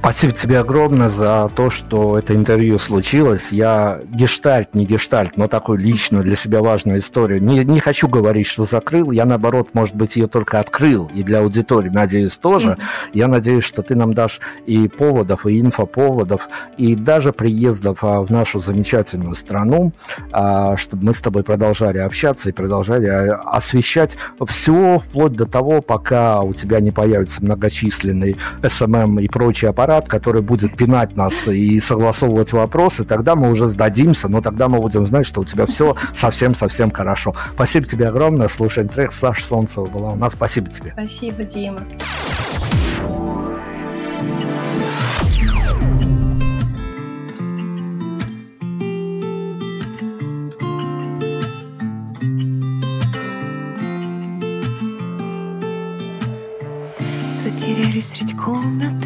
Спасибо 0.00 0.32
тебе 0.32 0.58
огромное 0.58 1.08
за 1.08 1.50
то, 1.54 1.68
что 1.68 2.18
это 2.18 2.34
интервью 2.34 2.78
случилось. 2.78 3.52
Я 3.52 4.00
гештальт, 4.08 4.74
не 4.74 4.86
гештальт, 4.86 5.36
но 5.36 5.46
такую 5.46 5.78
личную 5.78 6.24
для 6.24 6.36
себя 6.36 6.62
важную 6.62 7.00
историю. 7.00 7.42
Не, 7.42 7.64
не 7.64 7.80
хочу 7.80 8.08
говорить, 8.08 8.46
что 8.46 8.64
закрыл. 8.64 9.10
Я, 9.10 9.26
наоборот, 9.26 9.68
может 9.74 9.94
быть, 9.94 10.16
ее 10.16 10.26
только 10.26 10.58
открыл. 10.58 11.10
И 11.14 11.22
для 11.22 11.40
аудитории, 11.40 11.90
надеюсь, 11.90 12.38
тоже. 12.38 12.70
Mm-hmm. 12.70 13.10
Я 13.12 13.28
надеюсь, 13.28 13.64
что 13.64 13.82
ты 13.82 13.94
нам 13.94 14.14
дашь 14.14 14.40
и 14.64 14.88
поводов, 14.88 15.44
и 15.44 15.60
инфоповодов, 15.60 16.48
и 16.78 16.94
даже 16.94 17.32
приездов 17.32 18.02
а, 18.02 18.22
в 18.22 18.30
нашу 18.30 18.58
замечательную 18.60 19.34
страну, 19.34 19.92
а, 20.32 20.78
чтобы 20.78 21.04
мы 21.04 21.12
с 21.12 21.20
тобой 21.20 21.42
продолжали 21.42 21.98
общаться 21.98 22.48
и 22.48 22.52
продолжали 22.52 23.06
а, 23.06 23.42
освещать 23.52 24.16
все 24.46 24.98
вплоть 24.98 25.32
до 25.32 25.44
того, 25.44 25.82
пока 25.82 26.40
у 26.40 26.54
тебя 26.54 26.80
не 26.80 26.90
появится 26.90 27.44
многочисленный 27.44 28.36
SMM 28.62 29.22
и 29.22 29.28
прочие 29.28 29.59
рабочий 29.60 29.68
аппарат, 29.68 30.08
который 30.08 30.42
будет 30.42 30.76
пинать 30.76 31.16
нас 31.16 31.48
и 31.48 31.80
согласовывать 31.80 32.52
вопросы, 32.52 33.04
тогда 33.04 33.34
мы 33.34 33.50
уже 33.50 33.66
сдадимся, 33.66 34.28
но 34.28 34.40
тогда 34.40 34.68
мы 34.68 34.80
будем 34.80 35.06
знать, 35.06 35.26
что 35.26 35.40
у 35.40 35.44
тебя 35.44 35.66
все 35.66 35.96
совсем-совсем 36.12 36.90
хорошо. 36.90 37.34
Спасибо 37.54 37.86
тебе 37.86 38.08
огромное. 38.08 38.48
Слушаем 38.48 38.88
трек. 38.88 39.12
Саша 39.12 39.44
Солнцева 39.44 39.86
была 39.86 40.10
у 40.10 40.16
нас. 40.16 40.32
Спасибо 40.32 40.68
тебе. 40.68 40.92
Спасибо, 40.92 41.44
Дима. 41.44 41.80
Затерялись 57.40 58.08
средь 58.08 58.36
комнат 58.36 58.99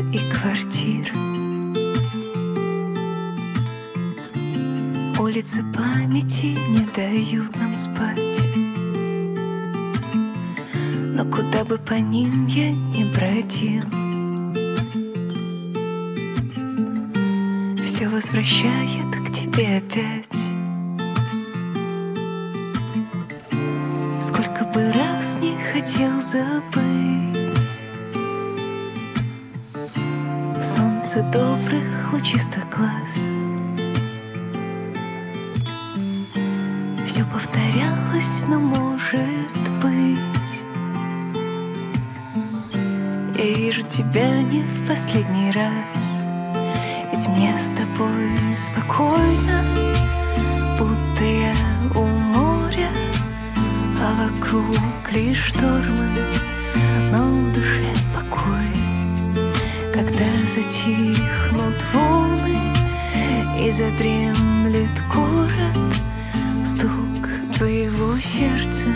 Улицы 5.34 5.64
памяти 5.76 6.56
не 6.68 6.86
дают 6.94 7.56
нам 7.56 7.76
спать. 7.76 8.40
Но 10.86 11.24
куда 11.24 11.64
бы 11.64 11.76
по 11.76 11.94
ним 11.94 12.46
я 12.46 12.70
не 12.70 13.04
бродил 13.12 13.82
Все 17.84 18.06
возвращает 18.06 19.10
к 19.26 19.32
тебе 19.32 19.78
опять. 19.78 20.40
Сколько 24.20 24.64
бы 24.72 24.92
раз 24.92 25.38
не 25.40 25.56
хотел 25.72 26.22
забыть 26.22 27.58
Солнце 30.62 31.28
добрых 31.32 32.12
лучистых 32.12 32.70
глаз 32.70 33.33
Все 37.14 37.24
повторялось, 37.26 38.44
но 38.48 38.58
может 38.58 39.60
быть. 39.80 40.62
Я 43.38 43.54
вижу 43.54 43.82
тебя 43.82 44.42
не 44.42 44.62
в 44.62 44.88
последний 44.88 45.52
раз. 45.52 46.24
Ведь 47.12 47.28
мне 47.28 47.56
с 47.56 47.68
тобой 47.68 48.56
спокойно 48.56 49.62
Будто 50.76 51.24
я 51.24 51.54
у 51.94 52.04
моря 52.04 52.90
А 54.00 54.28
вокруг 54.28 55.12
лишь 55.12 55.50
штормы 55.50 56.10
Но 57.12 57.22
в 57.22 57.52
душе 57.52 57.94
покой. 58.12 58.72
Когда 59.92 60.48
затихнут 60.48 61.76
волны 61.92 62.58
И 63.60 63.70
задремлет 63.70 64.53
сердца 68.34 68.88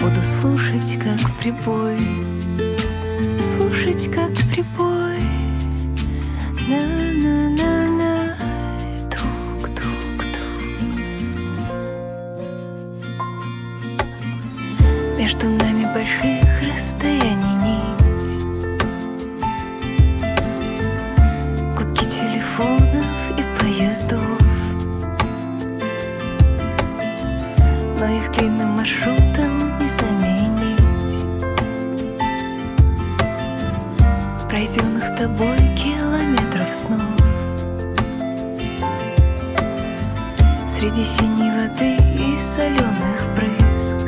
Буду 0.00 0.22
слушать, 0.22 0.98
как 1.02 1.18
прибой 1.40 1.98
Слушать, 3.40 4.08
как 4.12 4.32
прибой. 4.50 5.18
На-на-на-на 6.68 8.36
Тук-тук-тук 9.10 10.48
Между 15.18 15.48
нами 15.48 15.84
больших 15.92 16.72
расстояний 16.72 17.56
нить. 17.64 18.30
Гудки 21.76 22.04
телефонов 22.04 23.06
и 23.36 23.42
поездов 23.60 24.37
маршрутом 28.88 29.78
не 29.78 29.86
заменить 29.86 31.26
Пройденных 34.48 35.04
с 35.04 35.10
тобой 35.10 35.58
километров 35.76 36.72
снов. 36.72 37.02
Среди 40.66 41.02
синей 41.02 41.50
воды 41.50 41.96
и 41.96 42.38
соленых 42.38 43.28
брызг. 43.36 43.98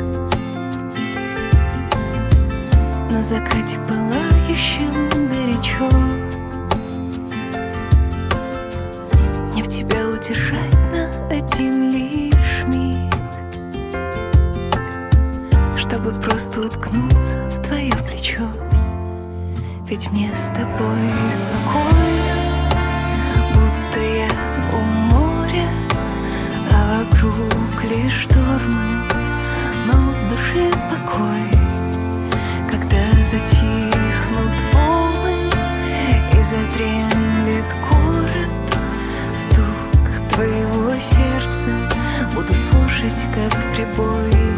На 3.11 3.21
закате 3.21 3.77
пылающем 3.87 5.09
горячо. 5.29 5.89
Мне 9.53 9.63
б 9.63 9.69
тебя 9.69 10.07
удержать 10.07 10.73
на 10.91 11.27
один 11.29 11.91
лишь 11.91 12.30
Чтобы 16.01 16.19
просто 16.19 16.61
уткнуться 16.61 17.35
в 17.51 17.61
твое 17.61 17.91
плечо. 17.91 18.41
Ведь 19.87 20.09
мне 20.11 20.31
с 20.33 20.47
тобой 20.47 20.97
спокойно 21.29 22.37
Будто 23.53 23.99
я 23.99 24.27
у 24.73 24.81
моря 25.13 25.69
А 26.71 27.03
вокруг 27.03 27.83
лишь 27.83 28.23
штормы 28.23 29.03
Но 29.85 29.93
в 29.93 30.29
душе 30.29 30.71
покой. 30.89 31.59
Когда 32.67 33.21
затихнут 33.21 34.57
волны 34.73 35.35
И 36.33 36.41
задремлет 36.41 37.65
город 37.91 38.75
Стук 39.35 40.33
твоего 40.33 40.97
сердца 40.99 41.69
Буду 42.33 42.55
слушать, 42.55 43.27
как 43.35 43.53
прибой 43.75 44.51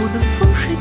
Буду 0.00 0.18
слушать, 0.22 0.79